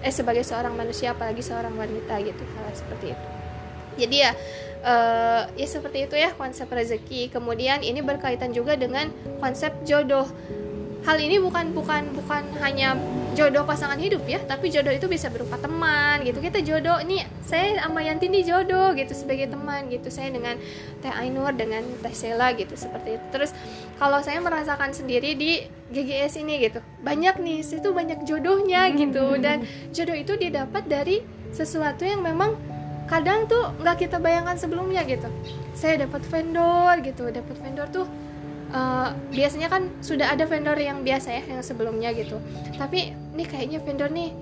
Eh 0.03 0.13
sebagai 0.13 0.43
seorang 0.43 0.75
manusia 0.75 1.15
apalagi 1.15 1.43
seorang 1.43 1.75
wanita 1.79 2.15
gitu. 2.27 2.43
Hal 2.43 2.75
seperti 2.75 3.15
itu. 3.15 3.27
Jadi 3.97 4.17
ya 4.23 4.31
uh, 4.87 5.43
ya 5.59 5.67
seperti 5.67 6.07
itu 6.07 6.15
ya 6.15 6.33
konsep 6.39 6.71
rezeki. 6.71 7.35
Kemudian 7.35 7.83
ini 7.83 8.01
berkaitan 8.01 8.55
juga 8.55 8.79
dengan 8.79 9.11
konsep 9.43 9.75
jodoh. 9.83 10.31
Hal 11.07 11.23
ini 11.23 11.39
bukan 11.39 11.71
bukan 11.71 12.19
bukan 12.19 12.43
hanya 12.59 12.99
jodoh 13.39 13.63
pasangan 13.63 13.95
hidup 13.95 14.27
ya 14.27 14.43
tapi 14.43 14.75
jodoh 14.75 14.91
itu 14.91 15.07
bisa 15.07 15.31
berupa 15.31 15.55
teman 15.55 16.19
gitu. 16.27 16.43
Kita 16.43 16.59
jodoh 16.67 16.99
ini 16.99 17.23
saya 17.47 17.79
sama 17.79 18.03
Yanti 18.03 18.27
nih 18.27 18.43
jodoh 18.43 18.91
gitu 18.99 19.15
sebagai 19.15 19.47
teman 19.47 19.87
gitu. 19.87 20.11
Saya 20.11 20.35
dengan 20.35 20.59
Teh 20.99 21.15
Ainur 21.15 21.55
dengan 21.55 21.87
Teh 22.03 22.11
Sela 22.11 22.51
gitu 22.59 22.75
seperti 22.75 23.23
itu. 23.23 23.27
Terus 23.31 23.55
kalau 24.03 24.19
saya 24.19 24.43
merasakan 24.43 24.91
sendiri 24.91 25.39
di 25.39 25.63
GGS 25.95 26.43
ini 26.43 26.59
gitu 26.67 26.83
banyak 27.07 27.39
nih 27.39 27.63
situ 27.63 27.95
banyak 27.95 28.27
jodohnya 28.27 28.91
gitu. 28.91 29.39
Dan 29.39 29.63
jodoh 29.95 30.17
itu 30.19 30.35
didapat 30.35 30.91
dari 30.91 31.23
sesuatu 31.55 32.03
yang 32.03 32.27
memang 32.27 32.76
kadang 33.07 33.47
tuh 33.47 33.71
nggak 33.81 34.07
kita 34.07 34.19
bayangkan 34.19 34.59
sebelumnya 34.59 35.07
gitu. 35.07 35.31
Saya 35.73 36.07
dapat 36.07 36.27
vendor 36.27 36.95
gitu 37.07 37.31
dapat 37.31 37.57
vendor 37.63 37.87
tuh 37.91 38.07
uh, 38.75 39.15
biasanya 39.31 39.71
kan 39.71 39.89
sudah 40.03 40.35
ada 40.35 40.45
vendor 40.45 40.75
yang 40.79 41.07
biasa 41.07 41.29
ya 41.31 41.43
yang 41.47 41.63
sebelumnya 41.63 42.11
gitu. 42.13 42.43
Tapi 42.75 43.15
ini 43.15 43.45
kayaknya 43.47 43.79
vendor 43.79 44.11
nih 44.11 44.35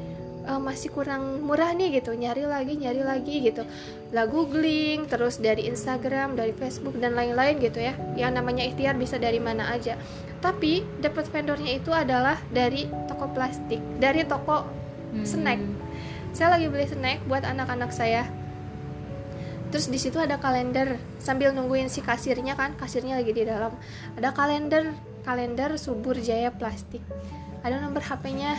uh, 0.48 0.61
masih 0.61 0.88
kurang 0.92 1.44
murah 1.44 1.77
nih 1.77 2.00
gitu. 2.00 2.16
Nyari 2.16 2.48
lagi 2.48 2.74
nyari 2.81 3.03
lagi 3.05 3.37
gitu. 3.44 3.68
Lah 4.16 4.24
googling 4.24 5.05
terus 5.12 5.37
dari 5.40 5.68
Instagram 5.68 6.33
dari 6.38 6.57
Facebook 6.57 6.96
dan 6.96 7.12
lain-lain 7.12 7.61
gitu 7.61 7.85
ya. 7.85 7.92
Yang 8.16 8.33
namanya 8.40 8.64
ikhtiar 8.64 8.96
bisa 8.96 9.20
dari 9.20 9.40
mana 9.42 9.77
aja. 9.77 10.00
Tapi 10.40 10.85
dapat 11.00 11.29
vendornya 11.29 11.77
itu 11.77 11.92
adalah 11.92 12.40
dari 12.48 12.88
toko 13.09 13.29
plastik 13.33 13.81
dari 14.00 14.24
toko 14.24 14.64
hmm. 15.12 15.24
snack. 15.24 15.61
Saya 16.35 16.59
lagi 16.59 16.66
beli 16.66 16.88
snack 16.88 17.22
buat 17.31 17.46
anak-anak 17.46 17.94
saya 17.94 18.27
terus 19.74 19.90
di 19.90 19.98
situ 19.98 20.22
ada 20.22 20.38
kalender 20.38 21.02
sambil 21.18 21.50
nungguin 21.50 21.90
si 21.90 21.98
kasirnya 21.98 22.54
kan 22.54 22.78
kasirnya 22.78 23.18
lagi 23.18 23.34
di 23.34 23.42
dalam. 23.42 23.74
Ada 24.14 24.30
kalender 24.30 24.94
kalender 25.26 25.74
subur 25.74 26.14
jaya 26.14 26.54
plastik. 26.54 27.02
Ada 27.66 27.82
nomor 27.82 27.98
HP-nya 28.06 28.54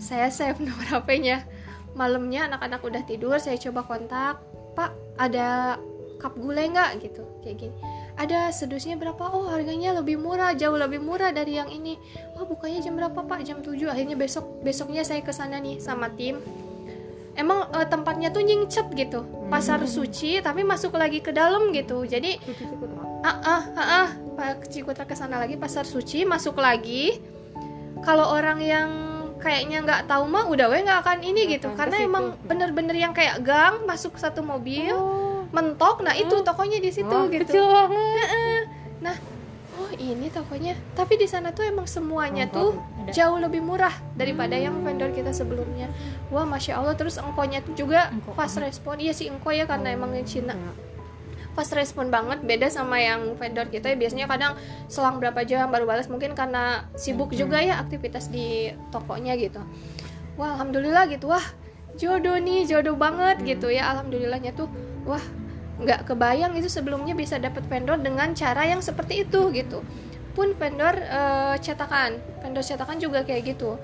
saya 0.00 0.32
save 0.32 0.56
nomor 0.64 0.88
HP-nya 0.88 1.44
malamnya 1.92 2.48
anak-anak 2.48 2.80
udah 2.80 3.02
tidur 3.04 3.36
saya 3.36 3.60
coba 3.60 3.84
kontak. 3.84 4.40
Pak 4.72 5.20
ada 5.20 5.76
cup 6.16 6.40
gulai 6.40 6.72
nggak? 6.72 7.04
Gitu 7.04 7.20
kayak 7.44 7.56
gini. 7.60 7.76
Ada 8.16 8.48
sedusnya 8.48 8.96
berapa? 8.96 9.20
Oh 9.20 9.44
harganya 9.44 9.92
lebih 9.92 10.16
murah 10.16 10.56
jauh 10.56 10.80
lebih 10.80 11.04
murah 11.04 11.36
dari 11.36 11.60
yang 11.60 11.68
ini. 11.68 12.00
Oh 12.40 12.48
bukanya 12.48 12.80
jam 12.80 12.96
berapa 12.96 13.28
pak? 13.28 13.44
Jam 13.44 13.60
7 13.60 13.76
akhirnya 13.92 14.16
besok 14.16 14.64
besoknya 14.64 15.04
saya 15.04 15.20
ke 15.20 15.36
sana 15.36 15.60
nih 15.60 15.76
sama 15.84 16.08
tim 16.16 16.40
emang 17.40 17.72
uh, 17.72 17.86
tempatnya 17.88 18.28
tuh 18.28 18.44
nyingcet 18.44 18.92
gitu. 18.92 19.24
Pasar 19.48 19.80
hmm. 19.80 19.88
suci 19.88 20.38
tapi 20.44 20.60
masuk 20.62 20.94
lagi 21.00 21.24
ke 21.24 21.32
dalam 21.32 21.72
gitu. 21.72 22.04
Jadi 22.04 22.36
ah 23.24 23.36
ah 23.40 23.62
ah 23.76 23.88
ah 24.04 24.08
Pak 24.36 24.68
Cikutra 24.68 25.08
ke 25.08 25.16
sana 25.16 25.40
lagi 25.40 25.56
pasar 25.56 25.88
suci 25.88 26.28
masuk 26.28 26.60
lagi. 26.60 27.16
Kalau 28.04 28.32
orang 28.32 28.60
yang 28.60 28.88
kayaknya 29.40 29.80
nggak 29.84 30.02
tahu 30.08 30.28
mah 30.28 30.44
udah 30.48 30.68
we 30.68 30.84
nggak 30.84 31.00
akan 31.00 31.18
ini 31.24 31.56
gitu. 31.56 31.72
Karena 31.72 32.04
emang 32.04 32.36
bener-bener 32.44 32.96
yang 32.96 33.16
kayak 33.16 33.40
gang 33.40 33.88
masuk 33.88 34.20
satu 34.20 34.44
mobil 34.44 34.92
oh. 34.92 35.48
mentok. 35.50 36.04
Nah 36.04 36.12
itu 36.12 36.40
oh. 36.40 36.44
tokonya 36.44 36.78
di 36.78 36.92
situ 36.92 37.08
oh, 37.08 37.26
gitu. 37.32 37.64
nah 39.00 39.16
ini 40.00 40.32
tokonya 40.32 40.72
tapi 40.96 41.20
di 41.20 41.28
sana 41.28 41.52
tuh 41.52 41.68
emang 41.68 41.84
semuanya 41.84 42.48
tuh 42.48 42.80
ada. 43.04 43.12
jauh 43.12 43.36
lebih 43.36 43.60
murah 43.60 43.92
daripada 44.16 44.56
hmm. 44.56 44.64
yang 44.64 44.74
vendor 44.80 45.12
kita 45.12 45.36
sebelumnya 45.36 45.92
wah 46.32 46.48
masya 46.48 46.80
allah 46.80 46.96
terus 46.96 47.20
engkonya 47.20 47.60
tuh 47.60 47.76
juga 47.76 48.08
Engko. 48.08 48.32
fast 48.32 48.56
respon 48.56 48.96
iya 48.96 49.12
sih 49.12 49.28
engko 49.28 49.52
ya 49.52 49.68
karena 49.68 49.92
oh. 49.92 49.96
emang 50.00 50.16
Cina 50.24 50.56
fast 51.52 51.76
respon 51.76 52.08
banget 52.08 52.40
beda 52.40 52.72
sama 52.72 52.96
yang 53.02 53.36
vendor 53.36 53.68
kita 53.68 53.92
ya 53.92 53.96
biasanya 54.00 54.26
kadang 54.30 54.52
selang 54.88 55.20
berapa 55.20 55.44
jam 55.44 55.68
baru 55.68 55.84
balas 55.84 56.08
mungkin 56.08 56.32
karena 56.32 56.88
sibuk 56.96 57.34
hmm. 57.34 57.38
juga 57.38 57.60
ya 57.60 57.76
aktivitas 57.82 58.32
di 58.32 58.72
tokonya 58.88 59.36
gitu 59.36 59.60
wah 60.40 60.56
alhamdulillah 60.56 61.10
gitu 61.12 61.28
wah 61.28 61.44
jodoh 62.00 62.38
nih 62.40 62.64
jodoh 62.64 62.96
banget 62.96 63.42
hmm. 63.42 63.46
gitu 63.46 63.68
ya 63.68 63.92
alhamdulillahnya 63.92 64.56
tuh 64.56 64.70
wah 65.04 65.22
nggak 65.80 66.12
kebayang 66.12 66.52
itu 66.54 66.68
sebelumnya 66.68 67.16
bisa 67.16 67.40
dapat 67.40 67.64
vendor 67.64 67.96
dengan 67.96 68.36
cara 68.36 68.68
yang 68.68 68.84
seperti 68.84 69.24
itu 69.24 69.48
gitu. 69.56 69.80
Pun 70.36 70.54
vendor 70.54 70.94
uh, 71.08 71.56
cetakan. 71.58 72.20
Vendor 72.44 72.62
cetakan 72.62 73.00
juga 73.00 73.24
kayak 73.24 73.56
gitu. 73.56 73.80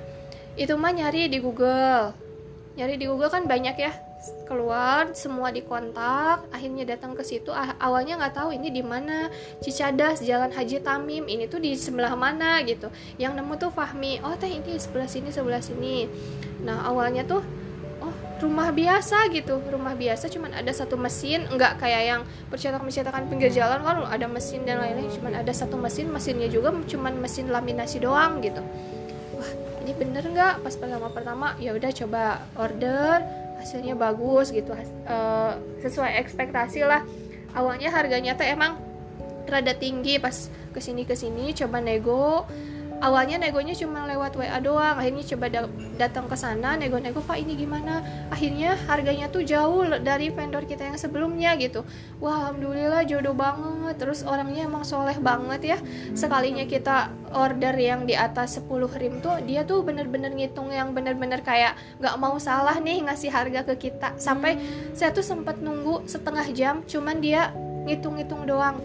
Itu 0.54 0.76
mah 0.76 0.92
nyari 0.92 1.32
di 1.32 1.40
Google. 1.40 2.12
Nyari 2.76 2.94
di 3.00 3.08
Google 3.08 3.32
kan 3.32 3.48
banyak 3.48 3.76
ya. 3.80 3.92
Keluar 4.48 5.12
semua 5.14 5.54
dikontak 5.54 6.48
akhirnya 6.50 6.84
datang 6.84 7.16
ke 7.16 7.22
situ. 7.24 7.50
Awalnya 7.52 8.20
nggak 8.20 8.34
tahu 8.36 8.52
ini 8.52 8.68
di 8.68 8.84
mana. 8.84 9.32
Cicadas 9.64 10.20
Jalan 10.20 10.52
Haji 10.52 10.84
Tamim 10.84 11.24
ini 11.26 11.48
tuh 11.48 11.60
di 11.60 11.72
sebelah 11.74 12.12
mana 12.12 12.60
gitu. 12.62 12.92
Yang 13.16 13.32
nemu 13.40 13.54
tuh 13.56 13.70
Fahmi. 13.72 14.20
Oh 14.20 14.36
teh 14.36 14.50
ini 14.52 14.76
sebelah 14.76 15.08
sini 15.08 15.32
sebelah 15.32 15.60
sini. 15.64 16.06
Nah 16.64 16.88
awalnya 16.88 17.24
tuh 17.24 17.42
rumah 18.36 18.68
biasa 18.72 19.32
gitu. 19.32 19.60
Rumah 19.60 19.94
biasa 19.96 20.28
cuman 20.28 20.52
ada 20.52 20.72
satu 20.72 21.00
mesin 21.00 21.48
nggak 21.48 21.80
kayak 21.80 22.02
yang 22.04 22.20
percetakan 22.52 22.84
percetakan 22.84 23.24
pinggir 23.32 23.48
jalan 23.52 23.80
kan 23.80 24.04
ada 24.04 24.26
mesin 24.28 24.64
dan 24.68 24.80
lain-lain. 24.80 25.08
Cuman 25.08 25.32
ada 25.40 25.52
satu 25.52 25.80
mesin 25.80 26.12
mesinnya 26.12 26.48
juga 26.52 26.72
cuman 26.72 27.16
mesin 27.16 27.48
laminasi 27.48 28.02
doang 28.04 28.44
gitu. 28.44 28.60
Wah 29.36 29.50
ini 29.84 29.92
bener 29.96 30.24
nggak? 30.28 30.60
Pas 30.60 30.74
pertama 30.76 31.08
pertama 31.08 31.46
ya 31.56 31.72
udah 31.72 31.90
coba 31.92 32.44
order 32.60 33.24
hasilnya 33.56 33.96
bagus 33.96 34.52
gitu. 34.52 34.76
Uh, 35.08 35.56
sesuai 35.80 36.20
ekspektasi 36.20 36.84
lah. 36.84 37.02
Awalnya 37.56 37.88
harganya 37.88 38.36
tuh 38.36 38.44
emang 38.44 38.76
rada 39.48 39.72
tinggi. 39.72 40.20
Pas 40.20 40.52
ke 40.76 40.80
sini 40.84 41.08
ke 41.08 41.16
sini 41.16 41.56
coba 41.56 41.80
nego 41.80 42.44
awalnya 43.00 43.36
negonya 43.40 43.76
cuma 43.76 44.08
lewat 44.08 44.36
WA 44.36 44.58
doang 44.60 44.96
akhirnya 44.96 45.24
coba 45.36 45.46
da 45.52 45.60
datang 45.96 46.28
ke 46.28 46.36
sana 46.36 46.76
nego-nego 46.76 47.24
pak 47.24 47.40
ini 47.40 47.56
gimana? 47.56 48.04
Akhirnya 48.28 48.76
harganya 48.88 49.26
tuh 49.32 49.42
jauh 49.44 49.84
dari 50.00 50.28
vendor 50.28 50.68
kita 50.68 50.88
yang 50.88 50.98
sebelumnya 51.00 51.56
gitu. 51.56 51.82
Wah 52.20 52.48
alhamdulillah 52.48 53.04
jodoh 53.08 53.32
banget. 53.32 53.96
Terus 53.96 54.22
orangnya 54.24 54.68
emang 54.68 54.84
soleh 54.84 55.16
banget 55.16 55.76
ya. 55.76 55.78
Sekalinya 56.12 56.64
kita 56.68 57.12
order 57.32 57.74
yang 57.76 58.04
di 58.04 58.16
atas 58.16 58.60
10 58.60 58.68
rim 58.96 59.20
tuh 59.20 59.40
dia 59.44 59.64
tuh 59.64 59.80
bener-bener 59.84 60.32
ngitung 60.32 60.72
yang 60.72 60.92
bener-bener 60.92 61.40
kayak 61.40 61.76
nggak 62.00 62.16
mau 62.20 62.36
salah 62.36 62.76
nih 62.80 63.04
ngasih 63.08 63.32
harga 63.32 63.64
ke 63.72 63.88
kita. 63.88 64.16
Sampai 64.20 64.60
saya 64.92 65.12
tuh 65.12 65.24
sempat 65.24 65.60
nunggu 65.60 66.04
setengah 66.08 66.46
jam 66.52 66.84
cuman 66.84 67.18
dia 67.20 67.52
ngitung-ngitung 67.86 68.44
doang 68.44 68.82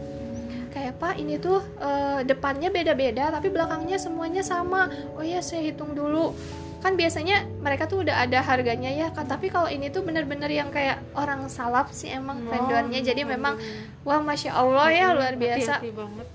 kayak 0.71 0.97
pak 0.97 1.19
ini 1.19 1.37
tuh 1.37 1.59
eh, 1.77 2.23
depannya 2.23 2.71
beda-beda 2.71 3.29
tapi 3.29 3.51
belakangnya 3.51 3.99
semuanya 3.99 4.41
sama. 4.41 4.87
Oh 5.13 5.23
ya 5.23 5.43
saya 5.43 5.67
hitung 5.67 5.93
dulu. 5.93 6.33
Kan 6.81 6.97
biasanya 6.97 7.45
mereka 7.61 7.85
tuh 7.85 8.01
udah 8.01 8.25
ada 8.25 8.41
harganya 8.41 8.89
ya 8.89 9.13
kan 9.13 9.29
tapi 9.29 9.53
kalau 9.53 9.69
ini 9.69 9.93
tuh 9.93 10.01
bener-bener 10.01 10.49
yang 10.49 10.73
kayak 10.73 10.97
orang 11.13 11.45
salaf 11.45 11.93
sih 11.93 12.09
emang 12.09 12.41
vendornya 12.49 13.05
jadi 13.05 13.21
memang 13.21 13.53
wah 14.01 14.17
masya 14.17 14.57
allah 14.57 14.89
ya 14.89 15.13
luar 15.13 15.37
biasa. 15.37 15.77
hati-hati 15.77 15.93
banget 15.93 16.27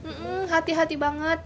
hati-hati 0.46 0.96
banget 1.02 1.40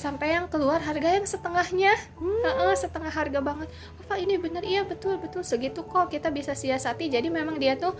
sampai 0.00 0.32
yang 0.32 0.48
keluar 0.48 0.80
harga 0.80 1.20
yang 1.20 1.28
setengahnya. 1.28 1.92
Heeh, 2.16 2.72
setengah 2.72 3.12
harga 3.12 3.44
banget. 3.44 3.68
Oh, 4.00 4.04
pak 4.08 4.16
ini 4.16 4.40
bener. 4.40 4.64
Iya 4.64 4.88
betul 4.88 5.20
betul. 5.20 5.44
Segitu 5.44 5.84
kok 5.84 6.08
kita 6.08 6.32
bisa 6.32 6.56
siasati. 6.56 7.12
Jadi 7.12 7.28
memang 7.28 7.60
dia 7.60 7.76
tuh 7.76 7.92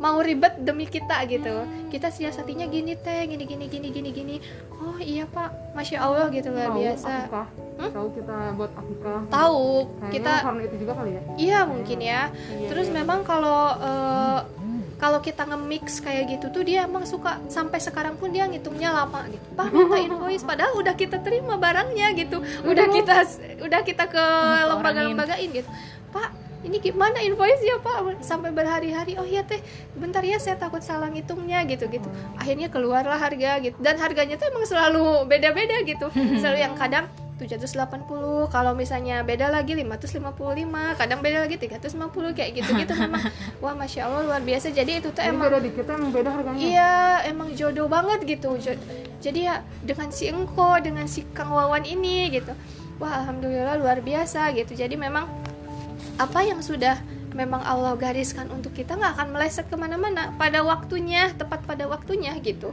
mau 0.00 0.16
ribet 0.24 0.56
demi 0.64 0.88
kita 0.88 1.20
gitu. 1.28 1.68
Kita 1.92 2.08
siasatinya 2.08 2.64
gini 2.72 2.96
teh 2.96 3.28
gini 3.28 3.44
gini 3.44 3.68
gini 3.68 3.88
gini 3.92 4.10
gini. 4.10 4.36
Oh 4.80 4.96
iya 4.96 5.28
pak. 5.28 5.76
Masya 5.76 6.00
allah 6.00 6.32
gitu 6.32 6.48
luar 6.48 6.72
Tahu 6.72 6.80
biasa. 6.80 7.12
Akikah? 7.28 7.48
tahu 7.74 8.08
kita 8.14 8.36
buat 8.54 8.70
akikah 8.70 9.20
tahu. 9.28 9.70
Kayaknya 9.98 10.14
kita 10.14 10.32
karena 10.46 10.60
itu 10.62 10.76
juga 10.78 10.92
kali 10.94 11.10
ya? 11.10 11.22
Iya 11.34 11.58
mungkin 11.66 11.98
ya. 11.98 12.22
Iya, 12.30 12.68
terus 12.70 12.88
iya. 12.88 12.94
memang 13.02 13.20
kalau 13.26 13.74
eh, 13.82 14.38
kalau 15.04 15.20
kita 15.20 15.44
nge-mix 15.44 16.00
kayak 16.00 16.32
gitu 16.32 16.48
tuh 16.48 16.64
dia 16.64 16.88
emang 16.88 17.04
suka 17.04 17.36
sampai 17.52 17.76
sekarang 17.76 18.16
pun 18.16 18.32
dia 18.32 18.48
ngitungnya 18.48 18.88
lama 18.88 19.28
gitu. 19.28 19.44
Pak 19.52 19.68
minta 19.68 20.00
invoice 20.08 20.40
padahal 20.48 20.80
udah 20.80 20.96
kita 20.96 21.20
terima 21.20 21.60
barangnya 21.60 22.16
gitu. 22.16 22.40
Udah 22.64 22.88
kita 22.88 23.20
udah 23.60 23.80
kita 23.84 24.08
ke 24.08 24.24
lembaga-lembagain 24.64 25.52
gitu. 25.52 25.68
Pak 26.08 26.32
ini 26.64 26.80
gimana 26.80 27.20
invoice 27.20 27.60
ya 27.60 27.76
pak? 27.84 28.24
Sampai 28.24 28.48
berhari-hari 28.48 29.20
oh 29.20 29.28
iya 29.28 29.44
teh 29.44 29.60
bentar 29.92 30.24
ya 30.24 30.40
saya 30.40 30.56
takut 30.56 30.80
salah 30.80 31.12
ngitungnya 31.12 31.60
gitu 31.68 31.84
gitu 31.92 32.08
akhirnya 32.40 32.72
keluarlah 32.72 33.20
harga 33.20 33.60
gitu. 33.60 33.76
Dan 33.76 34.00
harganya 34.00 34.40
tuh 34.40 34.48
emang 34.48 34.64
selalu 34.64 35.28
beda-beda 35.28 35.84
gitu. 35.84 36.08
Selalu 36.40 36.64
yang 36.64 36.72
kadang 36.80 37.12
780 37.34 38.46
kalau 38.46 38.78
misalnya 38.78 39.26
beda 39.26 39.50
lagi 39.50 39.74
555 39.74 40.22
kadang 40.94 41.18
beda 41.18 41.42
lagi 41.42 41.58
350 41.58 42.30
kayak 42.30 42.50
gitu-gitu 42.62 42.94
memang 43.10 43.26
wah 43.58 43.74
masya 43.74 44.06
allah 44.06 44.22
luar 44.22 44.42
biasa 44.46 44.70
jadi 44.70 45.02
itu 45.02 45.10
tuh 45.10 45.18
Jadi 45.18 45.34
emang 45.34 45.50
beda 45.50 45.58
dikit 45.58 45.86
emang 45.90 46.12
beda 46.14 46.30
harganya 46.30 46.62
Iya, 46.62 46.94
emang 47.26 47.48
jodoh 47.58 47.90
banget 47.90 48.22
gitu. 48.22 48.54
Jadi 49.18 49.40
ya 49.50 49.66
dengan 49.82 50.08
si 50.14 50.30
Engko, 50.30 50.78
dengan 50.78 51.06
si 51.10 51.26
Kang 51.34 51.50
Wawan 51.50 51.82
ini 51.82 52.30
gitu. 52.30 52.54
Wah, 53.02 53.24
alhamdulillah 53.24 53.80
luar 53.82 53.98
biasa 53.98 54.54
gitu. 54.54 54.78
Jadi 54.78 54.94
memang 54.94 55.26
apa 56.14 56.40
yang 56.46 56.62
sudah 56.62 57.02
memang 57.34 57.60
Allah 57.60 57.92
gariskan 57.98 58.48
untuk 58.54 58.72
kita 58.72 58.94
nggak 58.94 59.18
akan 59.18 59.28
meleset 59.34 59.66
ke 59.66 59.76
mana-mana. 59.76 60.30
Pada 60.38 60.62
waktunya 60.62 61.34
tepat 61.34 61.66
pada 61.66 61.84
waktunya 61.90 62.32
gitu. 62.40 62.72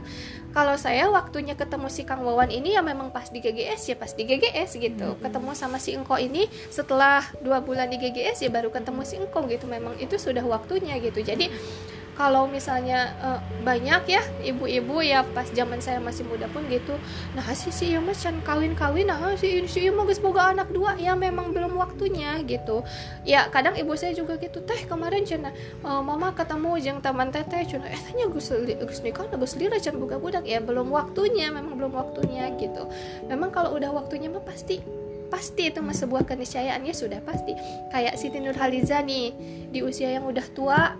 Kalau 0.54 0.78
saya 0.78 1.10
waktunya 1.10 1.58
ketemu 1.58 1.90
si 1.90 2.06
Kang 2.06 2.22
Wawan 2.22 2.48
ini 2.48 2.78
ya 2.78 2.80
memang 2.80 3.10
pas 3.10 3.28
di 3.28 3.42
GGS 3.42 3.92
ya 3.92 3.96
pas 3.98 4.14
di 4.14 4.22
GGS 4.22 4.78
gitu. 4.78 5.18
Ketemu 5.18 5.50
sama 5.58 5.82
si 5.82 5.92
Engko 5.98 6.16
ini 6.16 6.46
setelah 6.70 7.26
dua 7.42 7.60
bulan 7.60 7.90
di 7.90 7.98
GGS 7.98 8.46
ya 8.46 8.50
baru 8.54 8.70
ketemu 8.70 9.02
si 9.02 9.18
Engko 9.18 9.44
gitu. 9.50 9.66
Memang 9.66 9.98
itu 9.98 10.14
sudah 10.16 10.46
waktunya 10.46 10.96
gitu. 11.02 11.20
Jadi 11.20 11.50
kalau 12.12 12.44
misalnya 12.44 13.12
eh, 13.20 13.40
banyak 13.64 14.02
ya 14.08 14.22
ibu-ibu 14.44 15.00
ya 15.00 15.24
pas 15.24 15.48
zaman 15.48 15.80
saya 15.80 16.02
masih 16.02 16.28
muda 16.28 16.50
pun 16.52 16.66
gitu 16.68 16.98
nah 17.32 17.44
si 17.56 17.72
si 17.72 17.94
iya 17.94 18.00
mas 18.02 18.20
can 18.20 18.36
kawin-kawin 18.44 19.08
nah 19.08 19.18
si 19.36 19.64
si 19.68 19.88
iya 19.88 19.92
mah 19.92 20.04
geus 20.04 20.20
boga 20.20 20.52
anak 20.52 20.68
dua. 20.70 20.94
Ya 21.00 21.16
memang 21.16 21.50
belum 21.50 21.76
waktunya 21.80 22.38
gitu. 22.44 22.84
Ya 23.26 23.48
kadang 23.48 23.74
ibu 23.74 23.96
saya 23.96 24.12
juga 24.12 24.36
gitu 24.38 24.60
teh 24.62 24.84
kemarin 24.86 25.24
cina 25.24 25.50
eh, 25.52 26.02
mama 26.02 26.32
ketemu 26.36 26.70
jeung 26.78 26.98
teman 27.00 27.32
teteh 27.32 27.64
cina 27.66 27.88
eh 27.88 27.98
tanya 27.98 28.28
gus 28.28 28.52
gus 28.52 29.00
nikah 29.00 29.26
gus 29.32 29.54
lira 29.56 29.80
can 29.80 29.96
boga 29.98 30.20
budak. 30.20 30.44
Ya 30.44 30.60
belum 30.62 30.92
waktunya 30.92 31.48
memang 31.50 31.74
belum 31.76 31.92
waktunya 31.96 32.52
gitu. 32.56 32.86
Memang 33.26 33.50
kalau 33.50 33.74
udah 33.76 33.90
waktunya 33.90 34.28
mah 34.28 34.44
pasti 34.44 34.80
pasti 35.32 35.72
itu 35.72 35.80
mah 35.80 35.96
sebuah 35.96 36.28
keniscayaan 36.28 36.84
ya 36.84 36.94
sudah 36.94 37.20
pasti. 37.24 37.56
Kayak 37.88 38.20
Siti 38.20 38.38
Nurhaliza 38.38 39.00
nih 39.00 39.32
di 39.72 39.80
usia 39.80 40.12
yang 40.12 40.28
udah 40.28 40.46
tua 40.52 40.92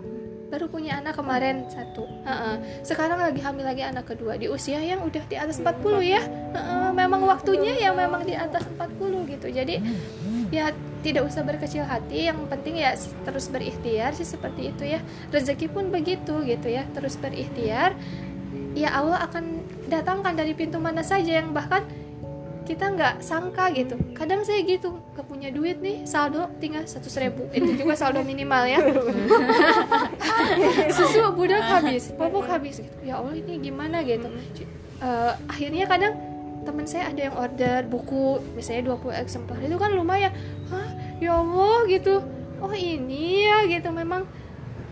baru 0.53 0.69
punya 0.69 1.01
anak 1.01 1.17
kemarin 1.17 1.65
satu. 1.65 2.05
Heeh. 2.05 2.85
sekarang 2.85 3.17
lagi 3.17 3.41
hamil 3.41 3.65
lagi 3.65 3.81
anak 3.81 4.05
kedua. 4.13 4.37
Di 4.37 4.53
usia 4.53 4.77
yang 4.77 5.01
udah 5.01 5.25
di 5.25 5.33
atas 5.33 5.57
40 5.57 6.05
ya. 6.05 6.21
Heeh, 6.53 6.93
memang 6.93 7.25
waktunya 7.25 7.73
ya 7.73 7.89
memang 7.89 8.21
di 8.21 8.37
atas 8.37 8.61
40 8.77 9.33
gitu. 9.33 9.49
Jadi 9.49 9.81
ya 10.53 10.69
tidak 11.01 11.25
usah 11.25 11.41
berkecil 11.41 11.81
hati. 11.89 12.29
Yang 12.29 12.45
penting 12.53 12.85
ya 12.85 12.93
terus 13.25 13.49
berikhtiar 13.49 14.13
sih 14.13 14.29
seperti 14.29 14.69
itu 14.69 14.85
ya. 14.85 15.01
Rezeki 15.33 15.73
pun 15.73 15.89
begitu 15.89 16.45
gitu 16.45 16.69
ya. 16.69 16.85
Terus 16.93 17.17
berikhtiar 17.17 17.97
ya 18.77 18.93
Allah 18.93 19.25
akan 19.25 19.65
datangkan 19.89 20.37
dari 20.37 20.53
pintu 20.53 20.77
mana 20.77 21.01
saja 21.01 21.41
yang 21.41 21.49
bahkan 21.49 21.81
kita 22.63 22.95
nggak 22.95 23.13
sangka 23.19 23.69
gitu. 23.75 23.99
Kadang 24.15 24.47
saya 24.47 24.63
gitu 24.63 24.95
gak 25.13 25.27
punya 25.27 25.51
duit 25.51 25.83
nih 25.83 26.07
saldo 26.07 26.47
tinggal 26.63 26.87
satu 26.87 27.11
ribu. 27.19 27.43
Itu 27.51 27.75
juga 27.75 27.93
saldo 27.99 28.23
minimal 28.23 28.63
ya. 28.67 28.79
Susu 30.95 31.35
budak 31.35 31.63
habis 31.63 32.15
popok 32.15 32.47
habis 32.47 32.79
gitu. 32.79 32.97
Ya 33.03 33.19
Allah 33.19 33.35
ini 33.35 33.59
gimana? 33.59 33.99
gitu. 34.07 34.31
Eh, 35.03 35.33
akhirnya 35.51 35.85
kadang 35.85 36.15
teman 36.63 36.87
saya 36.87 37.11
ada 37.11 37.21
yang 37.27 37.35
order 37.35 37.83
buku 37.91 38.39
misalnya 38.55 38.95
20 38.95 39.23
eksemplar. 39.27 39.59
Itu 39.59 39.75
kan 39.75 39.91
lumayan. 39.91 40.31
Hah? 40.71 40.87
Ya 41.19 41.35
Allah 41.35 41.83
gitu. 41.91 42.23
Oh 42.63 42.71
ini 42.71 43.43
ya 43.43 43.67
gitu. 43.67 43.91
Memang 43.91 44.23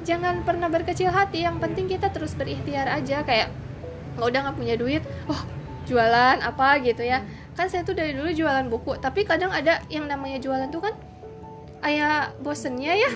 jangan 0.03 0.43
pernah 0.43 0.67
berkecil 0.67 1.07
hati 1.07 1.47
yang 1.47 1.55
penting 1.63 1.87
kita 1.87 2.11
terus 2.11 2.35
berikhtiar 2.35 2.91
aja. 2.91 3.23
Kayak 3.23 3.55
nggak 4.19 4.27
udah 4.27 4.39
nggak 4.43 4.57
punya 4.59 4.75
duit 4.75 5.03
oh 5.31 5.39
jualan 5.87 6.43
apa? 6.43 6.83
gitu 6.83 7.03
ya 7.07 7.23
kan 7.55 7.67
saya 7.67 7.83
tuh 7.83 7.93
dari 7.93 8.15
dulu 8.15 8.31
jualan 8.31 8.67
buku 8.71 8.95
tapi 9.03 9.27
kadang 9.27 9.51
ada 9.51 9.83
yang 9.91 10.07
namanya 10.07 10.39
jualan 10.39 10.71
tuh 10.71 10.81
kan 10.83 10.95
ayah 11.85 12.33
bosennya 12.41 12.93
ya. 12.93 13.09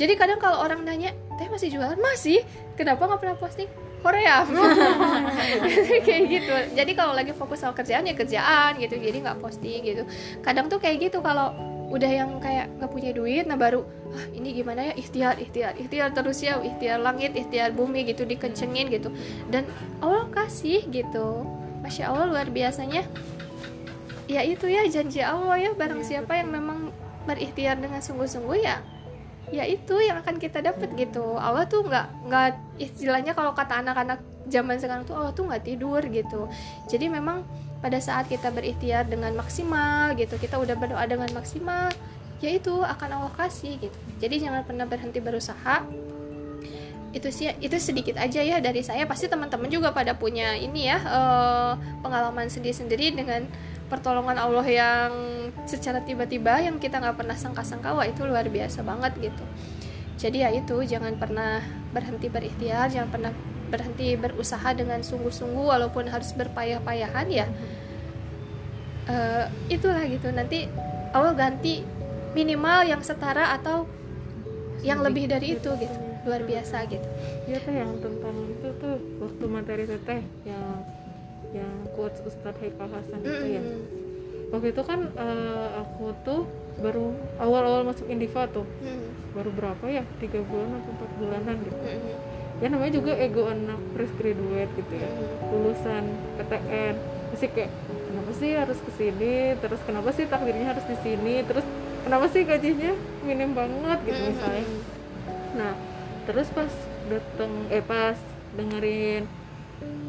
Jadi 0.00 0.12
kadang 0.16 0.40
kalau 0.40 0.60
orang 0.64 0.84
nanya 0.84 1.12
teh 1.36 1.48
masih 1.48 1.72
jualan? 1.72 1.96
Masih. 2.00 2.42
Kenapa 2.76 3.04
nggak 3.06 3.20
pernah 3.20 3.36
posting? 3.36 3.68
Korea. 4.00 4.48
Kayak 6.06 6.22
gitu. 6.28 6.54
Jadi 6.72 6.92
kalau 6.96 7.12
lagi 7.12 7.36
fokus 7.36 7.60
sama 7.60 7.76
kerjaan 7.76 8.08
ya 8.08 8.16
kerjaan 8.16 8.80
gitu. 8.80 8.96
Jadi 8.96 9.16
nggak 9.20 9.38
posting 9.38 9.80
gitu. 9.84 10.02
Kadang 10.40 10.72
tuh 10.72 10.80
kayak 10.80 11.12
gitu 11.12 11.20
kalau 11.20 11.52
udah 11.90 12.06
yang 12.06 12.38
kayak 12.38 12.70
nggak 12.78 12.90
punya 12.94 13.10
duit 13.10 13.50
nah 13.50 13.58
baru 13.58 13.82
ah 14.14 14.24
ini 14.32 14.54
gimana 14.54 14.90
ya? 14.90 14.92
Ikhtiar 14.96 15.36
ikhtiar 15.36 15.76
ikhtiar 15.76 16.08
terus 16.16 16.40
ya. 16.40 16.56
Ikhtiar 16.56 17.04
langit 17.04 17.36
ikhtiar 17.36 17.76
bumi 17.76 18.08
gitu 18.08 18.24
dikencengin 18.24 18.88
gitu. 18.88 19.12
Dan 19.52 19.68
Allah 20.00 20.24
kasih 20.32 20.88
gitu. 20.88 21.44
Masya 21.84 22.12
Allah 22.12 22.28
luar 22.28 22.48
biasanya 22.48 23.04
ya 24.30 24.46
itu 24.46 24.70
ya 24.70 24.86
janji 24.86 25.18
Allah 25.18 25.58
ya 25.58 25.70
barang 25.74 26.06
siapa 26.06 26.38
yang 26.38 26.54
memang 26.54 26.94
berikhtiar 27.26 27.82
dengan 27.82 27.98
sungguh-sungguh 27.98 28.58
ya 28.62 28.78
ya 29.50 29.66
itu 29.66 29.98
yang 29.98 30.22
akan 30.22 30.38
kita 30.38 30.62
dapat 30.62 30.94
gitu. 30.94 31.34
Allah 31.34 31.66
tuh 31.66 31.82
nggak 31.82 32.30
nggak 32.30 32.48
istilahnya 32.78 33.34
kalau 33.34 33.50
kata 33.50 33.82
anak-anak 33.82 34.22
zaman 34.46 34.78
sekarang 34.78 35.02
tuh 35.02 35.18
Allah 35.18 35.34
tuh 35.34 35.50
nggak 35.50 35.66
tidur 35.66 35.98
gitu. 36.06 36.46
Jadi 36.86 37.10
memang 37.10 37.42
pada 37.82 37.98
saat 37.98 38.30
kita 38.30 38.54
berikhtiar 38.54 39.10
dengan 39.10 39.34
maksimal 39.34 40.14
gitu 40.14 40.38
kita 40.38 40.54
udah 40.54 40.78
berdoa 40.78 41.02
dengan 41.08 41.32
maksimal 41.34 41.90
ya 42.38 42.54
itu 42.54 42.72
akan 42.78 43.08
Allah 43.10 43.32
kasih 43.34 43.74
gitu. 43.82 43.98
Jadi 44.22 44.46
jangan 44.46 44.62
pernah 44.62 44.86
berhenti 44.86 45.18
berusaha. 45.18 45.82
Itu 47.10 47.34
sih 47.34 47.50
itu 47.58 47.74
sedikit 47.82 48.22
aja 48.22 48.38
ya 48.38 48.62
dari 48.62 48.86
saya. 48.86 49.02
Pasti 49.02 49.26
teman-teman 49.26 49.66
juga 49.66 49.90
pada 49.90 50.14
punya 50.14 50.54
ini 50.54 50.86
ya 50.86 50.98
eh, 51.02 51.72
pengalaman 52.06 52.46
sendiri-sendiri 52.46 53.18
dengan 53.18 53.50
pertolongan 53.90 54.38
Allah 54.38 54.64
yang 54.64 55.10
secara 55.66 56.00
tiba-tiba 56.00 56.62
yang 56.62 56.78
kita 56.78 57.02
nggak 57.02 57.18
pernah 57.18 57.34
sangka-sangka 57.34 57.90
wah 57.92 58.06
itu 58.06 58.22
luar 58.22 58.46
biasa 58.46 58.86
banget 58.86 59.18
gitu. 59.18 59.44
Jadi 60.20 60.46
ya 60.46 60.54
itu 60.54 60.76
jangan 60.86 61.18
pernah 61.18 61.60
berhenti 61.90 62.30
berikhtiar 62.30 62.86
jangan 62.88 63.10
pernah 63.10 63.32
berhenti 63.70 64.14
berusaha 64.14 64.70
dengan 64.74 65.02
sungguh-sungguh 65.02 65.66
walaupun 65.66 66.06
harus 66.06 66.30
berpayah-payahan 66.38 67.26
ya. 67.28 67.46
Eh, 69.10 69.46
itulah 69.74 70.06
gitu. 70.06 70.30
Nanti 70.30 70.70
Allah 71.10 71.34
ganti 71.34 71.82
minimal 72.30 72.86
yang 72.86 73.02
setara 73.02 73.50
atau 73.58 73.90
yang 74.86 75.02
lebih 75.02 75.26
dari 75.26 75.58
itu 75.58 75.70
gitu. 75.76 75.96
luar 76.20 76.44
biasa 76.44 76.84
gitu. 76.84 77.06
Iya 77.48 77.58
teh 77.64 77.74
yang 77.80 77.96
tentang 77.96 78.36
itu 78.44 78.68
tuh 78.76 79.00
waktu 79.24 79.44
materi 79.48 79.82
itu 79.88 79.96
teh 80.04 80.20
yang 80.44 80.84
yang 81.50 81.72
quotes 81.94 82.22
Ustadz 82.22 82.58
Haikal 82.60 82.88
Hasan 82.88 83.20
itu 83.20 83.46
ya. 83.50 83.62
Waktu 84.50 84.74
itu 84.74 84.82
kan 84.82 85.00
eh, 85.14 85.68
aku 85.78 86.10
tuh 86.22 86.42
baru 86.78 87.14
awal-awal 87.38 87.86
masuk 87.86 88.06
Indiva 88.06 88.46
tuh. 88.50 88.66
Baru 89.30 89.50
berapa 89.54 89.84
ya? 89.86 90.02
Tiga 90.18 90.42
bulan 90.42 90.78
atau 90.78 90.90
empat 90.90 91.10
bulanan 91.18 91.56
gitu. 91.62 91.78
Ya 92.60 92.66
namanya 92.68 92.92
juga 92.92 93.12
ego 93.16 93.48
anak 93.48 93.80
fresh 93.94 94.12
graduate 94.18 94.72
gitu 94.74 94.94
ya. 94.94 95.08
Lulusan 95.48 96.04
PTN 96.36 96.94
masih 97.30 97.48
kayak 97.54 97.70
kenapa 98.10 98.30
sih 98.34 98.50
harus 98.58 98.78
ke 98.82 98.90
sini 98.98 99.54
terus 99.62 99.80
kenapa 99.86 100.10
sih 100.10 100.24
takdirnya 100.26 100.66
harus 100.74 100.84
di 100.86 100.96
sini? 100.98 101.34
Terus 101.46 101.64
kenapa 102.02 102.26
sih 102.28 102.42
gajinya 102.42 102.92
minim 103.22 103.54
banget? 103.54 103.98
gitu 104.06 104.22
misalnya. 104.34 104.66
Nah 105.56 105.72
terus 106.26 106.46
pas 106.52 106.70
dateng 107.10 107.52
eh 107.70 107.82
pas 107.82 108.18
dengerin 108.54 109.24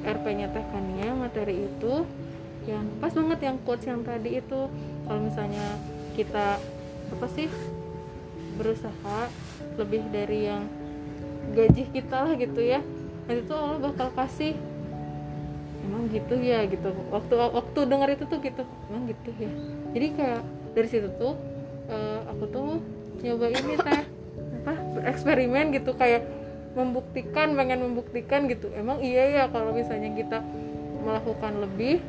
RP-nya 0.01 0.49
Teh 0.49 0.65
Kania 0.74 1.13
materi 1.13 1.67
itu 1.69 2.05
yang 2.69 2.86
pas 3.01 3.13
banget 3.13 3.39
yang 3.41 3.57
quotes 3.61 3.86
yang 3.86 4.01
tadi 4.05 4.41
itu. 4.41 4.69
Kalau 5.05 5.22
misalnya 5.22 5.65
kita 6.13 6.61
apa 7.11 7.28
sih 7.34 7.49
berusaha 8.55 9.19
lebih 9.80 10.05
dari 10.11 10.51
yang 10.51 10.63
gaji 11.51 11.84
kita 11.91 12.17
lah 12.28 12.34
gitu 12.38 12.61
ya 12.61 12.80
nanti 13.26 13.41
tuh 13.47 13.57
Allah 13.57 13.80
bakal 13.80 14.09
kasih. 14.17 14.53
Emang 15.82 16.07
gitu 16.13 16.36
ya 16.38 16.67
gitu. 16.69 16.93
Waktu 17.09 17.34
waktu 17.38 17.80
dengar 17.89 18.09
itu 18.13 18.24
tuh 18.28 18.39
gitu. 18.43 18.63
Emang 18.91 19.09
gitu 19.09 19.30
ya. 19.39 19.51
Jadi 19.95 20.07
kayak 20.13 20.41
dari 20.78 20.88
situ 20.88 21.09
tuh 21.17 21.34
eh, 21.89 22.19
aku 22.30 22.43
tuh 22.49 22.67
nyoba 23.24 23.47
ini 23.49 23.74
teh. 23.80 24.01
Apa 24.61 24.74
bereksperimen 24.99 25.74
gitu. 25.74 25.95
Kayak 25.97 26.28
membuktikan 26.72 27.53
pengen 27.55 27.84
membuktikan 27.84 28.47
gitu. 28.47 28.72
Emang 28.72 29.03
iya 29.03 29.28
ya 29.28 29.43
kalau 29.51 29.76
misalnya 29.76 30.11
kita 30.15 30.39
melakukan 31.01 31.59
lebih 31.59 31.99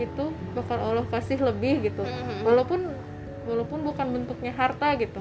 itu 0.00 0.24
bakal 0.56 0.78
Allah 0.80 1.06
kasih 1.12 1.38
lebih 1.38 1.84
gitu. 1.86 2.02
Walaupun 2.42 2.90
walaupun 3.46 3.78
bukan 3.86 4.06
bentuknya 4.10 4.52
harta 4.54 4.96
gitu. 4.98 5.20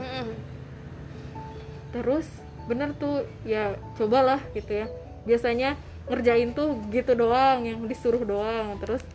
Terus 1.90 2.26
bener 2.70 2.94
tuh 2.98 3.26
ya 3.46 3.78
cobalah 3.98 4.42
gitu 4.54 4.86
ya. 4.86 4.88
Biasanya 5.26 5.78
ngerjain 6.10 6.58
tuh 6.58 6.82
gitu 6.90 7.14
doang 7.14 7.66
yang 7.66 7.86
disuruh 7.86 8.22
doang. 8.26 8.78
Terus 8.82 9.06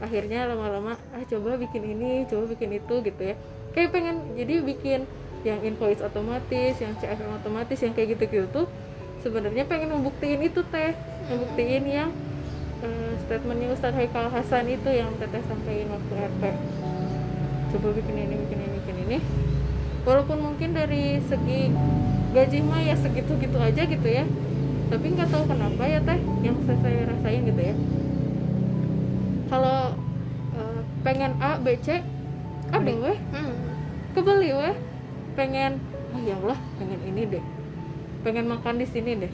akhirnya 0.00 0.48
lama-lama 0.48 0.96
ah 1.12 1.22
coba 1.28 1.60
bikin 1.60 1.84
ini 1.84 2.24
coba 2.26 2.50
bikin 2.50 2.80
itu 2.80 2.94
gitu 3.04 3.22
ya. 3.22 3.34
Kayak 3.70 3.94
pengen 3.94 4.16
jadi 4.34 4.64
bikin 4.64 5.06
yang 5.40 5.60
invoice 5.64 6.04
otomatis 6.04 6.76
yang 6.80 6.92
CFM 7.00 7.32
otomatis 7.40 7.78
yang 7.80 7.96
kayak 7.96 8.18
gitu-gitu 8.18 8.44
tuh 8.52 8.66
sebenarnya 9.20 9.64
pengen 9.68 9.92
membuktiin 9.94 10.40
itu 10.44 10.60
teh. 10.68 10.92
Membuktiin 11.30 11.84
yang 11.86 12.10
eh, 12.82 13.12
statementnya 13.22 13.70
Ustadz 13.70 13.96
Haikal 13.96 14.32
Hasan 14.32 14.66
itu 14.66 14.90
yang 14.90 15.12
teteh 15.20 15.44
sampaikan 15.46 15.94
waktu 15.94 16.12
RP 16.16 16.42
coba 17.70 17.88
bikin 17.94 18.16
ini 18.18 18.34
bikin 18.34 18.58
ini 18.58 18.76
bikin 18.82 18.96
ini. 19.06 19.18
Walaupun 20.02 20.42
mungkin 20.42 20.74
dari 20.74 21.22
segi 21.22 21.70
gaji 22.34 22.58
mah 22.66 22.80
ya 22.82 22.96
segitu-gitu 22.98 23.58
aja 23.62 23.82
gitu 23.86 24.08
ya. 24.08 24.26
Tapi 24.90 25.06
nggak 25.06 25.30
tahu 25.30 25.44
kenapa 25.46 25.82
ya 25.86 26.02
teh 26.02 26.18
yang 26.42 26.56
saya, 26.66 26.78
saya 26.82 27.00
rasain 27.14 27.42
gitu 27.46 27.62
ya. 27.62 27.74
Kalau 29.46 29.94
eh, 30.58 30.80
pengen 31.06 31.38
A 31.38 31.62
B 31.62 31.78
C 31.78 32.02
ada 32.70 32.92
weh. 32.92 33.18
Mm. 33.34 33.54
kebeli 34.18 34.50
weh. 34.50 34.74
Pengen 35.38 35.78
oh 36.10 36.20
ya 36.26 36.34
Allah 36.42 36.58
pengen 36.74 37.00
ini 37.06 37.22
deh 37.38 37.59
pengen 38.20 38.46
makan 38.48 38.80
di 38.80 38.86
sini 38.86 39.16
deh. 39.16 39.32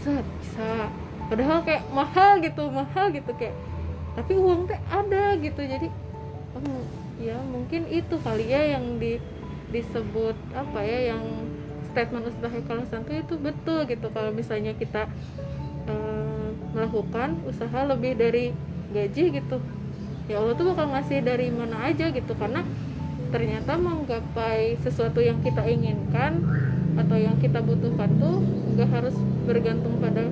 Set 0.00 0.26
bisa. 0.42 0.88
Padahal 1.28 1.64
kayak 1.64 1.88
mahal 1.94 2.42
gitu 2.44 2.68
mahal 2.68 3.08
gitu 3.14 3.32
kayak 3.38 3.56
tapi 4.12 4.36
uang 4.36 4.68
teh 4.68 4.80
ada 4.92 5.36
gitu. 5.40 5.60
Jadi 5.64 5.88
oh, 6.56 6.84
ya 7.20 7.38
mungkin 7.40 7.88
itu 7.88 8.14
kali 8.20 8.52
ya 8.52 8.76
yang 8.76 9.00
di 9.00 9.16
disebut 9.72 10.36
apa 10.52 10.84
ya 10.84 11.16
yang 11.16 11.24
statement 11.92 12.28
Ustaz 12.28 12.52
Haikal 12.52 12.84
Hasan 12.84 13.08
tuh 13.08 13.16
itu 13.16 13.34
betul 13.40 13.88
gitu. 13.88 14.12
Kalau 14.12 14.30
misalnya 14.32 14.76
kita 14.76 15.08
eh, 15.88 16.48
melakukan 16.76 17.40
usaha 17.48 17.84
lebih 17.88 18.16
dari 18.16 18.52
gaji 18.92 19.40
gitu 19.40 19.56
ya 20.28 20.38
Allah 20.38 20.54
tuh 20.54 20.76
bakal 20.76 20.92
ngasih 20.92 21.24
dari 21.24 21.48
mana 21.48 21.88
aja 21.88 22.12
gitu. 22.12 22.32
Karena 22.36 22.60
ternyata 23.32 23.80
menggapai 23.80 24.76
sesuatu 24.84 25.24
yang 25.24 25.40
kita 25.40 25.64
inginkan 25.64 26.44
atau 26.92 27.16
yang 27.16 27.36
kita 27.40 27.64
butuhkan 27.64 28.10
tuh 28.20 28.44
nggak 28.76 28.88
harus 28.88 29.16
bergantung 29.48 29.96
pada 30.00 30.28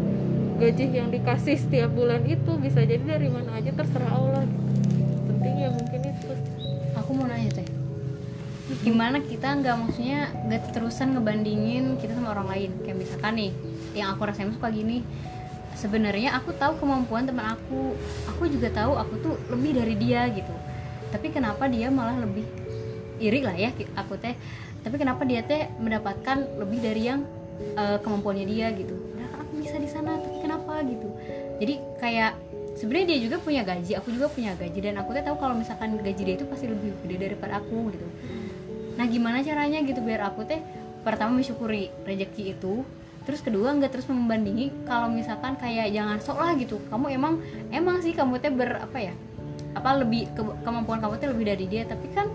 gaji 0.61 0.93
yang 0.93 1.09
dikasih 1.09 1.57
setiap 1.57 1.89
bulan 1.97 2.21
itu 2.29 2.53
bisa 2.61 2.85
jadi 2.85 3.01
dari 3.17 3.33
mana 3.33 3.57
aja 3.57 3.73
terserah 3.73 4.13
Allah. 4.13 4.45
Penting 5.25 5.55
ya 5.57 5.69
mungkin 5.73 6.01
itu. 6.05 6.31
Aku 7.01 7.11
mau 7.17 7.25
nanya 7.25 7.49
teh. 7.57 7.69
Gimana 8.85 9.25
kita 9.25 9.57
nggak 9.57 9.77
maksudnya 9.81 10.31
nggak 10.47 10.77
terusan 10.77 11.17
ngebandingin 11.17 11.97
kita 11.97 12.13
sama 12.13 12.37
orang 12.37 12.49
lain? 12.53 12.71
Kayak 12.85 12.97
misalkan 13.01 13.33
nih 13.41 13.53
yang 13.97 14.13
aku 14.13 14.29
rasain 14.29 14.53
suka 14.53 14.69
gini. 14.69 15.01
Sebenarnya 15.81 16.37
aku 16.37 16.53
tahu 16.53 16.77
kemampuan 16.77 17.25
teman 17.25 17.57
aku. 17.57 17.97
Aku 18.37 18.45
juga 18.53 18.69
tahu 18.69 19.01
aku 19.01 19.15
tuh 19.17 19.35
lebih 19.49 19.81
dari 19.81 19.97
dia 19.97 20.29
gitu. 20.29 20.53
Tapi 21.09 21.33
kenapa 21.33 21.73
dia 21.73 21.89
malah 21.89 22.21
lebih 22.21 22.45
iri 23.21 23.45
lah 23.45 23.53
ya 23.53 23.71
aku 24.01 24.17
teh 24.17 24.33
tapi 24.81 24.97
kenapa 24.97 25.23
dia 25.29 25.45
teh 25.45 25.69
mendapatkan 25.77 26.37
lebih 26.61 26.79
dari 26.81 27.03
yang 27.09 27.21
eh, 27.77 27.99
kemampuannya 28.01 28.47
dia 28.49 28.73
gitu? 28.73 28.97
Nah 29.17 29.29
aku 29.41 29.61
bisa 29.61 29.77
di 29.77 29.89
sana 29.89 30.17
tapi 30.17 30.41
kenapa 30.41 30.81
gitu? 30.85 31.09
Jadi 31.61 31.75
kayak 32.01 32.33
sebenarnya 32.81 33.07
dia 33.13 33.19
juga 33.29 33.37
punya 33.43 33.63
gaji 33.67 33.93
aku 34.01 34.09
juga 34.15 34.33
punya 34.33 34.57
gaji 34.57 34.79
dan 34.81 34.95
aku 34.97 35.13
teh 35.13 35.21
tahu 35.21 35.37
kalau 35.37 35.53
misalkan 35.53 36.01
gaji 36.01 36.23
dia 36.25 36.35
itu 36.41 36.47
pasti 36.49 36.67
lebih 36.71 36.97
gede 37.05 37.17
daripada 37.31 37.61
aku 37.61 37.93
gitu. 37.93 38.07
Nah 38.97 39.05
gimana 39.05 39.45
caranya 39.45 39.85
gitu 39.85 40.01
biar 40.01 40.25
aku 40.33 40.49
teh 40.49 40.61
pertama 41.05 41.37
mensyukuri 41.37 41.93
rezeki 42.05 42.57
itu 42.57 42.85
terus 43.29 43.45
kedua 43.45 43.77
nggak 43.77 43.93
terus 43.93 44.09
membandingi 44.09 44.73
kalau 44.89 45.13
misalkan 45.13 45.55
kayak 45.61 45.93
jangan 45.93 46.17
sok 46.25 46.41
lah 46.41 46.57
gitu. 46.57 46.81
Kamu 46.89 47.13
emang 47.13 47.45
emang 47.69 48.01
sih 48.01 48.17
kamu 48.17 48.41
teh 48.41 48.49
ber 48.49 48.81
apa 48.81 48.97
ya 48.97 49.15
apa 49.71 50.03
lebih 50.03 50.33
ke- 50.35 50.57
kemampuan 50.67 50.99
kamu 50.99 51.15
teh 51.21 51.29
lebih 51.31 51.47
dari 51.47 51.67
dia 51.71 51.83
tapi 51.87 52.11
kan 52.11 52.27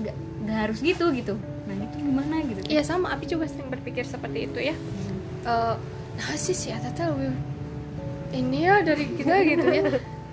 nggak 0.00 0.16
nggak 0.46 0.58
harus 0.64 0.78
gitu 0.80 1.12
gitu 1.12 1.36
itu 1.90 1.96
gimana 2.06 2.40
gitu 2.46 2.60
Iya 2.70 2.82
sama, 2.86 3.10
Abi 3.10 3.26
juga 3.26 3.50
sering 3.50 3.68
berpikir 3.68 4.06
seperti 4.06 4.46
itu 4.46 4.58
ya. 4.62 4.74
Eh, 5.44 5.74
nah 6.16 6.36
sih 6.38 6.54
sih 6.54 6.70
Tata 6.70 7.10
lebih 7.10 7.34
ini 8.30 8.62
ya 8.62 8.78
dari 8.86 9.04
kita 9.10 9.34
gitu 9.42 9.66
ya. 9.66 9.82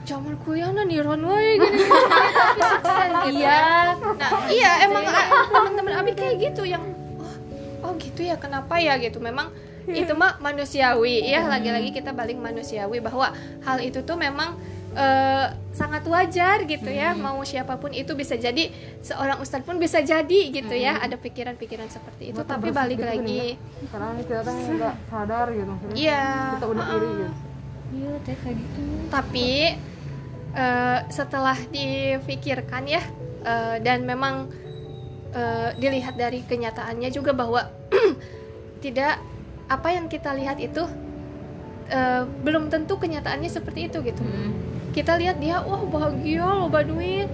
Zaman 0.08 0.40
kuliah 0.46 0.72
nah 0.72 0.88
niron 0.88 1.20
wae 1.28 1.60
gini, 1.60 1.84
gini, 1.84 2.32
tapi 2.40 2.60
sukses 2.64 3.10
gitu 3.28 3.44
ya. 3.44 3.98
Nah 3.98 4.32
iya 4.48 4.72
emang 4.88 5.04
ah, 5.04 5.28
teman-teman 5.52 5.94
Abi 6.00 6.12
kayak 6.16 6.36
gitu 6.40 6.64
yang 6.64 6.86
oh, 7.20 7.36
oh 7.84 7.92
gitu 8.00 8.24
ya 8.24 8.40
kenapa 8.40 8.80
ya 8.80 8.96
gitu. 9.02 9.20
Memang 9.20 9.52
itu 9.88 10.12
mah 10.20 10.36
manusiawi 10.44 11.32
ya 11.32 11.48
lagi-lagi 11.48 11.96
kita 11.96 12.12
balik 12.12 12.36
manusiawi 12.36 13.00
bahwa 13.00 13.32
hal 13.64 13.80
itu 13.80 14.04
tuh 14.04 14.20
memang 14.20 14.60
eh, 14.98 15.48
sangat 15.78 16.04
wajar 16.10 16.66
gitu 16.66 16.90
ya 16.90 17.14
mau 17.14 17.38
siapa 17.46 17.78
pun 17.78 17.94
itu 17.94 18.18
bisa 18.18 18.34
jadi 18.34 18.74
seorang 19.06 19.38
ustadz 19.38 19.62
pun 19.64 19.78
bisa 19.78 20.02
jadi 20.02 20.40
gitu 20.50 20.74
ya 20.74 20.98
ada 20.98 21.22
pikiran-pikiran 21.22 21.86
seperti 21.86 22.34
itu 22.34 22.42
tapi 22.42 22.74
balik 22.74 22.98
lagi. 23.06 23.62
karena 23.94 24.18
kita 24.18 24.42
tuh 24.42 24.54
nggak 24.58 24.96
sadar 25.14 25.48
gitu 25.54 25.74
iya. 25.94 26.58
kita 26.58 26.66
udah 26.66 26.86
iri 26.98 27.12
gitu. 27.22 27.34
Iya 27.88 28.12
teh 28.28 28.36
kayak 28.36 28.58
gitu. 28.60 28.84
Tapi 29.08 29.50
eh, 30.58 31.00
setelah 31.08 31.56
difikirkan 31.72 32.84
ya 32.84 33.00
eh, 33.48 33.78
dan 33.80 34.04
memang 34.04 34.52
eh, 35.32 35.70
dilihat 35.80 36.20
dari 36.20 36.44
kenyataannya 36.44 37.10
juga 37.14 37.32
bahwa 37.32 37.70
tidak 38.84 39.24
apa 39.72 39.88
yang 39.96 40.12
kita 40.12 40.36
lihat 40.36 40.60
itu 40.60 40.84
eh, 41.88 42.28
belum 42.28 42.68
tentu 42.68 43.00
kenyataannya 43.00 43.48
seperti 43.48 43.88
itu 43.88 44.04
gitu 44.04 44.24
kita 44.98 45.14
lihat 45.22 45.38
dia 45.38 45.62
wah 45.62 45.86
bahagia 45.86 46.42
loba 46.42 46.82
duit 46.82 47.30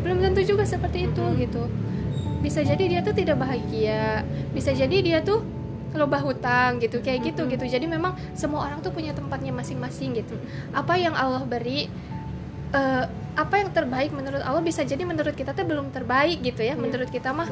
belum 0.00 0.24
tentu 0.24 0.40
juga 0.56 0.64
seperti 0.64 1.12
itu 1.12 1.24
gitu. 1.36 1.68
Bisa 2.40 2.64
jadi 2.64 2.84
dia 2.88 3.00
tuh 3.04 3.12
tidak 3.12 3.36
bahagia 3.36 4.24
bisa 4.56 4.72
jadi 4.72 4.96
dia 5.04 5.18
tuh 5.20 5.44
loba 5.92 6.24
hutang 6.24 6.80
gitu 6.80 7.04
kayak 7.04 7.28
gitu 7.34 7.44
gitu. 7.52 7.64
Jadi 7.68 7.84
memang 7.84 8.16
semua 8.32 8.64
orang 8.64 8.80
tuh 8.80 8.96
punya 8.96 9.12
tempatnya 9.12 9.52
masing-masing 9.52 10.16
gitu. 10.16 10.40
Apa 10.72 10.96
yang 10.96 11.12
Allah 11.12 11.44
beri 11.44 11.92
eh, 12.72 13.04
apa 13.36 13.54
yang 13.60 13.68
terbaik 13.68 14.16
menurut 14.16 14.40
Allah 14.40 14.64
bisa 14.64 14.80
jadi 14.80 15.04
menurut 15.04 15.36
kita 15.36 15.52
tuh 15.52 15.68
belum 15.68 15.92
terbaik 15.92 16.40
gitu 16.40 16.64
ya. 16.64 16.80
Menurut 16.80 17.12
kita 17.12 17.36
mah 17.36 17.50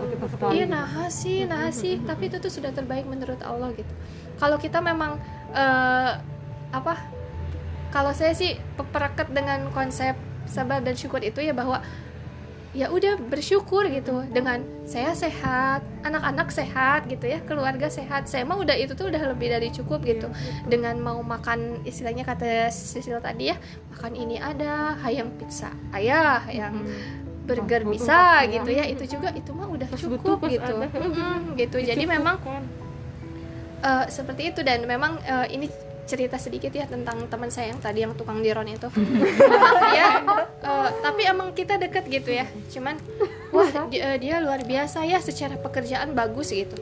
iya 0.56 0.64
nah 0.64 0.88
sih 1.12 1.44
nah 1.44 1.68
sih. 1.68 2.00
tapi 2.00 2.32
itu 2.32 2.40
tuh 2.40 2.48
sudah 2.48 2.72
terbaik 2.72 3.04
menurut 3.04 3.44
Allah 3.44 3.76
gitu. 3.76 3.92
Kalau 4.40 4.56
kita 4.56 4.80
memang 4.80 5.20
eh, 5.52 6.12
apa 6.72 7.13
kalau 7.94 8.10
saya 8.10 8.34
sih 8.34 8.58
peperaket 8.74 9.30
dengan 9.30 9.70
konsep 9.70 10.18
sabar 10.50 10.82
dan 10.82 10.98
syukur 10.98 11.22
itu 11.22 11.38
ya 11.38 11.54
bahwa 11.54 11.78
ya 12.74 12.90
udah 12.90 13.22
bersyukur 13.30 13.86
gitu. 13.86 14.26
Dengan 14.34 14.66
saya 14.82 15.14
sehat 15.14 15.86
anak-anak 16.02 16.50
sehat 16.50 17.06
gitu 17.06 17.30
ya 17.30 17.38
keluarga 17.46 17.86
sehat. 17.86 18.26
Saya 18.26 18.42
mah 18.42 18.58
udah 18.58 18.74
itu 18.74 18.98
tuh 18.98 19.14
udah 19.14 19.30
lebih 19.30 19.46
dari 19.54 19.70
cukup 19.70 20.02
gitu. 20.02 20.26
Dengan 20.66 20.98
mau 20.98 21.22
makan 21.22 21.86
istilahnya 21.86 22.26
kata 22.26 22.74
Sisil 22.74 23.22
tadi 23.22 23.54
ya 23.54 23.56
makan 23.94 24.18
ini 24.18 24.42
ada 24.42 24.98
hayam 25.06 25.30
pizza 25.38 25.70
ayah 25.94 26.42
yang 26.50 26.82
burger 27.46 27.86
Butuh 27.86 27.94
bisa 27.94 28.42
ya? 28.42 28.58
gitu 28.58 28.70
ya. 28.74 28.84
Itu 28.90 29.04
juga 29.06 29.30
itu 29.38 29.54
mah 29.54 29.70
udah 29.70 29.86
Pas 29.86 30.02
cukup 30.02 30.42
gitu. 30.50 30.74
ada. 30.82 30.90
Mm-mm, 30.98 31.54
gitu. 31.54 31.78
Jadi 31.78 32.04
memang 32.10 32.42
Eh, 33.84 34.06
seperti 34.08 34.48
itu. 34.48 34.64
Dan 34.64 34.88
memang 34.88 35.20
eh, 35.20 35.46
ini 35.52 35.68
cerita 36.04 36.36
sedikit 36.36 36.68
ya 36.70 36.84
tentang 36.84 37.24
teman 37.26 37.48
saya 37.48 37.68
yang 37.68 37.80
tadi 37.80 38.00
yang 38.00 38.12
tukang 38.12 38.38
diron 38.38 38.66
itu. 38.66 38.88
Dia 39.86 40.20
eh, 40.68 40.88
tapi 41.00 41.22
emang 41.24 41.50
kita 41.50 41.76
deket 41.76 42.04
gitu 42.06 42.30
ya. 42.30 42.44
Cuman 42.68 43.00
wah 43.50 43.68
di- 43.88 43.98
eh, 43.98 44.16
dia 44.16 44.38
luar 44.38 44.62
biasa 44.62 45.02
ya 45.02 45.18
secara 45.18 45.56
pekerjaan 45.56 46.12
bagus 46.12 46.50
gitu. 46.50 46.76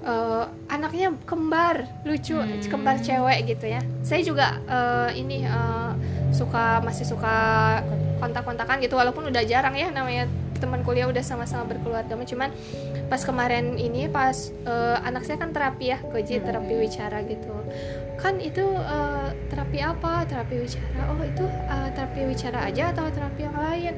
Eh, 0.00 0.44
anaknya 0.68 1.16
kembar 1.24 1.88
lucu 2.04 2.36
Hmm. 2.36 2.60
kembar 2.62 3.00
cewek 3.00 3.48
gitu 3.48 3.66
ya. 3.66 3.80
Saya 4.00 4.20
juga 4.20 4.60
eh, 4.62 5.16
ini 5.16 5.42
eh, 5.42 5.92
suka 6.30 6.78
masih 6.80 7.06
suka 7.06 7.34
kontak-kontakan 8.18 8.78
gitu 8.78 8.94
walaupun 8.94 9.24
udah 9.24 9.42
jarang 9.42 9.72
ya 9.72 9.88
namanya 9.88 10.26
teman 10.54 10.80
kuliah 10.80 11.04
udah 11.04 11.20
sama-sama 11.20 11.64
berkeluarga. 11.66 12.12
Cuman 12.14 12.52
pas 13.04 13.20
kemarin 13.20 13.76
ini 13.76 14.04
pas 14.06 14.32
eh, 14.62 14.96
anak 15.00 15.24
saya 15.24 15.36
kan 15.36 15.48
terapi 15.48 15.88
ya 15.88 15.98
koji 16.02 16.36
terapi 16.38 16.74
wicara 16.78 17.20
gitu 17.22 17.52
kan 18.14 18.38
itu 18.38 18.64
eh, 18.78 19.28
terapi 19.50 19.78
apa? 19.82 20.22
Terapi 20.24 20.54
wicara 20.62 21.02
oh 21.12 21.20
itu 21.22 21.44
eh, 21.46 21.88
terapi 21.92 22.20
wicara 22.30 22.58
aja 22.68 22.94
atau 22.94 23.04
terapi 23.10 23.40
yang 23.44 23.56
lain? 23.56 23.92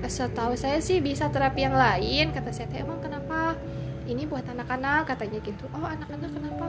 Setahu 0.00 0.56
saya 0.56 0.80
sih 0.80 1.00
bisa 1.04 1.28
terapi 1.28 1.60
yang 1.64 1.76
lain 1.76 2.32
kata 2.32 2.50
saya. 2.52 2.68
"Teh, 2.72 2.80
emang 2.80 3.00
kenapa? 3.04 3.56
Ini 4.08 4.24
buat 4.26 4.42
anak-anak 4.48 5.12
katanya 5.12 5.38
gitu. 5.44 5.68
Oh 5.76 5.84
anak-anak 5.84 6.30
kenapa? 6.32 6.66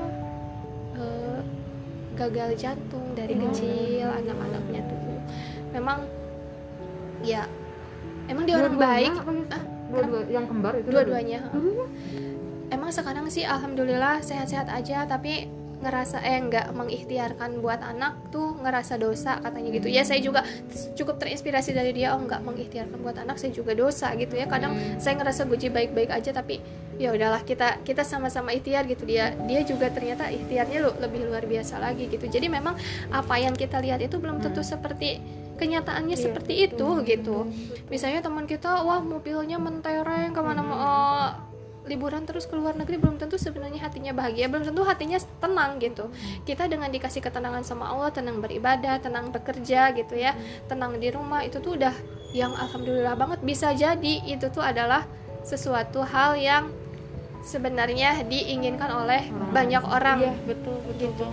Eh, 1.00 1.40
gagal 2.20 2.50
jantung 2.60 3.16
dari 3.16 3.34
kecil 3.40 4.08
anak-anaknya 4.12 4.82
tuh. 4.84 5.00
Memang 5.72 6.04
ya 7.24 7.48
emang 8.28 8.44
dia 8.44 8.60
orang 8.60 8.76
baik? 8.76 9.12
Ah, 9.52 9.64
Dua-dua 9.92 10.22
yang 10.32 10.46
kembar 10.48 10.74
itu 10.80 10.88
dua-duanya. 10.88 11.40
Emang 12.72 12.88
sekarang 12.88 13.28
sih 13.28 13.44
alhamdulillah 13.44 14.24
sehat-sehat 14.24 14.72
aja. 14.72 15.04
Tapi 15.04 15.52
ngerasa 15.82 16.22
eh 16.22 16.38
nggak 16.38 16.78
mengikhtiarkan 16.78 17.58
buat 17.60 17.82
anak 17.82 18.30
tuh 18.30 18.56
ngerasa 18.62 19.02
dosa 19.02 19.42
katanya 19.42 19.70
gitu. 19.74 19.90
Ya 19.90 20.06
saya 20.06 20.22
juga 20.22 20.46
cukup 20.94 21.18
terinspirasi 21.18 21.74
dari 21.74 21.92
dia 21.92 22.14
oh 22.14 22.22
nggak 22.22 22.42
mengikhtiarkan 22.46 23.02
buat 23.02 23.18
anak 23.18 23.42
saya 23.42 23.52
juga 23.52 23.74
dosa 23.74 24.14
gitu 24.16 24.38
ya. 24.38 24.46
Kadang 24.46 24.78
saya 25.02 25.18
ngerasa 25.18 25.50
guji 25.50 25.74
baik-baik 25.74 26.14
aja 26.14 26.32
tapi 26.32 26.62
ya 27.02 27.10
udahlah 27.12 27.42
kita 27.42 27.82
kita 27.82 28.06
sama-sama 28.06 28.54
ikhtiar 28.54 28.86
gitu. 28.86 29.04
Dia 29.10 29.34
dia 29.50 29.66
juga 29.66 29.90
ternyata 29.90 30.30
ikhtiarnya 30.30 30.78
lu- 30.86 30.98
lebih 31.02 31.26
luar 31.26 31.44
biasa 31.50 31.82
lagi 31.82 32.08
gitu. 32.08 32.30
Jadi 32.30 32.48
memang 32.48 32.78
apa 33.10 33.36
yang 33.42 33.58
kita 33.58 33.82
lihat 33.82 34.00
itu 34.06 34.22
belum 34.22 34.40
tentu 34.40 34.62
seperti 34.62 35.18
kenyataannya 35.62 36.18
seperti 36.18 36.66
itu 36.66 36.88
gitu. 37.06 37.46
Misalnya 37.94 38.26
teman 38.26 38.50
kita 38.50 38.82
wah 38.82 38.98
mobilnya 38.98 39.62
mentereng 39.62 40.34
ke 40.34 40.42
mana 40.42 40.62
mau 40.66 41.51
liburan 41.90 42.24
terus 42.30 42.46
ke 42.46 42.54
luar 42.54 42.78
negeri 42.78 43.02
belum 43.02 43.18
tentu 43.18 43.42
sebenarnya 43.42 43.82
hatinya 43.82 44.14
bahagia 44.14 44.46
belum 44.48 44.70
tentu 44.70 44.82
hatinya 44.86 45.18
tenang 45.42 45.82
gitu. 45.82 46.14
Kita 46.46 46.70
dengan 46.70 46.94
dikasih 46.94 47.22
ketenangan 47.26 47.66
sama 47.66 47.90
Allah 47.90 48.14
tenang 48.14 48.38
beribadah 48.42 49.02
tenang 49.02 49.34
bekerja 49.34 49.92
gitu 49.98 50.14
ya 50.14 50.38
tenang 50.70 51.02
di 51.02 51.10
rumah 51.10 51.42
itu 51.42 51.58
tuh 51.58 51.82
udah 51.82 51.94
yang 52.32 52.54
alhamdulillah 52.54 53.18
banget 53.18 53.40
bisa 53.42 53.74
jadi. 53.74 54.14
Itu 54.30 54.54
tuh 54.54 54.62
adalah 54.62 55.10
sesuatu 55.42 56.06
hal 56.06 56.38
yang 56.38 56.70
sebenarnya 57.42 58.22
diinginkan 58.26 58.90
oleh 58.94 59.26
banyak 59.50 59.82
orang 59.82 60.22
iya 60.22 60.34
betul 60.46 60.78
betul 60.86 61.10
Gitu. 61.10 61.26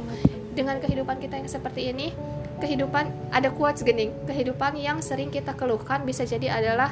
dengan 0.57 0.81
kehidupan 0.81 1.21
kita 1.21 1.39
yang 1.39 1.47
seperti 1.47 1.93
ini 1.93 2.11
kehidupan 2.59 3.31
ada 3.31 3.53
quotes 3.55 3.87
gening 3.87 4.11
kehidupan 4.27 4.75
yang 4.75 4.99
sering 4.99 5.31
kita 5.31 5.55
keluhkan 5.55 6.03
bisa 6.03 6.27
jadi 6.27 6.59
adalah 6.59 6.91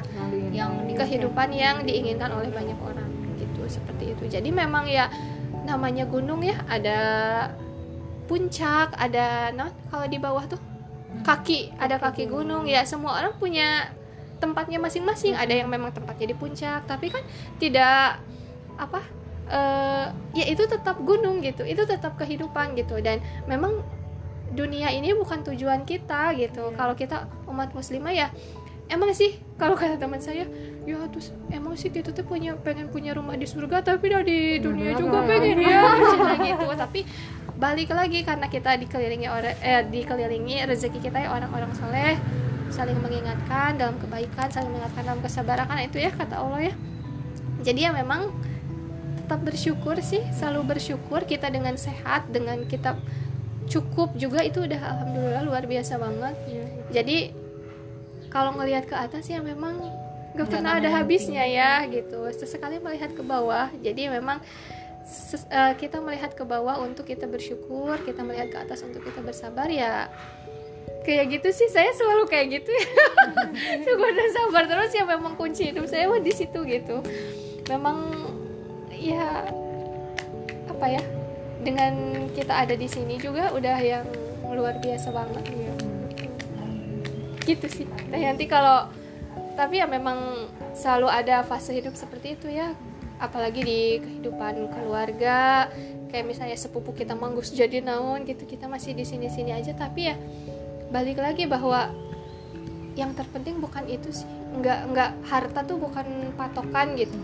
yang 0.55 0.87
kehidupan 0.95 1.51
yang 1.51 1.83
diinginkan 1.83 2.31
oleh 2.31 2.47
banyak 2.47 2.77
orang 2.79 2.96
seperti 3.69 4.15
itu. 4.15 4.23
Jadi 4.27 4.49
memang 4.49 4.87
ya 4.87 5.11
namanya 5.67 6.07
gunung 6.07 6.39
ya 6.43 6.63
ada 6.67 6.99
puncak 8.27 8.95
ada 8.95 9.51
nah 9.55 9.71
kalau 9.87 10.07
di 10.07 10.19
bawah 10.19 10.43
tuh 10.47 10.59
kaki 11.23 11.75
ada 11.79 11.99
kaki 11.99 12.27
gunung. 12.27 12.67
ya 12.67 12.83
semua 12.83 13.19
orang 13.19 13.35
punya 13.35 13.91
tempatnya 14.39 14.79
masing-masing. 14.79 15.35
Ada 15.35 15.63
yang 15.63 15.69
memang 15.71 15.91
tempatnya 15.91 16.31
di 16.31 16.35
puncak 16.37 16.87
tapi 16.87 17.11
kan 17.11 17.23
tidak 17.57 18.21
apa 18.77 19.01
eh, 19.49 20.05
ya 20.37 20.45
itu 20.47 20.63
tetap 20.67 20.99
gunung 21.03 21.43
gitu. 21.43 21.63
Itu 21.67 21.83
tetap 21.87 22.15
kehidupan 22.19 22.75
gitu. 22.79 22.99
Dan 23.03 23.19
memang 23.49 23.83
dunia 24.53 24.89
ini 24.93 25.11
bukan 25.13 25.43
tujuan 25.43 25.83
kita 25.83 26.35
gitu. 26.39 26.71
Kalau 26.75 26.93
kita 26.95 27.27
umat 27.49 27.71
muslimah 27.75 28.13
ya 28.15 28.27
emang 28.87 29.11
sih 29.11 29.35
kalau 29.59 29.75
kata 29.75 29.99
teman 29.99 30.19
saya 30.23 30.47
ya 30.87 30.97
terus 31.11 31.35
emang 31.51 31.75
sih 31.75 31.91
kita 31.91 32.15
tuh 32.15 32.23
punya 32.23 32.55
pengen 32.55 32.87
punya 32.87 33.11
rumah 33.11 33.35
di 33.35 33.43
surga 33.43 33.83
tapi 33.83 34.07
dah 34.07 34.23
di 34.23 34.63
dunia 34.63 34.95
juga 34.95 35.23
pengen 35.27 35.59
ya. 35.59 35.83
Gitu. 36.39 36.65
Tapi 36.71 36.99
balik 37.57 37.91
lagi 37.91 38.23
karena 38.23 38.47
kita 38.47 38.79
dikelilingi 38.79 39.27
orang 39.27 39.57
eh 39.59 39.83
dikelilingi 39.83 40.63
rezeki 40.63 40.99
kita 41.03 41.27
ya 41.27 41.29
orang-orang 41.33 41.73
soleh 41.75 42.15
saling 42.71 42.99
mengingatkan 42.99 43.75
dalam 43.79 43.99
kebaikan 43.99 44.47
saling 44.47 44.71
mengingatkan 44.71 45.03
dalam 45.03 45.19
kesabaran. 45.19 45.67
Itu 45.83 45.99
ya 45.99 46.13
kata 46.13 46.39
Allah 46.39 46.71
ya. 46.71 46.73
Jadi 47.65 47.79
ya 47.83 47.91
memang 47.91 48.31
tetap 49.27 49.43
bersyukur 49.43 49.99
sih 49.99 50.23
selalu 50.31 50.77
bersyukur 50.77 51.27
kita 51.27 51.51
dengan 51.51 51.75
sehat 51.75 52.31
dengan 52.31 52.63
kita 52.63 52.95
cukup 53.67 54.15
juga 54.15 54.39
itu 54.39 54.63
udah 54.63 54.79
alhamdulillah 54.79 55.43
luar 55.43 55.67
biasa 55.67 55.99
banget. 55.99 56.35
Jadi 56.95 57.46
kalau 58.37 58.53
ngelihat 58.53 58.85
ke 58.85 58.93
atas 58.93 59.25
ya 59.33 59.41
memang 59.41 59.81
gak 60.37 60.53
pernah 60.53 60.77
ada 60.77 60.93
habisnya 60.93 61.41
ya 61.49 61.81
gitu. 61.89 62.29
Sesekali 62.29 62.77
melihat 62.77 63.09
ke 63.17 63.25
bawah 63.25 63.73
jadi 63.81 64.13
memang 64.13 64.37
ses- 65.01 65.49
eh, 65.49 65.73
kita 65.73 65.97
melihat 66.05 66.37
ke 66.37 66.45
bawah 66.45 66.77
untuk 66.85 67.09
kita 67.09 67.25
bersyukur 67.25 67.97
kita 68.05 68.21
melihat 68.21 68.53
ke 68.53 68.57
atas 68.61 68.85
untuk 68.85 69.01
kita 69.01 69.25
bersabar 69.25 69.65
ya 69.73 70.13
kayak 71.01 71.41
gitu 71.41 71.49
sih. 71.49 71.65
Saya 71.73 71.89
selalu 71.97 72.29
kayak 72.29 72.61
gitu 72.61 72.69
ya. 72.69 72.87
Syukur 73.89 74.13
dan 74.13 74.29
sabar 74.29 74.63
terus 74.69 74.93
ya 74.93 75.01
memang 75.01 75.33
kunci 75.33 75.73
hidup 75.73 75.89
saya 75.89 76.05
di 76.21 76.29
situ 76.29 76.61
gitu. 76.61 77.01
Memang 77.73 78.05
ya 78.93 79.49
apa 80.69 80.85
ya 80.85 81.01
dengan 81.65 82.27
kita 82.37 82.53
ada 82.53 82.77
di 82.77 82.85
sini 82.85 83.17
juga 83.17 83.49
udah 83.49 83.81
yang 83.81 84.05
luar 84.45 84.77
biasa 84.77 85.09
banget 85.09 85.43
gitu 87.47 87.67
sih. 87.71 87.87
Nah 88.11 88.19
nanti 88.19 88.43
kalau 88.43 88.91
tapi 89.55 89.79
ya 89.79 89.87
memang 89.87 90.51
selalu 90.75 91.07
ada 91.07 91.41
fase 91.47 91.71
hidup 91.71 91.95
seperti 91.95 92.35
itu 92.35 92.51
ya. 92.51 92.75
Apalagi 93.17 93.65
di 93.65 93.81
kehidupan 93.97 94.69
keluarga 94.69 95.71
kayak 96.11 96.25
misalnya 96.27 96.53
sepupu 96.53 96.93
kita 96.93 97.17
manggus 97.17 97.49
jadi 97.49 97.81
naon 97.81 98.23
gitu 98.29 98.45
kita 98.45 98.69
masih 98.69 98.93
di 98.93 99.07
sini 99.07 99.31
sini 99.31 99.55
aja. 99.55 99.71
Tapi 99.73 100.01
ya 100.11 100.15
balik 100.91 101.17
lagi 101.17 101.47
bahwa 101.47 101.89
yang 102.93 103.15
terpenting 103.15 103.63
bukan 103.63 103.87
itu 103.87 104.11
sih. 104.11 104.29
Nggak 104.59 104.79
nggak 104.93 105.11
harta 105.31 105.63
tuh 105.65 105.79
bukan 105.79 106.35
patokan 106.37 106.93
gitu. 106.99 107.17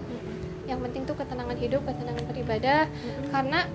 Yang 0.66 0.80
penting 0.90 1.02
tuh 1.04 1.16
ketenangan 1.20 1.58
hidup 1.60 1.82
ketenangan 1.86 2.24
beribadah. 2.26 2.90
Karena 3.30 3.68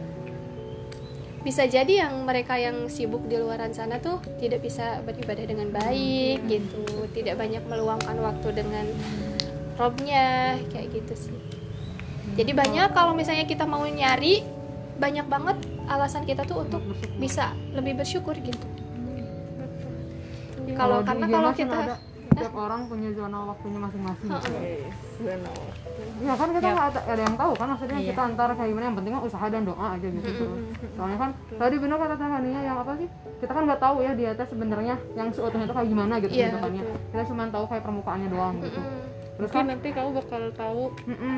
bisa 1.47 1.65
jadi 1.65 2.07
yang 2.07 2.27
mereka 2.27 2.59
yang 2.59 2.91
sibuk 2.91 3.25
di 3.31 3.39
luaran 3.39 3.71
sana 3.71 4.03
tuh 4.03 4.19
tidak 4.43 4.63
bisa 4.63 4.99
beribadah 5.07 5.45
dengan 5.47 5.71
baik 5.71 6.45
gitu. 6.51 6.83
Tidak 7.15 7.39
banyak 7.39 7.63
meluangkan 7.67 8.19
waktu 8.19 8.49
dengan 8.53 8.87
robnya 9.79 10.59
kayak 10.75 10.91
gitu 10.93 11.15
sih. 11.31 11.39
Jadi 12.35 12.51
banyak 12.55 12.91
kalau 12.95 13.15
misalnya 13.15 13.47
kita 13.47 13.65
mau 13.67 13.83
nyari 13.87 14.43
banyak 14.99 15.27
banget 15.31 15.57
alasan 15.87 16.27
kita 16.27 16.43
tuh 16.43 16.67
untuk 16.67 16.83
bisa 17.17 17.55
lebih 17.71 18.03
bersyukur 18.03 18.35
gitu. 18.39 18.67
Kalau 20.75 21.03
di 21.03 21.09
karena 21.09 21.27
kalau 21.27 21.51
kan 21.51 21.59
kita 21.59 21.79
ada, 21.79 21.97
setiap 22.39 22.55
orang 22.55 22.81
punya 22.87 23.11
zona 23.13 23.39
waktunya 23.51 23.79
masing-masing. 23.83 24.31
Heeh. 24.31 24.87
ya 26.23 26.35
kan 26.39 26.49
kita 26.55 26.69
nggak 26.71 26.87
ada, 26.95 27.01
ada 27.11 27.23
yang 27.27 27.37
tahu 27.39 27.53
kan 27.59 27.67
maksudnya 27.75 27.99
kita 27.99 28.23
antara 28.23 28.53
kayak 28.55 28.71
gimana 28.71 28.85
yang 28.87 28.97
penting 29.03 29.13
mah 29.19 29.23
usaha 29.27 29.47
dan 29.51 29.63
doa 29.67 29.87
aja 29.99 30.07
gitu. 30.07 30.45
Soalnya 30.95 31.19
kan 31.19 31.31
tadi 31.59 31.77
benar 31.79 31.97
kata 31.99 32.15
Tahania 32.15 32.61
yang 32.63 32.77
apa 32.79 32.93
sih 32.99 33.09
kita 33.39 33.53
kan 33.55 33.63
nggak 33.67 33.83
tahu 33.83 33.97
ya 34.03 34.13
di 34.15 34.25
atas 34.27 34.47
sebenarnya 34.51 34.95
yang 35.15 35.29
seutuhnya 35.31 35.67
itu 35.67 35.75
kayak 35.75 35.89
gimana 35.91 36.15
gitu 36.23 36.33
Iya, 36.35 36.47
kehidupannya 36.51 36.83
kita 37.15 37.23
cuma 37.31 37.43
tahu 37.51 37.65
kayak 37.71 37.83
permukaannya 37.87 38.29
doang 38.31 38.57
gitu. 38.63 38.79
Mm. 38.79 39.01
terus 39.39 39.51
mungkin 39.55 39.59
kan 39.63 39.67
nanti 39.71 39.89
kamu 39.95 40.11
bakal 40.19 40.43
tahu 40.59 40.83
mm-mm. 41.07 41.37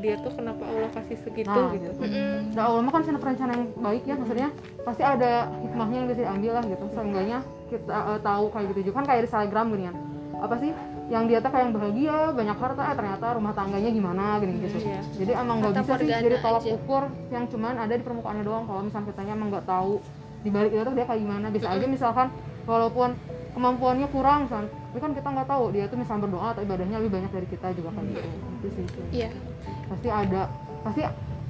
dia 0.00 0.14
tuh 0.24 0.32
kenapa 0.32 0.62
Allah 0.64 0.90
kasih 0.92 1.16
segitu 1.20 1.52
nah. 1.52 1.68
gitu. 1.76 1.88
Gitu 1.92 2.04
Mm-mm. 2.04 2.56
Nah, 2.56 2.62
Allah 2.68 2.80
mah 2.84 2.92
kan 2.96 3.00
punya 3.04 3.20
perencana 3.20 3.52
yang 3.52 3.64
baik 3.76 4.02
ya 4.08 4.14
maksudnya 4.16 4.48
pasti 4.84 5.02
ada 5.04 5.32
hikmahnya 5.60 5.96
yang 6.00 6.08
bisa 6.08 6.20
diambil 6.24 6.52
lah 6.56 6.64
gitu. 6.64 6.84
Seenggaknya 6.96 7.38
kita 7.68 7.92
eh, 7.92 8.20
tahu 8.24 8.44
kayak 8.52 8.66
gitu 8.72 8.80
juga. 8.88 8.94
Kan 8.96 9.04
kayak 9.08 9.20
di 9.20 9.28
Instagram 9.28 9.66
gini 9.72 9.84
kan 9.88 9.96
apa 10.36 10.54
sih? 10.60 10.70
Yang 11.06 11.24
dia 11.30 11.38
tuh 11.38 11.50
kayak 11.54 11.64
yang 11.64 11.74
bahagia 11.74 12.16
banyak 12.34 12.56
harta 12.58 12.82
eh, 12.82 12.96
ternyata 12.98 13.26
rumah 13.38 13.52
tangganya 13.56 13.90
gimana 13.94 14.24
gini 14.42 14.52
gitu. 14.58 14.78
Iya. 14.82 15.00
jadi 15.22 15.32
emang 15.40 15.56
nggak 15.62 15.74
bisa 15.80 15.92
sih 16.02 16.08
jadi 16.10 16.36
tolak 16.42 16.62
aja. 16.66 16.70
ukur 16.76 17.04
yang 17.32 17.44
cuman 17.48 17.74
ada 17.78 17.94
di 17.94 18.02
permukaannya 18.04 18.44
doang. 18.44 18.64
Kalau 18.68 18.80
misalnya 18.84 19.06
kita 19.14 19.20
emang 19.30 19.48
nggak 19.54 19.66
tahu 19.66 19.92
di 20.44 20.50
balik 20.52 20.70
itu 20.74 20.82
tuh 20.82 20.94
dia 20.94 21.06
kayak 21.08 21.20
gimana. 21.22 21.46
Bisa 21.48 21.66
aja 21.72 21.86
misalkan 21.86 22.26
walaupun 22.66 23.08
kemampuannya 23.56 24.08
kurang 24.12 24.44
misalkan 24.44 24.68
tapi 24.68 24.98
kan 25.00 25.12
kita 25.12 25.28
nggak 25.28 25.48
tahu 25.48 25.64
dia 25.72 25.84
tuh 25.88 25.98
misalnya 26.00 26.20
berdoa 26.28 26.46
atau 26.52 26.62
ibadahnya 26.64 26.96
lebih 27.00 27.12
banyak 27.20 27.30
dari 27.32 27.46
kita 27.48 27.66
juga 27.72 27.88
kayak 27.96 28.06
gitu. 28.12 28.28
Itu 28.32 28.68
sih. 28.74 28.84
Itu 28.84 29.00
iya. 29.12 29.30
Pasti 29.88 30.08
ada 30.12 30.42
pasti 30.84 31.00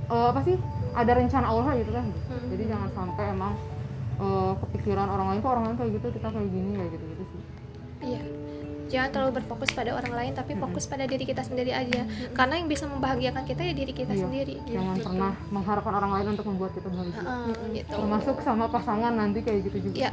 eh, 0.07 0.27
apa 0.31 0.41
sih 0.47 0.57
ada 0.97 1.13
rencana 1.13 1.47
Allah 1.51 1.73
gitu 1.77 1.91
kan. 1.93 2.07
Hmm. 2.07 2.49
jadi 2.53 2.63
jangan 2.71 2.89
sampai 2.95 3.25
emang 3.35 3.53
eh, 4.21 4.53
kepikiran 4.63 5.09
orang 5.11 5.27
lain 5.35 5.39
kok 5.43 5.51
orang 5.51 5.65
lain 5.71 5.77
kayak 5.81 5.93
gitu 5.99 6.07
kita 6.15 6.29
kayak 6.31 6.49
gini 6.53 6.71
kayak 6.79 6.91
gitu 6.95 7.05
gitu 7.11 7.25
sih. 7.27 7.41
Iya. 8.07 8.46
Jangan 8.87 9.11
terlalu 9.11 9.33
berfokus 9.39 9.71
pada 9.71 9.91
orang 9.93 10.13
lain 10.13 10.33
tapi 10.33 10.55
fokus 10.55 10.87
pada 10.87 11.05
diri 11.05 11.23
kita 11.23 11.43
sendiri 11.43 11.71
aja. 11.71 12.03
Karena 12.33 12.55
yang 12.57 12.67
bisa 12.67 12.87
membahagiakan 12.87 13.43
kita 13.43 13.63
ya 13.63 13.73
diri 13.73 13.91
kita 13.91 14.13
Iya. 14.13 14.23
sendiri 14.23 14.57
jangan 14.65 14.97
pernah 14.97 15.33
mengharapkan 15.49 15.95
orang 15.95 16.13
lain 16.15 16.27
untuk 16.33 16.47
membuat 16.47 16.73
kita 16.73 16.89
bahagia. 16.89 17.19
Heeh, 17.19 17.55
gitu. 17.75 17.93
Termasuk 17.93 18.37
sama 18.41 18.65
pasangan 18.67 19.13
nanti 19.13 19.41
kayak 19.41 19.61
gitu 19.67 19.79
juga. 19.85 19.97
Ya 19.99 20.11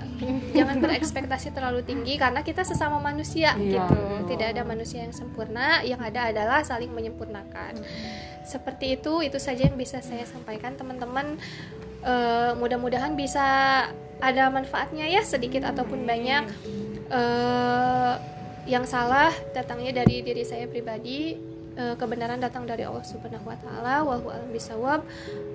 jangan 0.54 0.78
berekspektasi 0.80 1.52
terlalu 1.52 1.82
tinggi 1.82 2.16
karena 2.16 2.42
kita 2.42 2.62
sesama 2.62 2.98
manusia 2.98 3.54
Iya, 3.54 3.84
gitu. 3.84 3.94
Betul. 3.94 4.28
tidak 4.30 4.48
ada 4.54 4.62
manusia 4.64 5.00
yang 5.02 5.14
sempurna 5.14 5.82
yang 5.82 6.00
ada 6.00 6.30
adalah 6.30 6.60
saling 6.62 6.90
menyempurnakan. 6.90 7.78
Seperti 8.44 8.98
itu 8.98 9.22
itu 9.22 9.38
saja 9.38 9.64
yang 9.64 9.76
bisa 9.76 10.00
saya 10.00 10.24
sampaikan 10.24 10.74
teman-teman. 10.74 11.40
Eh, 12.04 12.52
mudah-mudahan 12.54 13.16
bisa 13.16 13.46
ada 14.20 14.44
manfaatnya 14.50 15.08
ya 15.08 15.24
sedikit 15.24 15.64
ataupun 15.64 16.04
banyak. 16.04 16.44
Eh, 17.08 18.14
yang 18.64 18.88
salah 18.88 19.32
datangnya 19.52 20.04
dari 20.04 20.24
diri 20.24 20.44
saya 20.48 20.68
pribadi 20.68 21.54
Eh, 21.74 21.98
kebenaran 21.98 22.38
datang 22.38 22.70
dari 22.70 22.86
Allah 22.86 23.02
Subhanahu 23.02 23.50
wa 23.50 23.58
taala 23.58 24.06
wallahu 24.06 24.30
a'lam 24.30 24.54
bisawab 24.54 25.02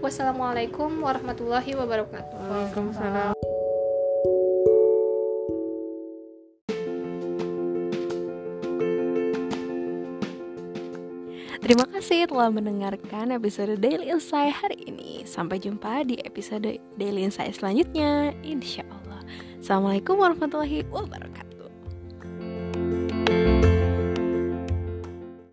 wassalamualaikum 0.03 0.99
warahmatullahi 0.99 1.79
wabarakatuh 1.79 2.35
Waalaikumsalam 2.35 3.35
Terima 11.63 11.85
kasih 11.87 12.27
telah 12.27 12.51
mendengarkan 12.51 13.31
episode 13.39 13.77
Daily 13.77 14.09
Insight 14.09 14.57
hari 14.57 14.89
ini. 14.89 15.29
Sampai 15.29 15.61
jumpa 15.61 16.01
di 16.01 16.17
episode 16.25 16.81
Daily 16.97 17.29
Insight 17.29 17.61
selanjutnya, 17.61 18.33
insya 18.41 18.89
Allah. 18.89 19.21
Assalamualaikum 19.61 20.17
warahmatullahi 20.17 20.89
wabarakatuh. 20.89 21.48
you 23.29 23.78